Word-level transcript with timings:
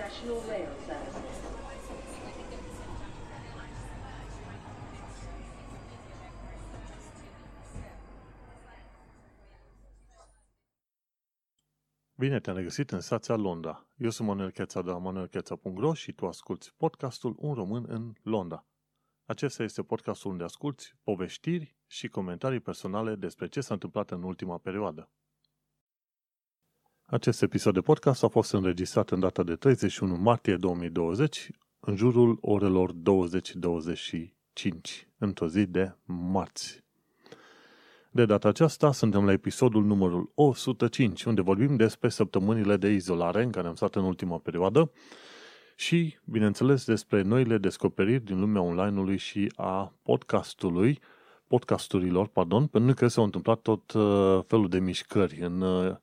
National 0.00 0.40
Rail 0.48 0.68
Service. 0.86 1.18
Bine 12.14 12.40
te-am 12.40 12.56
regăsit 12.56 12.90
în 12.90 13.00
stația 13.00 13.36
Londra. 13.36 13.86
Eu 13.96 14.10
sunt 14.10 14.28
Manuel 14.28 14.50
Cheța 14.50 14.82
de 14.82 14.90
la 14.90 14.98
manuelcheța.ro 14.98 15.94
și 15.94 16.12
tu 16.12 16.26
asculti 16.26 16.72
podcastul 16.76 17.34
Un 17.38 17.54
român 17.54 17.84
în 17.88 18.12
Londra. 18.22 18.66
Acesta 19.24 19.62
este 19.62 19.82
podcastul 19.82 20.30
unde 20.30 20.44
asculti 20.44 20.94
poveștiri 21.02 21.76
și 21.86 22.08
comentarii 22.08 22.60
personale 22.60 23.14
despre 23.14 23.48
ce 23.48 23.60
s-a 23.60 23.74
întâmplat 23.74 24.10
în 24.10 24.22
ultima 24.22 24.58
perioadă. 24.58 25.10
Acest 27.10 27.42
episod 27.42 27.74
de 27.74 27.80
podcast 27.80 28.22
a 28.22 28.28
fost 28.28 28.52
înregistrat 28.52 29.10
în 29.10 29.20
data 29.20 29.42
de 29.42 29.54
31 29.54 30.16
martie 30.16 30.56
2020, 30.56 31.50
în 31.80 31.96
jurul 31.96 32.38
orelor 32.40 32.92
20.25, 32.92 32.96
într-o 35.18 35.48
zi 35.48 35.66
de 35.66 35.94
marți. 36.04 36.84
De 38.10 38.24
data 38.24 38.48
aceasta 38.48 38.92
suntem 38.92 39.24
la 39.24 39.32
episodul 39.32 39.84
numărul 39.84 40.30
105, 40.34 41.24
unde 41.24 41.40
vorbim 41.40 41.76
despre 41.76 42.08
săptămânile 42.08 42.76
de 42.76 42.88
izolare 42.88 43.42
în 43.42 43.50
care 43.50 43.68
am 43.68 43.74
stat 43.74 43.94
în 43.94 44.04
ultima 44.04 44.38
perioadă 44.38 44.90
și, 45.76 46.18
bineînțeles, 46.24 46.84
despre 46.84 47.22
noile 47.22 47.58
descoperiri 47.58 48.24
din 48.24 48.40
lumea 48.40 48.62
online-ului 48.62 49.16
și 49.16 49.52
a 49.56 49.94
podcastului, 50.02 50.98
podcasturilor, 51.46 52.26
pardon, 52.26 52.66
pentru 52.66 52.94
că 52.94 53.08
s-au 53.08 53.24
întâmplat 53.24 53.60
tot 53.60 53.92
uh, 53.92 54.40
felul 54.46 54.68
de 54.68 54.78
mișcări 54.78 55.40
în 55.40 55.60
uh, 55.60 55.96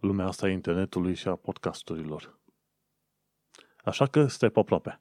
lumea 0.00 0.26
asta 0.26 0.46
a 0.46 0.50
internetului 0.50 1.14
și 1.14 1.28
a 1.28 1.36
podcasturilor. 1.36 2.38
Așa 3.84 4.06
că 4.06 4.26
stai 4.26 4.50
pe 4.50 4.58
aproape. 4.58 5.00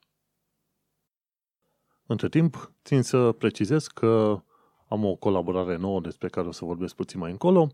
Între 2.06 2.30
timp, 2.30 2.72
țin 2.84 3.02
să 3.02 3.32
precizez 3.32 3.88
că 3.88 4.42
am 4.88 5.06
o 5.06 5.16
colaborare 5.16 5.76
nouă 5.76 6.02
despre 6.02 6.28
care 6.28 6.48
o 6.48 6.52
să 6.52 6.66
vorbesc 6.66 6.96
puțin 6.96 7.20
mai 7.20 7.32
încolo 7.32 7.68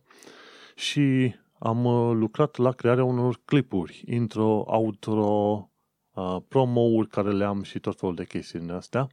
și 0.75 1.35
am 1.59 1.85
uh, 1.85 2.15
lucrat 2.15 2.55
la 2.55 2.71
crearea 2.71 3.03
unor 3.03 3.41
clipuri, 3.45 4.03
intro, 4.07 4.63
outro, 4.67 5.69
uh, 6.13 6.37
promo-uri 6.47 7.07
care 7.07 7.31
le 7.31 7.43
am 7.43 7.63
și 7.63 7.79
tot 7.79 7.99
felul 7.99 8.15
de 8.15 8.25
chestii 8.25 8.59
din 8.59 8.71
astea, 8.71 9.07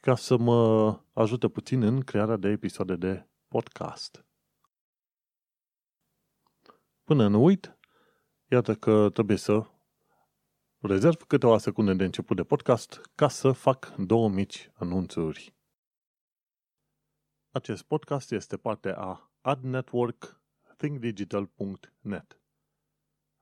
ca 0.00 0.14
să 0.14 0.36
mă 0.36 1.00
ajute 1.12 1.48
puțin 1.48 1.82
în 1.82 2.00
crearea 2.00 2.36
de 2.36 2.48
episoade 2.48 2.96
de 2.96 3.26
podcast. 3.48 4.24
Până 7.10 7.28
nu 7.28 7.44
uit, 7.44 7.78
iată 8.48 8.74
că 8.74 9.10
trebuie 9.12 9.36
să 9.36 9.70
rezerv 10.78 11.22
câteva 11.22 11.58
secunde 11.58 11.94
de 11.94 12.04
început 12.04 12.36
de 12.36 12.44
podcast 12.44 13.00
ca 13.14 13.28
să 13.28 13.52
fac 13.52 13.94
două 13.96 14.28
mici 14.28 14.70
anunțuri. 14.74 15.54
Acest 17.50 17.82
podcast 17.82 18.32
este 18.32 18.56
parte 18.56 18.92
a 18.96 19.32
Ad 19.40 19.62
Network 19.62 20.42
thinkdigital.net. 20.76 22.40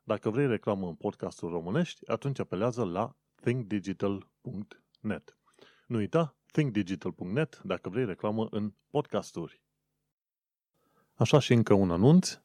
Dacă 0.02 0.30
vrei 0.30 0.46
reclamă 0.46 0.88
în 0.88 0.94
podcastul 0.94 1.50
românești, 1.50 2.10
atunci 2.10 2.38
apelează 2.38 2.84
la 2.84 3.16
thinkdigital.net. 3.34 5.38
Nu 5.86 5.96
uita, 5.96 6.36
thinkdigital.net 6.52 7.60
dacă 7.64 7.88
vrei 7.88 8.04
reclamă 8.04 8.46
în 8.50 8.74
podcasturi. 8.90 9.62
Așa 11.14 11.38
și 11.38 11.52
încă 11.52 11.74
un 11.74 11.90
anunț. 11.90 12.38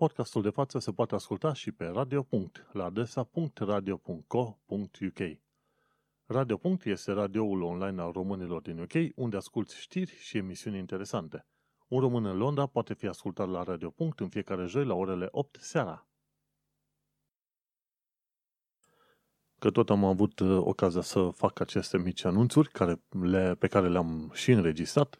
Podcastul 0.00 0.42
de 0.42 0.50
față 0.50 0.78
se 0.78 0.92
poate 0.92 1.14
asculta 1.14 1.52
și 1.52 1.72
pe 1.72 1.86
radio. 1.86 2.26
la 2.72 2.84
adresa 2.84 3.30
.radio.co.uk. 3.54 5.18
Radio. 6.26 6.60
este 6.84 7.12
radioul 7.12 7.62
online 7.62 8.00
al 8.00 8.12
românilor 8.12 8.60
din 8.60 8.78
UK, 8.78 8.92
unde 9.14 9.36
asculti 9.36 9.76
știri 9.76 10.16
și 10.16 10.36
emisiuni 10.36 10.78
interesante. 10.78 11.46
Un 11.88 12.00
român 12.00 12.24
în 12.24 12.36
Londra 12.36 12.66
poate 12.66 12.94
fi 12.94 13.06
ascultat 13.06 13.48
la 13.48 13.62
Radio. 13.62 13.94
în 14.16 14.28
fiecare 14.28 14.66
joi 14.66 14.84
la 14.84 14.94
orele 14.94 15.28
8 15.30 15.56
seara. 15.60 16.08
Că 19.58 19.70
tot 19.70 19.90
am 19.90 20.04
avut 20.04 20.38
uh, 20.38 20.58
ocazia 20.60 21.00
să 21.00 21.28
fac 21.28 21.60
aceste 21.60 21.98
mici 21.98 22.24
anunțuri 22.24 22.68
care 22.68 23.02
le, 23.08 23.54
pe 23.54 23.66
care 23.66 23.88
le-am 23.88 24.30
și 24.34 24.50
înregistrat, 24.50 25.16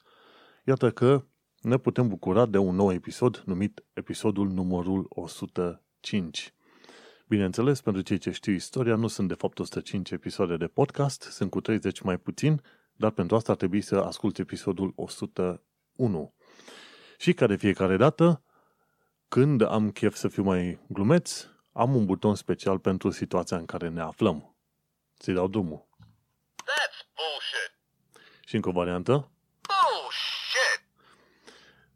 iată 0.64 0.90
că 0.90 1.24
ne 1.60 1.78
putem 1.78 2.08
bucura 2.08 2.46
de 2.46 2.58
un 2.58 2.74
nou 2.74 2.92
episod 2.92 3.42
numit 3.46 3.84
episodul 3.92 4.48
numărul 4.48 5.06
105. 5.08 6.54
Bineînțeles, 7.28 7.80
pentru 7.80 8.02
cei 8.02 8.18
ce 8.18 8.30
știu 8.30 8.52
istoria, 8.52 8.94
nu 8.94 9.06
sunt 9.06 9.28
de 9.28 9.34
fapt 9.34 9.58
105 9.58 10.10
episoade 10.10 10.56
de 10.56 10.66
podcast, 10.66 11.22
sunt 11.22 11.50
cu 11.50 11.60
30 11.60 12.00
mai 12.00 12.18
puțin, 12.18 12.62
dar 12.92 13.10
pentru 13.10 13.36
asta 13.36 13.52
ar 13.52 13.58
trebui 13.58 13.80
să 13.80 13.96
ascult 13.96 14.38
episodul 14.38 14.92
101. 14.96 16.34
Și 17.18 17.32
ca 17.32 17.46
de 17.46 17.56
fiecare 17.56 17.96
dată, 17.96 18.42
când 19.28 19.62
am 19.62 19.90
chef 19.90 20.14
să 20.14 20.28
fiu 20.28 20.42
mai 20.42 20.78
glumeț, 20.88 21.46
am 21.72 21.94
un 21.94 22.04
buton 22.04 22.34
special 22.34 22.78
pentru 22.78 23.10
situația 23.10 23.56
în 23.56 23.64
care 23.64 23.88
ne 23.88 24.00
aflăm. 24.00 24.56
Ți 25.18 25.32
dau 25.32 25.48
drumul. 25.48 25.86
That's 26.56 27.00
bullshit. 27.14 27.72
Și 28.44 28.54
încă 28.54 28.68
o 28.68 28.72
variantă. 28.72 29.30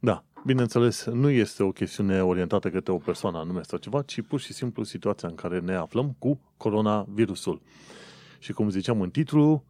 Bullshit. 0.05 0.25
Da, 0.25 0.25
bineînțeles, 0.45 1.05
nu 1.05 1.31
este 1.31 1.63
o 1.63 1.73
chestiune 1.73 2.23
orientată 2.23 2.71
către 2.71 2.93
o 2.93 2.97
persoană 2.97 3.39
anume 3.39 3.63
sau 3.63 3.79
ceva, 3.79 4.03
ci 4.03 4.21
pur 4.21 4.41
și 4.41 4.53
simplu 4.53 4.83
situația 4.83 5.29
în 5.29 5.35
care 5.35 5.61
ne 5.61 5.75
aflăm 5.75 6.17
cu 6.19 6.41
coronavirusul. 6.57 7.61
Și 8.39 8.53
cum 8.53 8.71
ziceam 8.71 9.01
în 9.01 9.11
titlu, 9.11 9.65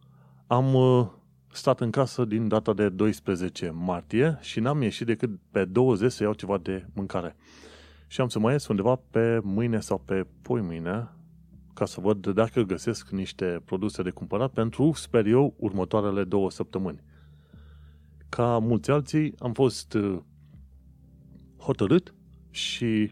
am 0.47 0.73
uh, 0.73 1.07
stat 1.51 1.79
în 1.81 1.89
casă 1.89 2.25
din 2.25 2.47
data 2.47 2.73
de 2.73 2.89
12 2.89 3.69
martie 3.69 4.37
și 4.41 4.59
n-am 4.59 4.81
ieșit 4.81 5.05
decât 5.05 5.29
pe 5.51 5.65
20 5.65 6.11
să 6.11 6.23
iau 6.23 6.33
ceva 6.33 6.57
de 6.57 6.85
mâncare. 6.93 7.35
Și 8.07 8.21
am 8.21 8.27
să 8.27 8.39
mai 8.39 8.51
ies 8.51 8.67
undeva 8.67 8.99
pe 9.09 9.39
mâine 9.43 9.79
sau 9.79 10.01
pe 10.05 10.25
poi 10.41 10.61
mâine 10.61 11.09
ca 11.73 11.85
să 11.85 12.01
văd 12.01 12.27
dacă 12.27 12.61
găsesc 12.61 13.09
niște 13.09 13.61
produse 13.65 14.01
de 14.01 14.09
cumpărat 14.09 14.51
pentru, 14.51 14.91
sper 14.93 15.25
eu, 15.25 15.53
următoarele 15.57 16.23
două 16.23 16.51
săptămâni. 16.51 17.03
Ca 18.35 18.57
mulți 18.57 18.91
alții, 18.91 19.33
am 19.39 19.53
fost 19.53 19.93
uh, 19.93 20.17
hotărât 21.57 22.13
și 22.49 23.11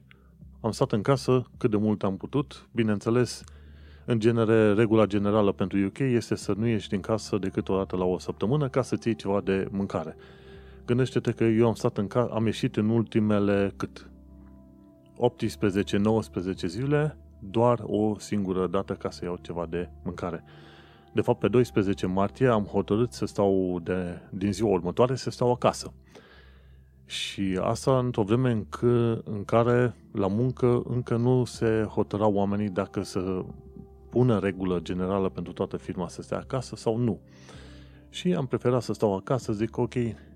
am 0.61 0.71
stat 0.71 0.91
în 0.91 1.01
casă 1.01 1.43
cât 1.57 1.69
de 1.69 1.77
mult 1.77 2.03
am 2.03 2.17
putut. 2.17 2.69
Bineînțeles, 2.71 3.43
în 4.05 4.19
genere, 4.19 4.73
regula 4.73 5.05
generală 5.05 5.51
pentru 5.51 5.85
UK 5.85 5.99
este 5.99 6.35
să 6.35 6.53
nu 6.57 6.67
ieși 6.67 6.89
din 6.89 6.99
casă 6.99 7.37
decât 7.37 7.69
o 7.69 7.77
dată 7.77 7.95
la 7.95 8.03
o 8.03 8.19
săptămână 8.19 8.69
ca 8.69 8.81
să-ți 8.81 9.07
iei 9.07 9.15
ceva 9.15 9.41
de 9.41 9.67
mâncare. 9.71 10.15
Gândește-te 10.85 11.31
că 11.31 11.43
eu 11.43 11.67
am 11.67 11.73
stat 11.73 11.97
în 11.97 12.07
casă, 12.07 12.31
am 12.33 12.45
ieșit 12.45 12.75
în 12.75 12.89
ultimele 12.89 13.73
cât? 13.75 14.09
18-19 16.63 16.65
zile 16.65 17.17
doar 17.39 17.79
o 17.83 18.19
singură 18.19 18.67
dată 18.67 18.93
ca 18.93 19.09
să 19.09 19.25
iau 19.25 19.37
ceva 19.41 19.65
de 19.69 19.89
mâncare. 20.03 20.43
De 21.13 21.21
fapt, 21.21 21.39
pe 21.39 21.47
12 21.47 22.05
martie 22.05 22.47
am 22.47 22.63
hotărât 22.63 23.11
să 23.11 23.25
stau 23.25 23.79
de, 23.83 24.21
din 24.29 24.53
ziua 24.53 24.69
următoare 24.69 25.15
să 25.15 25.29
stau 25.29 25.51
acasă. 25.51 25.93
Și 27.05 27.59
asta 27.61 27.97
într-o 27.97 28.23
vreme 28.23 28.51
în, 28.51 28.65
că, 28.69 29.21
în 29.23 29.45
care 29.45 29.95
la 30.11 30.27
muncă 30.27 30.81
încă 30.87 31.15
nu 31.15 31.45
se 31.45 31.87
hotărau 31.89 32.33
oamenii 32.33 32.69
dacă 32.69 33.01
să 33.01 33.45
pună 34.09 34.39
regulă 34.39 34.79
generală 34.79 35.29
pentru 35.29 35.53
toată 35.53 35.77
firma 35.77 36.07
să 36.07 36.21
stea 36.21 36.37
acasă 36.37 36.75
sau 36.75 36.97
nu. 36.97 37.19
Și 38.09 38.33
am 38.33 38.45
preferat 38.45 38.81
să 38.81 38.93
stau 38.93 39.15
acasă, 39.15 39.51
zic 39.51 39.77
ok, 39.77 39.93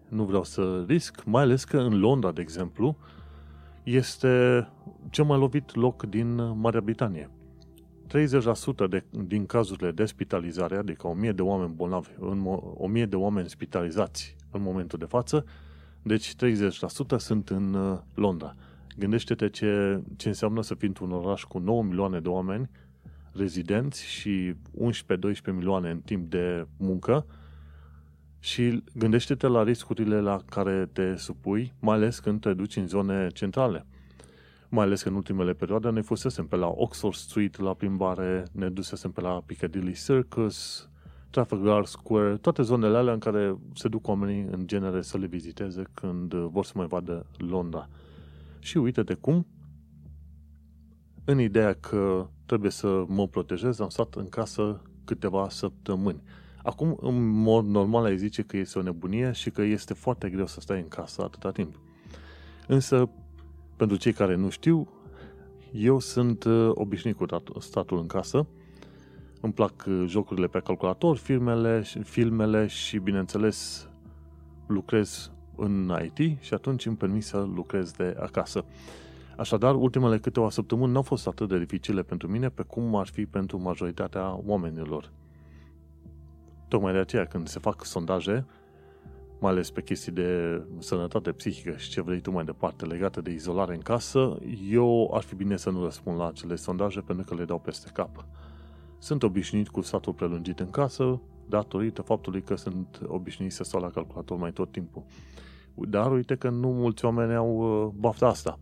nu 0.09 0.24
vreau 0.24 0.44
să 0.44 0.84
risc, 0.88 1.24
mai 1.26 1.44
ales 1.44 1.64
că 1.64 1.78
în 1.78 2.00
Londra, 2.00 2.32
de 2.32 2.42
exemplu, 2.42 2.98
este 3.84 4.68
cel 5.09 5.26
mai 5.26 5.40
lovit 5.40 5.76
loc 5.76 6.03
din 6.03 6.59
Marea 6.59 6.82
Britanie. 6.82 7.30
30% 8.08 8.90
de, 8.90 9.04
din 9.09 9.46
cazurile 9.46 9.92
de 9.92 10.06
spitalizare, 10.06 10.78
adică 10.78 11.08
1000 11.08 11.32
de 11.32 11.42
oameni 11.42 11.74
bolnavi, 11.76 12.09
1000 12.78 13.06
de 13.06 13.16
oameni 13.16 13.50
spitalizați 13.50 14.36
în 14.52 14.62
momentul 14.62 15.00
de 15.00 15.06
față, 15.06 15.46
deci 16.02 16.34
30% 16.36 16.38
sunt 17.18 17.50
în 17.50 17.74
uh, 17.74 17.98
Londra. 18.14 18.56
Gândește-te 18.98 19.50
ce, 19.50 20.02
ce 20.16 20.28
înseamnă 20.28 20.62
să 20.62 20.76
fii 20.76 20.88
într-un 20.88 21.12
oraș 21.12 21.44
cu 21.44 21.58
9 21.58 21.84
milioane 21.84 22.20
de 22.20 22.28
oameni 22.28 22.70
rezidenți 23.32 24.06
și 24.06 24.54
11-12 24.54 24.56
milioane 25.54 25.90
în 25.90 26.00
timp 26.00 26.30
de 26.30 26.68
muncă 26.78 27.26
și 28.40 28.84
gândește-te 28.94 29.48
la 29.48 29.64
riscurile 29.64 30.20
la 30.20 30.40
care 30.50 30.90
te 30.94 31.16
supui, 31.16 31.74
mai 31.80 31.96
ales 31.96 32.20
când 32.20 32.42
te 32.42 32.54
duci 32.54 32.76
în 32.76 32.88
zone 32.88 33.28
centrale. 33.34 33.86
Mai 34.69 34.85
ales 34.85 35.02
că 35.02 35.09
în 35.09 35.16
ultimele 35.16 35.53
perioade 35.53 35.90
ne 35.90 36.02
fusesem 36.02 36.47
pe 36.47 36.55
la 36.55 36.67
Oxford 36.67 37.16
Street 37.16 37.59
la 37.59 37.73
plimbare, 37.73 38.46
ne 38.52 38.69
dusesem 38.69 39.11
pe 39.11 39.22
la 39.22 39.41
Piccadilly 39.46 39.93
Circus, 39.93 40.90
Trafalgar 41.29 41.85
Square, 41.85 42.37
toate 42.37 42.61
zonele 42.61 42.97
alea 42.97 43.14
în 43.14 43.19
care 43.19 43.58
se 43.73 43.87
duc 43.87 44.08
oamenii 44.08 44.47
în 44.52 44.67
genere 44.67 45.02
să 45.02 45.17
le 45.17 45.25
viziteze 45.25 45.84
când 45.93 46.34
vor 46.34 46.66
să 46.66 46.72
mai 46.75 46.87
vadă 46.87 47.25
Londra. 47.37 47.90
Și 48.59 48.78
uite 48.78 49.03
de 49.03 49.14
cum 49.14 49.46
în 51.25 51.40
ideea 51.40 51.73
că 51.73 52.28
trebuie 52.46 52.72
să 52.72 53.03
mă 53.08 53.28
protejez, 53.28 53.79
am 53.79 53.90
stat 53.90 54.16
în 54.16 54.29
casă 54.29 54.81
câteva 55.05 55.49
săptămâni. 55.49 56.22
Acum, 56.63 56.97
în 57.02 57.28
mod 57.28 57.66
normal, 57.66 58.03
ai 58.03 58.17
zice 58.17 58.41
că 58.41 58.58
este 58.58 58.79
o 58.79 58.81
nebunie 58.81 59.31
și 59.31 59.49
că 59.49 59.61
este 59.61 59.93
foarte 59.93 60.29
greu 60.29 60.46
să 60.46 60.59
stai 60.59 60.79
în 60.79 60.87
casă 60.87 61.23
atâta 61.23 61.52
timp. 61.52 61.79
Însă, 62.67 63.09
pentru 63.78 63.97
cei 63.97 64.14
care 64.14 64.35
nu 64.35 64.50
știu, 64.50 64.88
eu 65.72 66.00
sunt 66.00 66.44
uh, 66.44 66.70
obișnuit 66.74 67.18
cu 67.18 67.26
statul 67.59 68.00
în 68.00 68.08
casă. 68.08 68.47
Îmi 69.41 69.53
plac 69.53 69.85
uh, 69.88 70.03
jocurile 70.08 70.47
pe 70.47 70.59
calculator, 70.59 71.18
filmele, 71.18 71.82
filmele 72.03 72.68
și, 72.68 72.97
bineînțeles, 72.97 73.90
lucrez 74.68 75.32
în 75.56 75.97
IT 76.03 76.41
și 76.41 76.53
atunci 76.53 76.85
îmi 76.85 76.96
permis 76.96 77.26
să 77.26 77.47
lucrez 77.56 77.91
de 77.91 78.16
acasă. 78.20 78.66
Așadar, 79.38 79.76
ultimele 79.76 80.18
câteva 80.18 80.50
săptămâni 80.50 80.91
nu 80.91 80.97
au 80.97 81.03
fost 81.03 81.28
atât 81.28 81.47
de 81.47 81.59
dificile 81.59 82.03
pentru 82.03 82.28
mine 82.28 82.50
pe 82.50 82.62
cum 82.62 82.96
ar 82.96 83.08
fi 83.08 83.26
pentru 83.26 83.62
majoritatea 83.62 84.40
oamenilor. 84.46 85.12
Tocmai 86.68 86.94
de 86.94 87.00
aceea, 87.00 87.26
când 87.26 87.47
se 87.47 87.59
fac 87.59 87.85
sondaje, 87.85 88.46
mai 89.39 89.51
ales 89.51 89.72
pe 89.72 89.81
chestii 89.81 90.11
de 90.11 90.61
sănătate 90.79 91.31
psihică 91.31 91.78
și 91.78 91.89
ce 91.89 92.01
vrei 92.01 92.19
tu 92.19 92.31
mai 92.31 92.45
departe 92.45 92.85
legate 92.85 93.22
de 93.22 93.31
izolare 93.31 93.73
în 93.73 93.79
casă, 93.79 94.39
eu 94.69 95.11
ar 95.13 95.22
fi 95.22 95.35
bine 95.35 95.57
să 95.57 95.69
nu 95.69 95.84
răspund 95.84 96.17
la 96.17 96.28
acele 96.28 96.55
sondaje 96.55 96.99
pentru 96.99 97.25
că 97.25 97.35
le 97.35 97.45
dau 97.45 97.59
peste 97.59 97.89
cap. 97.93 98.25
Sunt 98.97 99.23
obișnuit 99.23 99.69
cu 99.69 99.81
statul 99.81 100.13
prelungit 100.13 100.59
în 100.59 100.69
casă, 100.69 101.22
datorită 101.49 102.01
faptului 102.01 102.41
că 102.41 102.55
sunt 102.55 103.01
obișnuit 103.05 103.51
să 103.51 103.63
stau 103.63 103.81
la 103.81 103.89
calculator 103.89 104.37
mai 104.37 104.51
tot 104.51 104.72
timpul. 104.72 105.03
Dar 105.73 106.11
uite 106.11 106.35
că 106.35 106.49
nu 106.49 106.72
mulți 106.72 107.05
oameni 107.05 107.35
au 107.35 107.84
uh, 107.85 107.93
bafta 107.95 108.28
asta. 108.28 108.59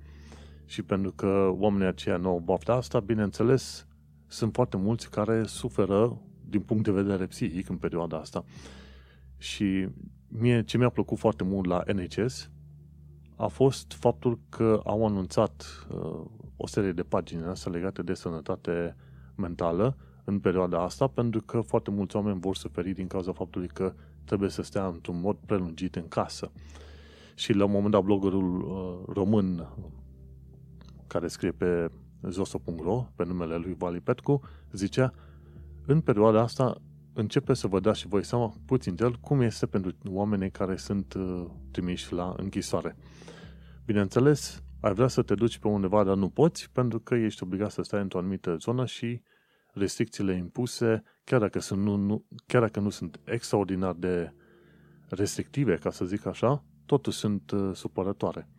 Și 0.65 0.81
pentru 0.81 1.11
că 1.11 1.49
oamenii 1.57 1.87
aceia 1.87 2.17
nu 2.17 2.29
au 2.29 2.41
bafta 2.45 2.73
asta, 2.73 2.99
bineînțeles, 2.99 3.87
sunt 4.27 4.53
foarte 4.53 4.77
mulți 4.77 5.09
care 5.09 5.43
suferă 5.43 6.21
din 6.49 6.61
punct 6.61 6.83
de 6.83 6.91
vedere 6.91 7.25
psihic 7.25 7.69
în 7.69 7.77
perioada 7.77 8.17
asta. 8.17 8.45
Și 9.37 9.87
mie 10.39 10.63
ce 10.63 10.77
mi-a 10.77 10.89
plăcut 10.89 11.17
foarte 11.17 11.43
mult 11.43 11.65
la 11.67 11.83
NHS 11.93 12.49
a 13.35 13.47
fost 13.47 13.93
faptul 13.93 14.39
că 14.49 14.81
au 14.83 15.05
anunțat 15.05 15.85
uh, 15.89 16.25
o 16.57 16.67
serie 16.67 16.91
de 16.91 17.03
pagini 17.03 17.43
astea 17.43 17.71
legate 17.71 18.01
de 18.01 18.13
sănătate 18.13 18.95
mentală 19.35 19.97
în 20.23 20.39
perioada 20.39 20.81
asta, 20.81 21.07
pentru 21.07 21.41
că 21.41 21.61
foarte 21.61 21.91
mulți 21.91 22.15
oameni 22.15 22.39
vor 22.39 22.55
suferi 22.55 22.93
din 22.93 23.07
cauza 23.07 23.31
faptului 23.31 23.67
că 23.67 23.93
trebuie 24.23 24.49
să 24.49 24.61
stea 24.61 24.85
într-un 24.85 25.19
mod 25.19 25.37
prelungit 25.45 25.95
în 25.95 26.07
casă. 26.07 26.51
Și 27.35 27.53
la 27.53 27.65
un 27.65 27.71
moment 27.71 27.91
dat 27.91 28.03
bloggerul 28.03 28.61
uh, 28.61 29.13
român 29.15 29.67
care 31.07 31.27
scrie 31.27 31.51
pe 31.51 31.91
zoso.ro, 32.21 33.05
pe 33.15 33.25
numele 33.25 33.55
lui 33.55 33.75
Vali 33.77 33.99
Petcu, 33.99 34.41
zicea 34.71 35.13
în 35.85 36.01
perioada 36.01 36.41
asta 36.41 36.81
începe 37.15 37.53
să 37.53 37.67
vă 37.67 37.79
dați 37.79 37.99
și 37.99 38.07
voi 38.07 38.23
seama 38.23 38.53
puțin 38.65 38.95
de 38.95 39.03
el 39.03 39.15
cum 39.15 39.41
este 39.41 39.65
pentru 39.65 39.95
oamenii 40.05 40.51
care 40.51 40.75
sunt 40.75 41.13
uh, 41.13 41.45
trimiși 41.71 42.13
la 42.13 42.33
închisoare. 42.37 42.97
Bineînțeles, 43.85 44.63
ai 44.81 44.93
vrea 44.93 45.07
să 45.07 45.21
te 45.21 45.35
duci 45.35 45.57
pe 45.57 45.67
undeva, 45.67 46.03
dar 46.03 46.15
nu 46.15 46.29
poți, 46.29 46.71
pentru 46.71 46.99
că 46.99 47.15
ești 47.15 47.43
obligat 47.43 47.71
să 47.71 47.81
stai 47.81 48.01
într-o 48.01 48.19
anumită 48.19 48.55
zonă 48.55 48.85
și 48.85 49.21
restricțiile 49.73 50.35
impuse, 50.35 51.03
chiar 51.23 51.39
dacă, 51.39 51.59
sunt, 51.59 51.81
nu, 51.83 51.95
nu, 51.95 52.25
chiar 52.47 52.61
dacă 52.61 52.79
nu 52.79 52.89
sunt 52.89 53.19
extraordinar 53.23 53.93
de 53.93 54.33
restrictive, 55.09 55.75
ca 55.75 55.91
să 55.91 56.05
zic 56.05 56.25
așa, 56.25 56.65
totuși 56.85 57.17
sunt 57.17 57.51
uh, 57.51 57.69
supărătoare. 57.73 58.49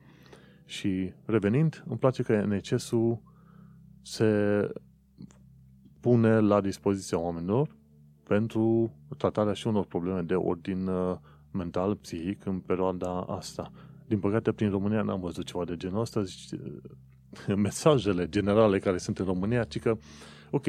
Și 0.64 1.12
revenind, 1.24 1.84
îmi 1.86 1.98
place 1.98 2.22
că 2.22 2.44
NCS-ul 2.44 3.22
se 4.02 4.60
pune 6.00 6.38
la 6.38 6.60
dispoziția 6.60 7.18
oamenilor 7.18 7.75
pentru 8.28 8.92
tratarea 9.16 9.52
și 9.52 9.66
unor 9.66 9.84
probleme 9.84 10.20
de 10.20 10.34
ordin 10.34 10.86
uh, 10.86 11.16
mental, 11.50 11.94
psihic 11.96 12.44
în 12.44 12.58
perioada 12.58 13.20
asta. 13.20 13.72
Din 14.06 14.18
păcate, 14.18 14.52
prin 14.52 14.70
România 14.70 15.02
n-am 15.02 15.20
văzut 15.20 15.44
ceva 15.44 15.64
de 15.64 15.76
genul 15.76 16.00
ăsta. 16.00 16.22
Mesajele 17.56 18.28
generale 18.28 18.78
care 18.78 18.98
sunt 18.98 19.18
în 19.18 19.24
România, 19.24 19.64
ci 19.64 19.78
că, 19.78 19.96
ok, 20.50 20.64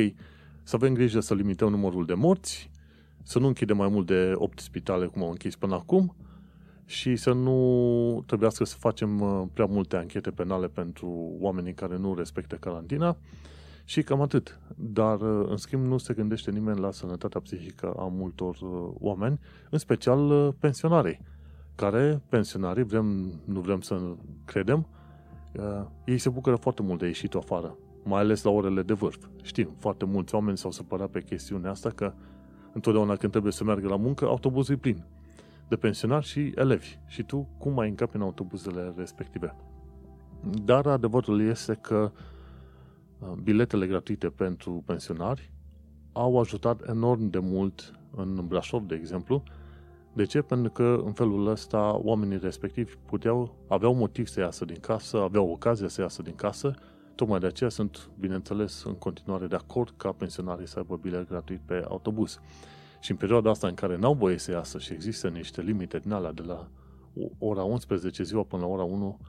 să 0.64 0.76
avem 0.76 0.94
grijă 0.94 1.20
să 1.20 1.34
limităm 1.34 1.70
numărul 1.70 2.06
de 2.06 2.14
morți, 2.14 2.70
să 3.24 3.40
nu 3.40 3.48
închidem 3.48 3.78
mai 3.78 3.88
mult 3.88 4.06
de 4.06 4.32
8 4.36 4.60
spitale 4.60 5.06
cum 5.06 5.22
au 5.22 5.30
închis 5.30 5.56
până 5.56 5.76
acum 5.76 6.16
și 6.86 7.16
să 7.16 7.32
nu 7.32 8.24
trebuiască 8.26 8.64
să 8.64 8.76
facem 8.80 9.22
uh, 9.22 9.44
prea 9.54 9.66
multe 9.66 9.96
anchete 9.96 10.32
penale 10.32 10.68
pentru 10.68 11.36
oamenii 11.40 11.74
care 11.74 11.98
nu 11.98 12.16
respectă 12.16 12.56
carantina 12.56 13.18
și 13.88 14.02
cam 14.04 14.22
atât. 14.22 14.60
Dar, 14.76 15.22
uh, 15.22 15.48
în 15.50 15.58
schimb, 15.58 15.86
nu 15.86 15.98
se 15.98 16.14
gândește 16.14 16.52
nimeni 16.52 16.80
la 16.80 16.92
sănătatea 16.92 17.40
psihică 17.40 17.94
a 17.98 18.08
multor 18.08 18.56
uh, 18.62 18.96
oameni, 19.00 19.40
în 19.70 19.78
special 19.78 20.52
pensionarii, 20.60 21.20
care, 21.76 22.22
pensionarii, 22.30 22.84
vrem, 22.84 23.32
nu 23.46 23.60
vrem 23.60 23.82
să 23.82 24.02
credem, 24.46 24.88
ei 26.06 26.18
se 26.18 26.30
bucură 26.30 26.56
foarte 26.56 26.82
mult 26.82 27.00
de 27.00 27.06
ieșit 27.06 27.34
afară 27.34 27.78
mai 28.04 28.20
ales 28.20 28.44
la 28.44 28.50
orele 28.50 28.82
de 28.82 28.94
vârf. 28.94 29.26
Știm, 29.42 29.70
foarte 29.80 30.06
mulți 30.06 30.36
oameni 30.36 30.58
s-au 30.58 30.72
supărat 30.72 31.10
pe 31.10 31.22
chestiunea 31.22 31.70
asta 31.70 31.90
că 31.90 32.14
întotdeauna 32.74 33.16
când 33.16 33.32
trebuie 33.32 33.52
să 33.52 33.64
meargă 33.64 33.88
la 33.88 33.96
muncă, 33.96 34.26
autobuzul 34.26 34.76
e 34.76 34.78
plin 34.78 35.04
de 35.68 35.76
pensionari 35.76 36.26
și 36.26 36.52
elevi. 36.56 37.00
Și 37.08 37.24
tu 37.24 37.48
cum 37.58 37.74
mai 37.74 37.90
încapi 37.90 38.16
în 38.16 38.22
autobuzele 38.22 38.94
respective? 38.98 39.56
Dar 40.64 40.86
adevărul 40.86 41.42
este 41.42 41.74
că 41.74 42.12
uh, 42.14 42.20
biletele 43.44 43.88
gratuite 43.88 44.30
pentru 44.30 44.84
pensionari 44.86 45.52
au 46.12 46.40
ajutat 46.40 46.88
enorm 46.90 47.30
de 47.30 47.40
mult 47.40 48.00
în 48.16 48.48
Brașov, 48.48 48.84
de 48.84 48.96
exemplu. 48.96 49.44
De 50.14 50.26
ce? 50.26 50.42
Pentru 50.42 50.72
că 50.72 51.02
în 51.06 51.12
felul 51.12 51.48
ăsta 51.48 52.00
oamenii 52.04 52.38
respectivi 52.38 52.94
puteau, 53.06 53.56
aveau 53.68 53.94
motiv 53.94 54.28
să 54.28 54.40
iasă 54.40 54.66
din 54.66 54.80
casă, 54.80 55.18
aveau 55.18 55.50
ocazia 55.50 55.88
să 55.88 56.02
iasă 56.02 56.22
din 56.22 56.36
casă 56.36 56.76
Tocmai 57.18 57.40
de 57.40 57.46
aceea 57.46 57.70
sunt, 57.70 58.10
bineînțeles, 58.20 58.84
în 58.84 58.94
continuare 58.94 59.48
de 59.48 59.56
acord 59.56 59.94
ca 59.98 60.12
pensionarii 60.12 60.68
să 60.68 60.80
aibă 60.80 60.98
bilet 60.98 61.28
gratuit 61.28 61.60
pe 61.66 61.86
autobuz. 61.88 62.40
Și 63.00 63.12
în 63.12 63.18
perioada 63.18 63.50
asta 63.50 63.68
în 63.68 63.74
care 63.74 63.98
n-au 63.98 64.14
voie 64.14 64.38
să 64.38 64.52
iasă 64.52 64.80
și 64.80 64.94
există 64.94 65.30
niște 65.30 65.62
limite 65.62 66.00
din 66.00 66.12
alea 66.12 66.32
de 66.32 66.42
la 66.42 66.68
ora 67.38 67.64
11 67.64 68.24
ziua 68.24 68.44
până 68.44 68.62
la 68.62 68.68
ora 68.68 68.84
1 68.84 69.20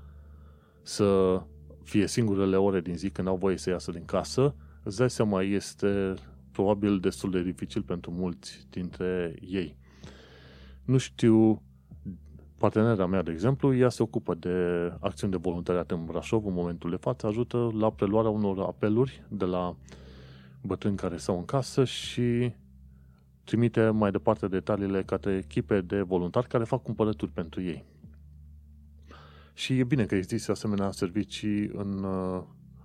să 0.83 1.41
fie 1.89 2.07
singurele 2.07 2.57
ore 2.57 2.81
din 2.81 2.97
zi 2.97 3.11
când 3.11 3.29
au 3.29 3.37
voie 3.37 3.57
să 3.57 3.71
iasă 3.71 3.93
din 3.93 4.05
casă, 4.05 4.55
îți 4.83 4.97
dai 4.97 5.11
seama, 5.11 5.43
este 5.43 6.15
probabil 6.53 7.01
destul 7.01 7.31
de 7.31 7.43
dificil 7.43 7.83
pentru 7.83 8.11
mulți 8.11 8.67
dintre 8.71 9.35
ei. 9.41 9.77
Nu 10.85 10.99
știu 10.99 11.63
Partenera 12.59 13.07
mea, 13.07 13.23
de 13.23 13.31
exemplu, 13.31 13.75
ea 13.75 13.89
se 13.89 14.03
ocupă 14.03 14.35
de 14.35 14.57
acțiuni 15.01 15.33
de 15.33 15.39
voluntariat 15.39 15.91
în 15.91 16.05
Brașov 16.05 16.47
în 16.47 16.53
momentul 16.53 16.91
de 16.91 16.97
față, 16.97 17.27
ajută 17.27 17.71
la 17.79 17.91
preluarea 17.91 18.31
unor 18.31 18.59
apeluri 18.59 19.23
de 19.29 19.45
la 19.45 19.77
bătrâni 20.63 20.97
care 20.97 21.17
stau 21.17 21.37
în 21.37 21.45
casă 21.45 21.85
și 21.85 22.53
trimite 23.45 23.91
mai 23.91 24.11
departe 24.11 24.49
detaliile 24.49 25.03
către 25.03 25.37
echipe 25.37 25.81
de 25.81 26.01
voluntari 26.01 26.49
care 26.49 26.65
fac 26.65 26.83
cumpărături 26.83 27.31
pentru 27.31 27.63
ei. 27.63 27.85
Și 29.59 29.79
e 29.79 29.85
bine 29.85 30.07
că 30.07 30.15
există 30.15 30.51
asemenea 30.51 30.91
servicii 30.91 31.71
în, 31.73 32.05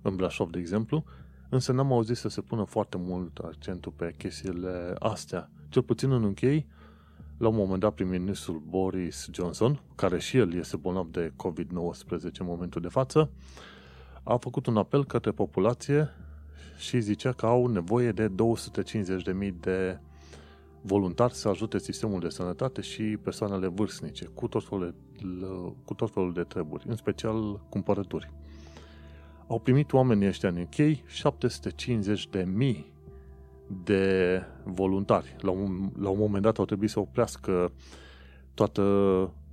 în 0.02 0.16
Brașov, 0.16 0.50
de 0.50 0.58
exemplu, 0.58 1.04
însă 1.48 1.72
n-am 1.72 1.92
auzit 1.92 2.16
să 2.16 2.28
se 2.28 2.40
pună 2.40 2.64
foarte 2.64 2.96
mult 2.96 3.38
accentul 3.38 3.92
pe 3.96 4.14
chestiile 4.18 4.94
astea. 4.98 5.50
Cel 5.68 5.82
puțin 5.82 6.10
în 6.10 6.24
închei, 6.24 6.66
la 7.38 7.48
un 7.48 7.54
moment 7.54 7.80
dat, 7.80 7.94
prim-ministrul 7.94 8.62
Boris 8.68 9.28
Johnson, 9.32 9.80
care 9.94 10.18
și 10.18 10.36
el 10.36 10.54
este 10.54 10.76
bolnav 10.76 11.06
de 11.10 11.32
COVID-19 11.32 12.38
în 12.38 12.46
momentul 12.46 12.80
de 12.80 12.88
față, 12.88 13.30
a 14.22 14.36
făcut 14.36 14.66
un 14.66 14.76
apel 14.76 15.04
către 15.04 15.30
populație 15.30 16.08
și 16.78 17.00
zicea 17.00 17.32
că 17.32 17.46
au 17.46 17.66
nevoie 17.66 18.12
de 18.12 18.28
250.000 18.28 19.50
de 19.60 19.98
voluntari 20.80 21.34
să 21.34 21.48
ajute 21.48 21.78
sistemul 21.78 22.20
de 22.20 22.28
sănătate 22.28 22.80
și 22.80 23.02
persoanele 23.02 23.66
vârstnice 23.66 24.24
cu 24.24 24.48
tot 24.48 24.64
felul 24.64 24.84
de, 24.84 24.94
cu 25.84 25.94
tot 25.94 26.10
felul 26.10 26.32
de 26.32 26.42
treburi, 26.42 26.88
în 26.88 26.96
special 26.96 27.60
cumpărături. 27.68 28.32
Au 29.46 29.58
primit 29.58 29.92
oamenii 29.92 30.28
ăștia 30.28 30.48
în 30.48 30.60
UK 30.60 31.06
750 31.06 32.28
de 32.28 32.44
mii 32.54 32.92
de 33.84 34.42
voluntari. 34.64 35.36
La 35.40 35.50
un, 35.50 35.90
la 35.98 36.08
un 36.08 36.18
moment 36.18 36.42
dat 36.42 36.58
au 36.58 36.64
trebuit 36.64 36.90
să 36.90 37.00
oprească 37.00 37.72
toată 38.54 38.82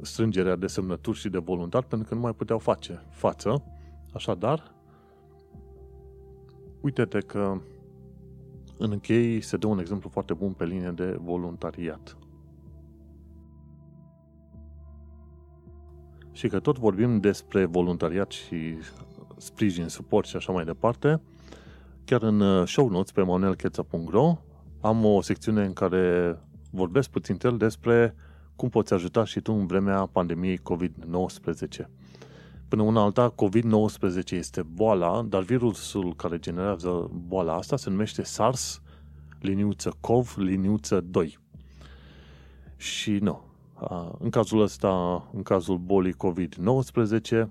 strângerea 0.01 0.55
de 0.55 0.67
semnături 0.67 1.17
și 1.17 1.29
de 1.29 1.37
voluntari 1.37 1.85
pentru 1.85 2.07
că 2.07 2.15
nu 2.15 2.21
mai 2.21 2.33
puteau 2.33 2.59
face 2.59 3.03
față. 3.09 3.63
Așadar, 4.13 4.75
uite-te 6.81 7.19
că 7.19 7.61
în 8.77 8.91
închei 8.91 9.41
se 9.41 9.57
dă 9.57 9.67
un 9.67 9.79
exemplu 9.79 10.09
foarte 10.09 10.33
bun 10.33 10.51
pe 10.51 10.65
linie 10.65 10.91
de 10.95 11.17
voluntariat. 11.21 12.17
Și 16.41 16.47
că 16.47 16.59
tot 16.59 16.77
vorbim 16.77 17.19
despre 17.19 17.65
voluntariat 17.65 18.31
și 18.31 18.77
sprijin, 19.37 19.87
suport 19.87 20.27
și 20.27 20.35
așa 20.35 20.51
mai 20.51 20.65
departe, 20.65 21.21
chiar 22.05 22.23
în 22.23 22.39
uh, 22.39 22.67
show 22.67 22.89
notes 22.89 23.11
pe 23.11 23.21
manuelcheța.ro 23.21 24.37
am 24.79 25.05
o 25.05 25.21
secțiune 25.21 25.65
în 25.65 25.73
care 25.73 26.37
vorbesc 26.71 27.09
puțin 27.09 27.37
el 27.43 27.57
despre 27.57 28.15
cum 28.55 28.69
poți 28.69 28.93
ajuta 28.93 29.25
și 29.25 29.39
tu 29.39 29.53
în 29.53 29.65
vremea 29.65 30.05
pandemiei 30.05 30.59
COVID-19. 30.59 31.85
Până 32.67 32.81
una 32.81 33.01
alta, 33.01 33.33
COVID-19 33.33 34.29
este 34.29 34.63
boala, 34.63 35.21
dar 35.21 35.41
virusul 35.43 36.15
care 36.15 36.39
generează 36.39 37.11
boala 37.27 37.53
asta 37.53 37.77
se 37.77 37.89
numește 37.89 38.23
SARS, 38.23 38.81
liniuță 39.39 39.97
COV, 39.99 40.35
liniuță 40.37 41.01
2. 41.01 41.37
Și 42.77 43.11
nu, 43.11 43.50
în 44.19 44.29
cazul 44.29 44.61
ăsta, 44.61 45.23
în 45.33 45.41
cazul 45.43 45.77
bolii 45.77 46.13
COVID-19, 46.13 47.47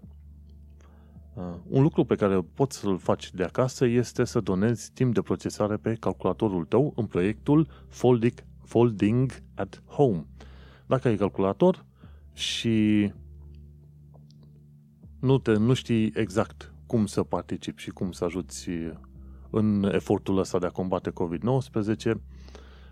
un 1.69 1.83
lucru 1.83 2.05
pe 2.05 2.15
care 2.15 2.41
poți 2.55 2.79
să-l 2.79 2.99
faci 2.99 3.31
de 3.31 3.43
acasă 3.43 3.87
este 3.87 4.25
să 4.25 4.41
donezi 4.41 4.91
timp 4.93 5.15
de 5.15 5.23
procesare 5.23 5.77
pe 5.77 5.97
calculatorul 6.01 6.65
tău 6.65 6.93
în 6.97 7.07
proiectul 7.07 7.69
Folding, 7.89 8.45
Folding 8.65 9.43
at 9.55 9.83
Home. 9.87 10.27
Dacă 10.87 11.09
ai 11.09 11.17
calculator 11.17 11.85
și 12.33 13.13
nu, 15.21 15.39
te, 15.39 15.53
nu 15.53 15.75
știi 15.75 16.13
exact 16.15 16.75
cum 16.87 17.07
să 17.07 17.23
participi 17.23 17.83
și 17.83 17.91
cum 17.91 18.13
să 18.13 18.25
ajuți 18.25 18.69
în 19.51 19.91
efortul 19.93 20.39
ăsta 20.39 20.59
de 20.59 20.67
a 20.67 20.71
combate 20.71 21.11
COVID-19, 21.11 22.13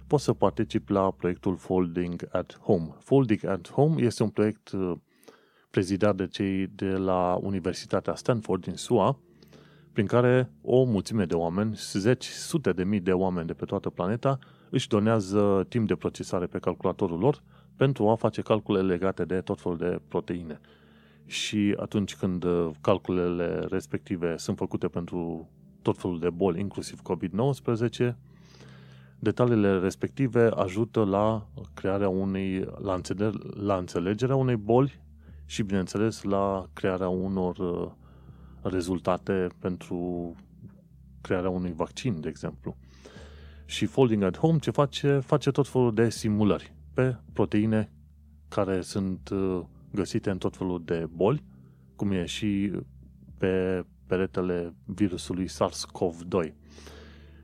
poți 0.08 0.24
să 0.24 0.32
participi 0.32 0.92
la 0.92 1.10
proiectul 1.10 1.56
Folding 1.56 2.28
at 2.32 2.58
Home. 2.58 2.94
Folding 2.98 3.44
at 3.44 3.70
Home 3.70 4.02
este 4.02 4.22
un 4.22 4.28
proiect 4.28 4.70
uh, 4.70 4.92
prezidat 5.70 6.16
de 6.16 6.26
cei 6.26 6.66
de 6.66 6.90
la 6.90 7.38
Universitatea 7.42 8.14
Stanford 8.14 8.62
din 8.62 8.74
SUA, 8.74 9.18
prin 9.92 10.06
care 10.06 10.50
o 10.62 10.84
mulțime 10.84 11.24
de 11.24 11.34
oameni, 11.34 11.74
zeci, 11.74 12.24
sute 12.24 12.72
de 12.72 12.84
mii 12.84 13.00
de 13.00 13.12
oameni 13.12 13.46
de 13.46 13.52
pe 13.52 13.64
toată 13.64 13.90
planeta, 13.90 14.38
își 14.70 14.88
donează 14.88 15.66
timp 15.68 15.88
de 15.88 15.94
procesare 15.94 16.46
pe 16.46 16.58
calculatorul 16.58 17.18
lor 17.18 17.42
pentru 17.76 18.08
a 18.08 18.14
face 18.14 18.42
calcule 18.42 18.80
legate 18.80 19.24
de 19.24 19.40
tot 19.40 19.60
felul 19.60 19.78
de 19.78 20.00
proteine. 20.08 20.60
Și 21.26 21.74
atunci 21.78 22.16
când 22.16 22.44
uh, 22.44 22.70
calculele 22.80 23.66
respective 23.70 24.36
sunt 24.36 24.56
făcute 24.56 24.88
pentru 24.88 25.48
tot 25.82 25.98
felul 25.98 26.18
de 26.18 26.30
boli, 26.30 26.60
inclusiv 26.60 27.00
COVID-19, 27.00 28.14
detaliile 29.18 29.78
respective 29.78 30.50
ajută 30.54 31.04
la 31.04 31.48
crearea 31.74 32.08
unei, 32.08 32.68
la, 32.82 32.94
înțeleg, 32.94 33.34
la 33.54 33.76
înțelegerea 33.76 34.36
unei 34.36 34.56
boli 34.56 35.00
și, 35.44 35.62
bineînțeles, 35.62 36.22
la 36.22 36.68
crearea 36.72 37.08
unor 37.08 37.58
uh, 37.58 37.90
rezultate 38.62 39.46
pentru 39.58 40.34
crearea 41.20 41.50
unui 41.50 41.72
vaccin, 41.72 42.20
de 42.20 42.28
exemplu. 42.28 42.76
Și 43.64 43.86
Folding 43.86 44.22
at 44.22 44.38
Home 44.38 44.58
ce 44.58 44.70
face? 44.70 45.18
Face 45.18 45.50
tot 45.50 45.68
felul 45.68 45.94
de 45.94 46.10
simulări 46.10 46.74
pe 46.94 47.16
proteine 47.32 47.92
care 48.48 48.80
sunt 48.80 49.28
uh, 49.28 49.60
găsite 49.92 50.30
în 50.30 50.38
tot 50.38 50.56
felul 50.56 50.82
de 50.84 51.08
boli, 51.14 51.44
cum 51.96 52.10
e 52.10 52.24
și 52.24 52.72
pe 53.38 53.84
peretele 54.06 54.74
virusului 54.84 55.48
SARS-CoV-2. 55.48 56.52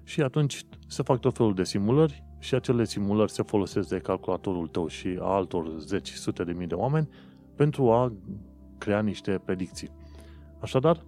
Și 0.04 0.22
atunci 0.22 0.62
se 0.86 1.02
fac 1.02 1.20
tot 1.20 1.36
felul 1.36 1.54
de 1.54 1.64
simulări 1.64 2.24
și 2.38 2.54
acele 2.54 2.84
simulări 2.84 3.32
se 3.32 3.42
folosesc 3.42 3.88
de 3.88 3.98
calculatorul 3.98 4.66
tău 4.66 4.86
și 4.86 5.18
a 5.20 5.34
altor 5.34 5.78
zeci, 5.78 6.10
sute 6.10 6.44
de 6.44 6.52
mii 6.52 6.66
de 6.66 6.74
oameni 6.74 7.08
pentru 7.56 7.90
a 7.90 8.12
crea 8.78 9.00
niște 9.00 9.40
predicții. 9.44 9.90
Așadar, 10.60 11.04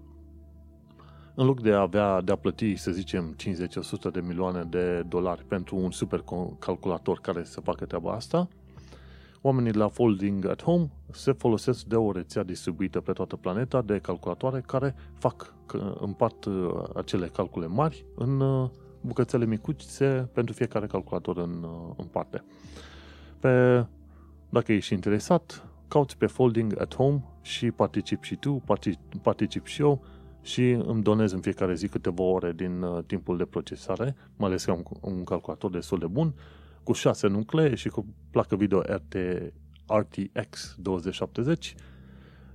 în 1.35 1.47
loc 1.47 1.61
de 1.61 1.73
a 1.73 1.81
avea, 1.81 2.21
de 2.21 2.33
a 2.33 2.37
plăti, 2.37 2.77
să 2.77 2.91
zicem, 2.91 3.37
50-100 4.09 4.13
de 4.13 4.21
milioane 4.21 4.63
de 4.63 5.03
dolari 5.09 5.45
pentru 5.45 5.77
un 5.77 5.91
super 5.91 6.25
calculator 6.59 7.19
care 7.21 7.45
să 7.45 7.61
facă 7.61 7.85
treaba 7.85 8.13
asta, 8.13 8.49
oamenii 9.43 9.73
la 9.73 9.89
Folding 9.89 10.47
at 10.47 10.63
Home 10.63 10.91
se 11.11 11.33
folosesc 11.33 11.85
de 11.85 11.97
o 11.97 12.13
rețea 12.13 12.43
distribuită 12.43 13.01
pe 13.01 13.13
toată 13.13 13.37
planeta 13.37 13.83
de 13.83 13.99
calculatoare 13.99 14.63
care 14.67 14.95
fac, 15.13 15.55
împart 16.01 16.45
uh, 16.45 16.71
acele 16.95 17.27
calcule 17.27 17.67
mari 17.67 18.05
în 18.15 18.41
uh, 18.41 18.71
bucățele 19.07 19.47
micuțe 19.47 20.29
pentru 20.33 20.55
fiecare 20.55 20.87
calculator 20.87 21.37
în, 21.37 21.63
uh, 21.63 21.95
în 21.97 22.07
parte. 22.07 22.45
Pe, 23.41 23.85
dacă 24.49 24.73
ești 24.73 24.93
interesat, 24.93 25.69
cauți 25.89 26.17
pe 26.17 26.27
Folding 26.27 26.81
at 26.81 26.95
Home 26.95 27.25
și 27.43 27.71
particip 27.71 28.23
și 28.23 28.37
tu, 28.37 28.63
particip, 28.65 29.01
particip 29.23 29.67
și 29.67 29.81
eu 29.81 30.05
și 30.43 30.71
îmi 30.71 31.03
donez 31.03 31.33
în 31.33 31.41
fiecare 31.41 31.75
zi 31.75 31.89
câteva 31.89 32.23
ore 32.23 32.53
din 32.53 32.83
uh, 32.83 33.05
timpul 33.05 33.37
de 33.37 33.45
procesare, 33.45 34.15
mai 34.37 34.49
ales 34.49 34.65
că 34.65 34.71
am 34.71 34.83
un 35.01 35.25
calculator 35.25 35.71
destul 35.71 35.99
de 35.99 36.07
bun, 36.07 36.35
cu 36.83 36.93
6 36.93 37.27
nuclee 37.27 37.75
și 37.75 37.89
cu 37.89 38.07
placă 38.31 38.57
video 38.57 38.81
RT, 38.81 39.17
RTX 39.87 40.75
2070 40.79 41.75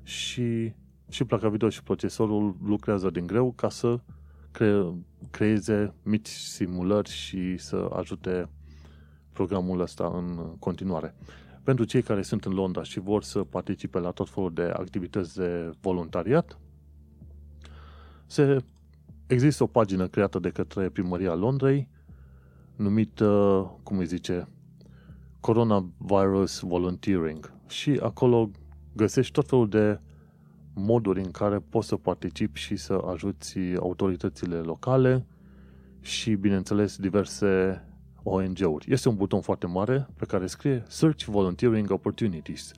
și, 0.03 0.74
și 1.10 1.24
placa 1.24 1.50
video 1.50 1.70
și 1.70 1.84
procesorul 1.84 2.55
lucrează 2.63 3.10
din 3.10 3.27
greu 3.27 3.51
ca 3.51 3.70
să 3.70 4.00
cre- 4.51 4.93
creeze 5.29 5.93
mici 6.03 6.27
simulări 6.27 7.10
și 7.10 7.58
să 7.58 7.89
ajute 7.93 8.50
programul 9.34 9.79
ăsta 9.79 10.12
în 10.15 10.55
continuare. 10.60 11.15
Pentru 11.63 11.86
cei 11.86 12.01
care 12.01 12.22
sunt 12.22 12.46
în 12.46 12.53
Londra 12.53 12.84
și 12.84 13.00
vor 13.00 13.24
să 13.24 13.39
participe 13.39 14.00
la 14.00 14.12
tot 14.12 14.29
felul 14.29 14.53
de 14.53 14.62
activități 14.62 15.36
de 15.36 15.72
voluntariat, 15.81 16.60
se, 18.25 18.63
există 19.27 19.63
o 19.63 19.67
pagină 19.67 20.08
creată 20.08 20.39
de 20.39 20.50
către 20.50 20.89
Primăria 20.89 21.34
Londrei, 21.34 21.88
numită, 22.75 23.29
cum 23.84 23.98
îi 23.98 24.05
zice, 24.05 24.48
Coronavirus 25.39 26.60
Volunteering. 26.60 27.53
Și 27.67 28.00
acolo 28.03 28.50
găsești 28.96 29.31
tot 29.31 29.48
felul 29.48 29.70
de 29.70 30.00
moduri 30.73 31.19
în 31.19 31.31
care 31.31 31.59
poți 31.69 31.87
să 31.87 31.95
participi 31.95 32.59
și 32.59 32.75
să 32.75 33.01
ajuți 33.07 33.57
autoritățile 33.79 34.55
locale 34.55 35.25
și, 35.99 36.33
bineînțeles, 36.33 36.97
diverse 36.97 37.83
ONG-uri. 38.23 38.91
Este 38.91 39.09
un 39.09 39.15
buton 39.15 39.41
foarte 39.41 39.67
mare 39.67 40.07
pe 40.17 40.25
care 40.25 40.45
scrie 40.45 40.83
Search 40.87 41.23
Volunteering 41.23 41.91
Opportunities. 41.91 42.71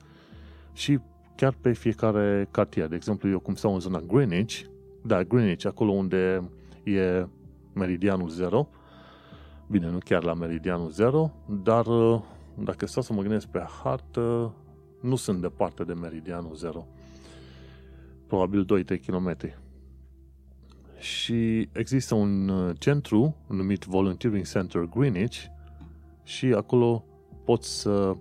Și 0.72 0.98
chiar 1.36 1.54
pe 1.60 1.72
fiecare 1.72 2.48
cartier. 2.50 2.88
De 2.88 2.94
exemplu, 2.94 3.28
eu 3.28 3.38
cum 3.38 3.54
stau 3.54 3.74
în 3.74 3.80
zona 3.80 4.00
Greenwich, 4.00 4.60
da, 5.02 5.22
Greenwich, 5.22 5.66
acolo 5.66 5.90
unde 5.92 6.50
e 6.84 7.26
meridianul 7.72 8.28
0, 8.28 8.68
bine, 9.66 9.90
nu 9.90 9.98
chiar 10.04 10.24
la 10.24 10.34
meridianul 10.34 10.90
0, 10.90 11.32
dar 11.62 11.84
dacă 12.54 12.86
stau 12.86 13.02
să 13.02 13.12
mă 13.12 13.20
gândesc 13.20 13.46
pe 13.46 13.66
hartă, 13.82 14.54
nu 15.00 15.16
sunt 15.16 15.40
departe 15.40 15.84
de 15.84 15.92
meridianul 15.92 16.54
0. 16.54 16.86
Probabil 18.26 18.84
2-3 18.84 19.06
km. 19.06 19.36
Și 20.98 21.68
există 21.72 22.14
un 22.14 22.48
uh, 22.48 22.76
centru 22.78 23.36
numit 23.48 23.84
Volunteering 23.84 24.46
Center 24.46 24.80
Greenwich 24.80 25.44
și 26.22 26.46
acolo 26.46 27.04
poți 27.44 27.80
să 27.80 28.16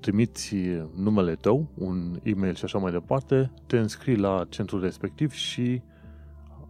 trimiți 0.00 0.56
numele 0.94 1.34
tău, 1.34 1.66
un 1.74 2.20
e-mail 2.22 2.54
și 2.54 2.64
așa 2.64 2.78
mai 2.78 2.92
departe, 2.92 3.52
te 3.66 3.78
înscrii 3.78 4.16
la 4.16 4.46
centrul 4.48 4.80
respectiv 4.80 5.32
și 5.32 5.82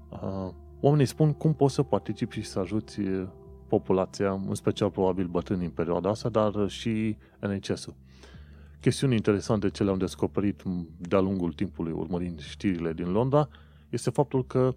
uh, 0.09 0.49
oamenii 0.81 1.07
spun 1.07 1.33
cum 1.33 1.55
poți 1.55 1.75
să 1.75 1.83
participi 1.83 2.35
și 2.35 2.47
să 2.47 2.59
ajuți 2.59 3.01
populația, 3.69 4.33
în 4.49 4.55
special 4.55 4.91
probabil 4.91 5.27
bătrâni 5.27 5.65
în 5.65 5.71
perioada 5.71 6.09
asta, 6.09 6.29
dar 6.29 6.69
și 6.69 7.17
NHS-ul. 7.41 7.95
Chestiuni 8.87 9.15
interesante 9.15 9.71
ce 9.71 9.85
le-am 9.85 9.99
descoperit 9.99 10.63
de-a 10.99 11.21
lungul 11.21 11.53
timpului 11.53 11.93
urmărind 11.93 12.41
știrile 12.41 12.93
din 12.93 13.11
Londra 13.11 13.49
este 13.89 14.11
faptul 14.11 14.47
că 14.47 14.75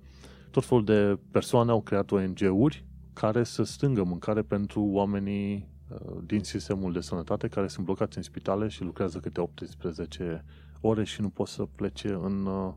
tot 0.51 0.65
felul 0.65 0.83
de 0.83 1.19
persoane 1.31 1.71
au 1.71 1.81
creat 1.81 2.11
ONG-uri 2.11 2.85
care 3.13 3.43
să 3.43 3.63
strângă 3.63 4.03
mâncare 4.03 4.41
pentru 4.41 4.81
oamenii 4.81 5.69
uh, 5.89 6.17
din 6.25 6.43
sistemul 6.43 6.93
de 6.93 6.99
sănătate 6.99 7.47
care 7.47 7.67
sunt 7.67 7.85
blocați 7.85 8.17
în 8.17 8.23
spitale 8.23 8.67
și 8.67 8.83
lucrează 8.83 9.19
câte 9.19 9.41
18 9.41 10.45
ore 10.81 11.03
și 11.03 11.21
nu 11.21 11.29
pot 11.29 11.47
să 11.47 11.63
plece 11.75 12.07
în 12.07 12.45
uh, 12.45 12.73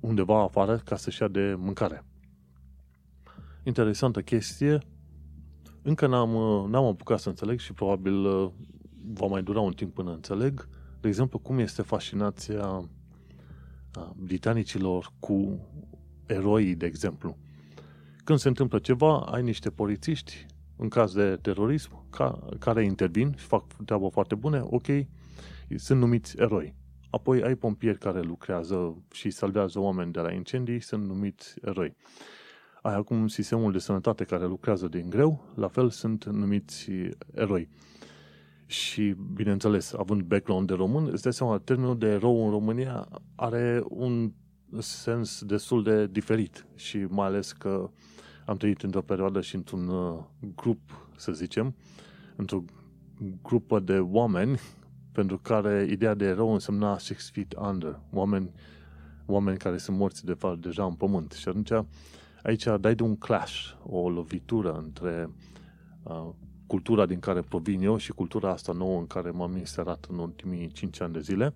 undeva 0.00 0.42
afară 0.42 0.76
ca 0.84 0.96
să-și 0.96 1.22
ia 1.22 1.28
de 1.28 1.54
mâncare. 1.58 2.04
Interesantă 3.62 4.20
chestie. 4.20 4.78
Încă 5.82 6.06
n-am, 6.06 6.34
uh, 6.34 6.68
n-am 6.68 6.84
apucat 6.84 7.18
să 7.18 7.28
înțeleg 7.28 7.58
și 7.58 7.72
probabil 7.72 8.26
va 9.04 9.26
mai 9.26 9.42
dura 9.42 9.60
un 9.60 9.72
timp 9.72 9.94
până 9.94 10.12
înțeleg, 10.12 10.68
de 11.00 11.08
exemplu, 11.08 11.38
cum 11.38 11.58
este 11.58 11.82
fascinația 11.82 12.88
britanicilor 14.16 15.12
cu 15.18 15.66
eroii, 16.26 16.74
de 16.74 16.86
exemplu. 16.86 17.36
Când 18.24 18.38
se 18.38 18.48
întâmplă 18.48 18.78
ceva, 18.78 19.18
ai 19.20 19.42
niște 19.42 19.70
polițiști, 19.70 20.46
în 20.76 20.88
caz 20.88 21.14
de 21.14 21.38
terorism, 21.42 22.10
ca, 22.10 22.38
care 22.58 22.84
intervin 22.84 23.34
și 23.38 23.44
fac 23.44 23.64
treabă 23.84 24.08
foarte 24.08 24.34
bună, 24.34 24.66
ok, 24.70 24.86
sunt 25.76 26.00
numiți 26.00 26.36
eroi. 26.38 26.74
apoi 27.10 27.42
ai 27.42 27.54
pompieri 27.54 27.98
care 27.98 28.20
lucrează 28.20 29.02
și 29.12 29.30
salvează 29.30 29.78
oameni 29.78 30.12
de 30.12 30.20
la 30.20 30.32
incendii, 30.32 30.80
sunt 30.80 31.06
numiți 31.06 31.54
eroi. 31.62 31.96
Ai 32.82 32.94
acum 32.94 33.28
sistemul 33.28 33.72
de 33.72 33.78
sănătate 33.78 34.24
care 34.24 34.46
lucrează 34.46 34.88
din 34.88 35.10
greu, 35.10 35.52
la 35.54 35.68
fel 35.68 35.90
sunt 35.90 36.24
numiți 36.24 36.90
eroi. 37.34 37.68
Și, 38.70 39.14
bineînțeles, 39.34 39.92
având 39.92 40.22
background 40.22 40.66
de 40.66 40.74
român, 40.74 41.08
îți 41.12 41.22
dai 41.22 41.32
seama, 41.32 41.58
termenul 41.58 41.98
de 41.98 42.06
erou 42.06 42.44
în 42.44 42.50
România 42.50 43.08
are 43.34 43.82
un 43.88 44.32
sens 44.78 45.42
destul 45.42 45.82
de 45.82 46.06
diferit 46.06 46.66
și 46.74 46.98
mai 47.08 47.26
ales 47.26 47.52
că 47.52 47.90
am 48.46 48.56
trăit 48.56 48.82
într-o 48.82 49.02
perioadă 49.02 49.40
și 49.40 49.54
într-un 49.54 49.88
uh, 49.88 50.18
grup, 50.54 51.08
să 51.16 51.32
zicem, 51.32 51.74
într-o 52.36 52.64
grupă 53.42 53.80
de 53.80 53.98
oameni 53.98 54.58
pentru 55.18 55.38
care 55.38 55.86
ideea 55.90 56.14
de 56.14 56.24
erou 56.24 56.52
însemna 56.52 56.98
six 56.98 57.30
feet 57.30 57.54
under, 57.58 58.00
oameni, 58.12 58.50
oameni 59.26 59.58
care 59.58 59.76
sunt 59.76 59.96
morți 59.96 60.24
de 60.24 60.34
fapt 60.34 60.60
deja 60.60 60.84
în 60.84 60.94
pământ. 60.94 61.32
Și 61.32 61.48
atunci 61.48 61.72
aici 62.42 62.64
dai 62.80 62.94
de 62.94 63.02
un 63.02 63.16
clash, 63.16 63.72
o 63.82 64.10
lovitură 64.10 64.72
între 64.72 65.30
uh, 66.02 66.28
cultura 66.70 67.06
din 67.06 67.18
care 67.18 67.40
provin 67.40 67.82
eu 67.82 67.96
și 67.96 68.12
cultura 68.12 68.50
asta 68.50 68.72
nouă 68.72 68.98
în 68.98 69.06
care 69.06 69.30
m-am 69.30 69.56
inserat 69.56 70.06
în 70.10 70.18
ultimii 70.18 70.68
5 70.68 71.00
ani 71.00 71.12
de 71.12 71.20
zile 71.20 71.54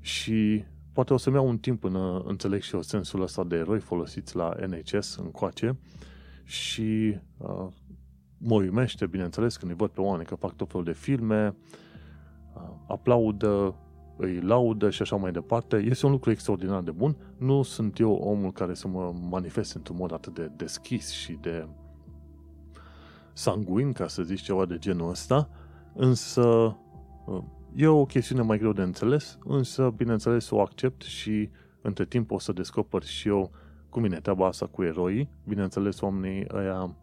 și 0.00 0.64
poate 0.92 1.12
o 1.14 1.16
să-mi 1.16 1.36
iau 1.36 1.48
un 1.48 1.58
timp 1.58 1.80
până 1.80 2.22
înțeleg 2.26 2.60
și 2.62 2.74
eu 2.74 2.82
sensul 2.82 3.22
ăsta 3.22 3.44
de 3.44 3.56
eroi 3.56 3.80
folosiți 3.80 4.36
la 4.36 4.54
NHS 4.66 5.16
încoace 5.16 5.78
și 6.44 7.16
uh, 7.38 7.66
mă 8.38 8.54
uimește, 8.54 9.06
bineînțeles, 9.06 9.56
când 9.56 9.70
îi 9.70 9.76
văd 9.76 9.90
pe 9.90 10.00
oameni 10.00 10.28
că 10.28 10.34
fac 10.34 10.56
tot 10.56 10.70
felul 10.70 10.84
de 10.84 10.92
filme, 10.92 11.56
uh, 12.54 12.62
aplaudă, 12.88 13.74
îi 14.16 14.40
laudă 14.40 14.90
și 14.90 15.02
așa 15.02 15.16
mai 15.16 15.32
departe. 15.32 15.76
Este 15.76 16.06
un 16.06 16.12
lucru 16.12 16.30
extraordinar 16.30 16.82
de 16.82 16.90
bun. 16.90 17.16
Nu 17.38 17.62
sunt 17.62 17.98
eu 17.98 18.12
omul 18.12 18.52
care 18.52 18.74
să 18.74 18.88
mă 18.88 19.14
manifest 19.30 19.74
într-un 19.74 19.96
mod 19.96 20.12
atât 20.12 20.34
de 20.34 20.50
deschis 20.56 21.10
și 21.10 21.38
de 21.40 21.66
sanguin, 23.32 23.92
ca 23.92 24.08
să 24.08 24.22
zici 24.22 24.42
ceva 24.42 24.64
de 24.64 24.78
genul 24.78 25.10
ăsta, 25.10 25.48
însă 25.94 26.76
uh, 27.26 27.42
e 27.74 27.86
o 27.86 28.04
chestiune 28.04 28.42
mai 28.42 28.58
greu 28.58 28.72
de 28.72 28.82
înțeles, 28.82 29.38
însă, 29.44 29.92
bineînțeles, 29.96 30.50
o 30.50 30.60
accept 30.60 31.02
și 31.02 31.50
între 31.82 32.04
timp 32.04 32.30
o 32.30 32.38
să 32.38 32.52
descoper 32.52 33.02
și 33.02 33.28
eu 33.28 33.50
cum 33.88 34.02
vine 34.02 34.20
treaba 34.20 34.46
asta 34.46 34.66
cu 34.66 34.82
eroii. 34.82 35.28
Bineînțeles, 35.44 36.00
oamenii 36.00 36.46
ăia, 36.52 36.96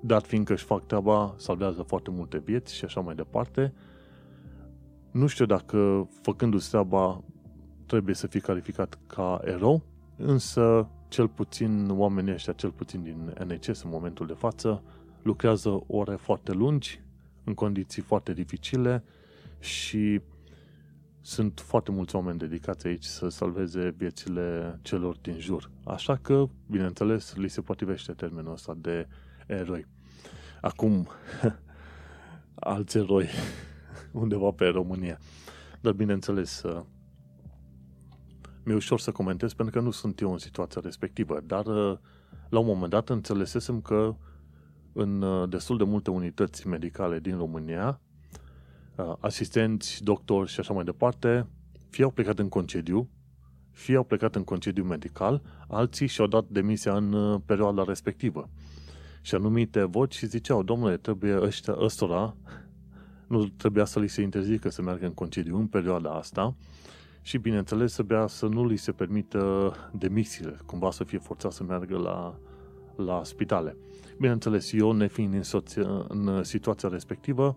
dat 0.00 0.26
fiindcă 0.26 0.52
își 0.52 0.64
fac 0.64 0.86
treaba, 0.86 1.34
salvează 1.36 1.82
foarte 1.82 2.10
multe 2.10 2.38
vieți 2.38 2.74
și 2.74 2.84
așa 2.84 3.00
mai 3.00 3.14
departe. 3.14 3.72
Nu 5.10 5.26
știu 5.26 5.46
dacă, 5.46 6.08
făcându-se 6.22 6.68
treaba, 6.70 7.24
trebuie 7.86 8.14
să 8.14 8.26
fie 8.26 8.40
calificat 8.40 8.98
ca 9.06 9.40
erou, 9.44 9.82
însă 10.16 10.88
cel 11.10 11.28
puțin 11.28 11.88
oamenii 11.90 12.32
ăștia, 12.32 12.52
cel 12.52 12.70
puțin 12.70 13.02
din 13.02 13.34
NHS 13.46 13.82
în 13.82 13.90
momentul 13.90 14.26
de 14.26 14.32
față, 14.32 14.82
lucrează 15.22 15.80
ore 15.86 16.14
foarte 16.14 16.52
lungi, 16.52 17.00
în 17.44 17.54
condiții 17.54 18.02
foarte 18.02 18.32
dificile 18.32 19.04
și 19.58 20.20
sunt 21.20 21.60
foarte 21.60 21.90
mulți 21.90 22.14
oameni 22.14 22.38
dedicați 22.38 22.86
aici 22.86 23.04
să 23.04 23.28
salveze 23.28 23.94
viețile 23.96 24.78
celor 24.82 25.16
din 25.16 25.38
jur. 25.38 25.70
Așa 25.84 26.16
că, 26.16 26.44
bineînțeles, 26.66 27.34
li 27.34 27.48
se 27.48 27.60
potrivește 27.60 28.12
termenul 28.12 28.52
ăsta 28.52 28.76
de 28.80 29.08
eroi. 29.46 29.86
Acum, 30.60 31.08
alți 32.54 32.98
eroi 32.98 33.28
undeva 34.12 34.50
pe 34.50 34.66
România. 34.66 35.18
Dar, 35.80 35.92
bineînțeles, 35.92 36.62
mi-e 38.62 38.74
ușor 38.74 39.00
să 39.00 39.12
comentez 39.12 39.52
pentru 39.52 39.78
că 39.78 39.84
nu 39.84 39.90
sunt 39.90 40.20
eu 40.20 40.32
în 40.32 40.38
situația 40.38 40.80
respectivă, 40.84 41.40
dar 41.46 41.66
la 42.48 42.58
un 42.58 42.66
moment 42.66 42.90
dat 42.90 43.08
înțelesesem 43.08 43.80
că 43.80 44.14
în 44.92 45.24
destul 45.50 45.76
de 45.76 45.84
multe 45.84 46.10
unități 46.10 46.66
medicale 46.66 47.18
din 47.18 47.36
România, 47.36 48.00
asistenți, 49.20 50.04
doctori 50.04 50.48
și 50.48 50.60
așa 50.60 50.72
mai 50.72 50.84
departe, 50.84 51.46
fie 51.88 52.04
au 52.04 52.10
plecat 52.10 52.38
în 52.38 52.48
concediu, 52.48 53.08
fie 53.70 53.96
au 53.96 54.04
plecat 54.04 54.34
în 54.34 54.44
concediu 54.44 54.84
medical, 54.84 55.42
alții 55.68 56.06
și-au 56.06 56.26
dat 56.26 56.44
demisia 56.48 56.96
în 56.96 57.38
perioada 57.46 57.84
respectivă. 57.84 58.48
Și 59.20 59.34
anumite 59.34 59.84
voci 59.84 60.22
ziceau, 60.24 60.62
domnule, 60.62 60.96
trebuie 60.96 61.42
ăștia, 61.42 61.74
ăstora, 61.78 62.36
nu 63.26 63.48
trebuia 63.48 63.84
să 63.84 63.98
li 63.98 64.08
se 64.08 64.22
interzică 64.22 64.68
să 64.68 64.82
meargă 64.82 65.06
în 65.06 65.14
concediu 65.14 65.58
în 65.58 65.66
perioada 65.66 66.10
asta, 66.10 66.54
și, 67.22 67.38
bineînțeles, 67.38 67.92
să 67.92 68.02
bea 68.02 68.26
să 68.26 68.46
nu 68.46 68.66
li 68.66 68.76
se 68.76 68.92
permită 68.92 69.72
demisiile, 69.92 70.56
cumva 70.66 70.90
să 70.90 71.04
fie 71.04 71.18
forțat 71.18 71.52
să 71.52 71.64
meargă 71.64 71.96
la, 71.96 72.38
la 72.96 73.24
spitale. 73.24 73.76
Bineînțeles, 74.18 74.72
eu, 74.72 74.92
nefiind 74.92 75.34
în, 75.34 75.42
soția, 75.42 76.04
în 76.08 76.42
situația 76.42 76.88
respectivă, 76.88 77.56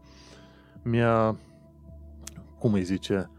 mi-a, 0.84 1.38
cum 2.60 2.74
îi 2.74 2.84
zice, 2.84 3.30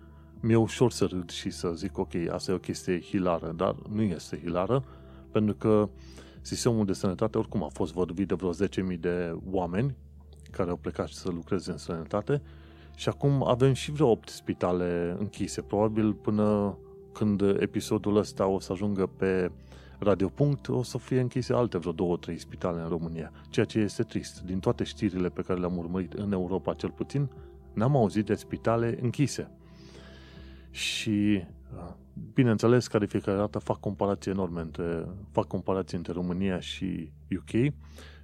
mi-e 0.41 0.57
ușor 0.57 0.91
să 0.91 1.05
râd 1.05 1.31
și 1.31 1.51
să 1.51 1.73
zic, 1.75 1.99
ok, 1.99 2.15
asta 2.31 2.51
e 2.51 2.55
o 2.55 2.59
chestie 2.59 3.01
hilară, 3.01 3.53
dar 3.57 3.75
nu 3.93 4.03
este 4.03 4.39
hilară, 4.39 4.85
pentru 5.31 5.55
că 5.55 5.89
sistemul 6.41 6.85
de 6.85 6.93
sănătate 6.93 7.39
oricum 7.39 7.63
a 7.63 7.69
fost 7.69 7.93
vorbit 7.93 8.29
de 8.29 8.35
vreo 8.35 8.51
10.000 8.95 9.01
de 9.01 9.37
oameni 9.51 9.97
care 10.51 10.71
au 10.71 10.77
plecat 10.77 11.09
să 11.09 11.31
lucreze 11.31 11.71
în 11.71 11.77
sănătate 11.77 12.43
și 12.95 13.09
acum 13.09 13.45
avem 13.47 13.73
și 13.73 13.93
vreo 13.93 14.09
8 14.09 14.29
spitale 14.29 15.17
închise. 15.19 15.63
Probabil 15.63 16.13
până 16.13 16.79
când 17.13 17.41
episodul 17.41 18.17
ăsta 18.17 18.47
o 18.47 18.61
să 18.61 18.73
ajungă 18.73 19.07
pe 19.07 19.51
Radiopunct, 19.99 20.69
o 20.69 20.83
să 20.83 20.99
fie 20.99 21.21
închise 21.21 21.53
alte 21.53 21.79
vreo 21.79 22.19
2-3 22.33 22.37
spitale 22.37 22.81
în 22.81 22.89
România. 22.89 23.33
Ceea 23.49 23.67
ce 23.67 23.79
este 23.79 24.03
trist. 24.03 24.43
Din 24.43 24.59
toate 24.59 24.85
știrile 24.85 25.29
pe 25.29 25.43
care 25.43 25.61
le-am 25.61 25.77
urmărit 25.77 26.13
în 26.13 26.33
Europa 26.33 26.75
cel 26.75 26.91
puțin, 26.91 27.31
n-am 27.73 27.97
auzit 27.97 28.27
de 28.27 28.35
spitale 28.35 28.99
închise. 29.03 29.51
Și 30.71 31.45
bineînțeles, 32.35 32.87
ca 32.87 32.99
de 32.99 33.07
fiecare 33.07 33.37
dată 33.37 33.59
fac 33.59 33.81
comparații 33.81 34.31
enorme 34.31 34.61
între, 34.61 35.07
fac 35.31 35.47
comparații 35.47 35.97
între 35.97 36.13
România 36.13 36.61
și 36.61 37.13
UK, 37.37 37.73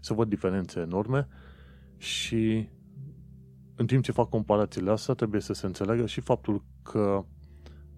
să 0.01 0.15
văd 0.15 0.29
diferențe 0.29 0.81
enorme 0.81 1.29
și 1.97 2.69
în 3.81 3.87
timp 3.87 4.05
ce 4.05 4.13
fac 4.13 4.29
comparațiile 4.29 4.91
astea, 4.91 5.15
trebuie 5.15 5.41
să 5.41 5.53
se 5.53 5.67
înțeleagă 5.67 6.07
și 6.07 6.21
faptul 6.21 6.63
că, 6.83 7.25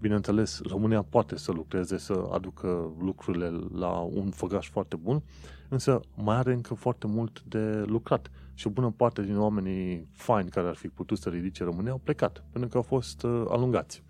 bineînțeles, 0.00 0.60
România 0.60 1.02
poate 1.02 1.36
să 1.36 1.52
lucreze, 1.52 1.98
să 1.98 2.28
aducă 2.32 2.94
lucrurile 3.00 3.48
la 3.74 3.90
un 3.98 4.30
făgaș 4.30 4.68
foarte 4.70 4.96
bun, 4.96 5.22
însă 5.68 6.00
mai 6.16 6.36
are 6.36 6.52
încă 6.52 6.74
foarte 6.74 7.06
mult 7.06 7.42
de 7.42 7.82
lucrat. 7.86 8.30
Și 8.54 8.66
o 8.66 8.70
bună 8.70 8.90
parte 8.90 9.22
din 9.22 9.38
oamenii 9.38 10.08
faini 10.12 10.50
care 10.50 10.68
ar 10.68 10.74
fi 10.74 10.88
putut 10.88 11.18
să 11.18 11.28
ridice 11.28 11.64
România 11.64 11.90
au 11.90 12.00
plecat, 12.04 12.44
pentru 12.50 12.70
că 12.70 12.76
au 12.76 12.82
fost 12.82 13.22
uh, 13.22 13.44
alungați. 13.48 14.02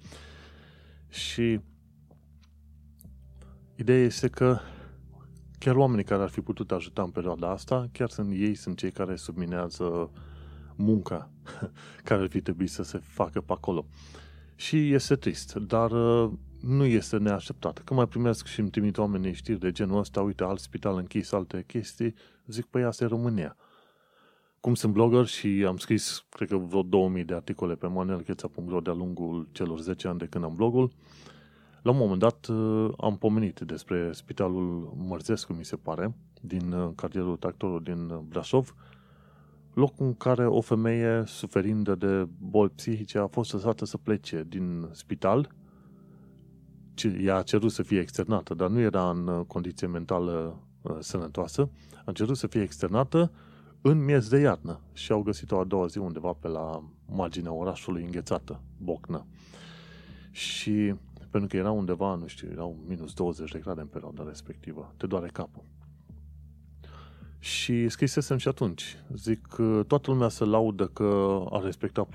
Și 1.09 1.61
ideea 3.75 4.05
este 4.05 4.29
că 4.29 4.59
chiar 5.59 5.75
oamenii 5.75 6.05
care 6.05 6.23
ar 6.23 6.29
fi 6.29 6.41
putut 6.41 6.71
ajuta 6.73 7.03
în 7.03 7.11
perioada 7.11 7.51
asta, 7.51 7.89
chiar 7.93 8.09
sunt 8.09 8.33
ei, 8.33 8.55
sunt 8.55 8.77
cei 8.77 8.91
care 8.91 9.17
subminează 9.17 10.11
munca 10.83 11.31
care 12.05 12.23
ar 12.23 12.29
fi 12.29 12.41
trebuit 12.41 12.71
să 12.71 12.83
se 12.83 12.99
facă 12.99 13.41
pe 13.41 13.53
acolo. 13.53 13.87
Și 14.55 14.93
este 14.93 15.17
trist, 15.17 15.55
dar 15.55 15.91
uh, 15.91 16.31
nu 16.61 16.85
este 16.85 17.17
neașteptat. 17.17 17.83
Când 17.85 17.99
mai 17.99 18.09
primesc 18.09 18.47
și 18.47 18.61
îmi 18.61 18.71
trimit 18.71 18.99
oamenii 18.99 19.33
știri 19.33 19.59
de 19.59 19.73
genul 19.73 19.99
ăsta, 19.99 20.21
uite, 20.21 20.45
alt 20.45 20.61
spital 20.61 20.97
închis, 20.97 21.33
alte 21.33 21.65
chestii, 21.67 22.15
zic, 22.47 22.65
păi 22.65 22.85
asta 22.85 23.05
e 23.05 23.07
România. 23.07 23.57
Cum 24.61 24.75
sunt 24.75 24.93
blogger 24.93 25.27
și 25.27 25.65
am 25.67 25.77
scris, 25.77 26.25
cred 26.29 26.49
că 26.49 26.57
vreo 26.57 26.83
2000 26.83 27.25
de 27.25 27.35
articole 27.35 27.75
pe 27.75 27.87
manuelcheța.ro 27.87 28.81
de-a 28.81 28.93
lungul 28.93 29.49
celor 29.53 29.81
10 29.81 30.09
ani 30.09 30.19
de 30.19 30.27
când 30.27 30.45
am 30.45 30.55
blogul, 30.55 30.93
la 31.83 31.91
un 31.91 31.97
moment 31.97 32.19
dat 32.19 32.47
uh, 32.47 32.93
am 32.99 33.17
pomenit 33.17 33.61
despre 33.61 34.13
spitalul 34.13 34.95
Mărzescu, 34.97 35.53
mi 35.53 35.65
se 35.65 35.77
pare, 35.77 36.15
din 36.41 36.73
uh, 36.73 36.91
cartierul 36.95 37.37
Tractorul 37.37 37.83
din 37.83 38.21
Brașov, 38.29 38.75
locul 39.75 40.07
în 40.07 40.15
care 40.15 40.47
o 40.47 40.61
femeie 40.61 41.23
suferind 41.27 41.95
de 41.95 42.29
boli 42.39 42.71
psihice 42.71 43.19
a 43.19 43.27
fost 43.27 43.53
lăsată 43.53 43.85
să 43.85 43.97
plece 43.97 44.45
din 44.49 44.89
spital. 44.91 45.55
Ea 47.21 47.37
a 47.37 47.43
cerut 47.43 47.73
să 47.73 47.83
fie 47.83 48.01
externată, 48.01 48.55
dar 48.55 48.69
nu 48.69 48.81
era 48.81 49.11
în 49.11 49.27
uh, 49.27 49.45
condiție 49.47 49.87
mentală 49.87 50.63
uh, 50.83 50.97
sănătoasă. 51.01 51.71
A 52.05 52.13
cerut 52.13 52.37
să 52.37 52.47
fie 52.47 52.63
externată 52.63 53.33
în 53.81 54.05
miez 54.05 54.29
de 54.29 54.39
iarnă 54.39 54.81
și 54.93 55.13
au 55.13 55.23
găsit-o 55.23 55.59
a 55.59 55.65
doua 55.65 55.87
zi 55.87 55.99
undeva 55.99 56.33
pe 56.33 56.49
la 56.49 56.85
marginea 57.07 57.53
orașului 57.53 58.03
înghețată, 58.03 58.61
Bocnă. 58.79 59.27
Și 60.31 60.95
pentru 61.31 61.49
că 61.49 61.57
era 61.57 61.71
undeva, 61.71 62.15
nu 62.15 62.27
știu, 62.27 62.49
erau 62.51 62.77
minus 62.87 63.13
20 63.13 63.51
de 63.51 63.59
grade 63.59 63.81
în 63.81 63.87
perioada 63.87 64.25
respectivă. 64.27 64.95
Te 64.97 65.07
doare 65.07 65.29
capul. 65.33 65.63
Și 67.43 67.89
scrisesem 67.89 68.37
și 68.37 68.49
atunci. 68.49 68.97
Zic 69.15 69.47
că 69.47 69.85
toată 69.87 70.11
lumea 70.11 70.29
se 70.29 70.45
laudă 70.45 70.87
că 70.87 71.43
a 71.51 71.61
respectat 71.65 72.07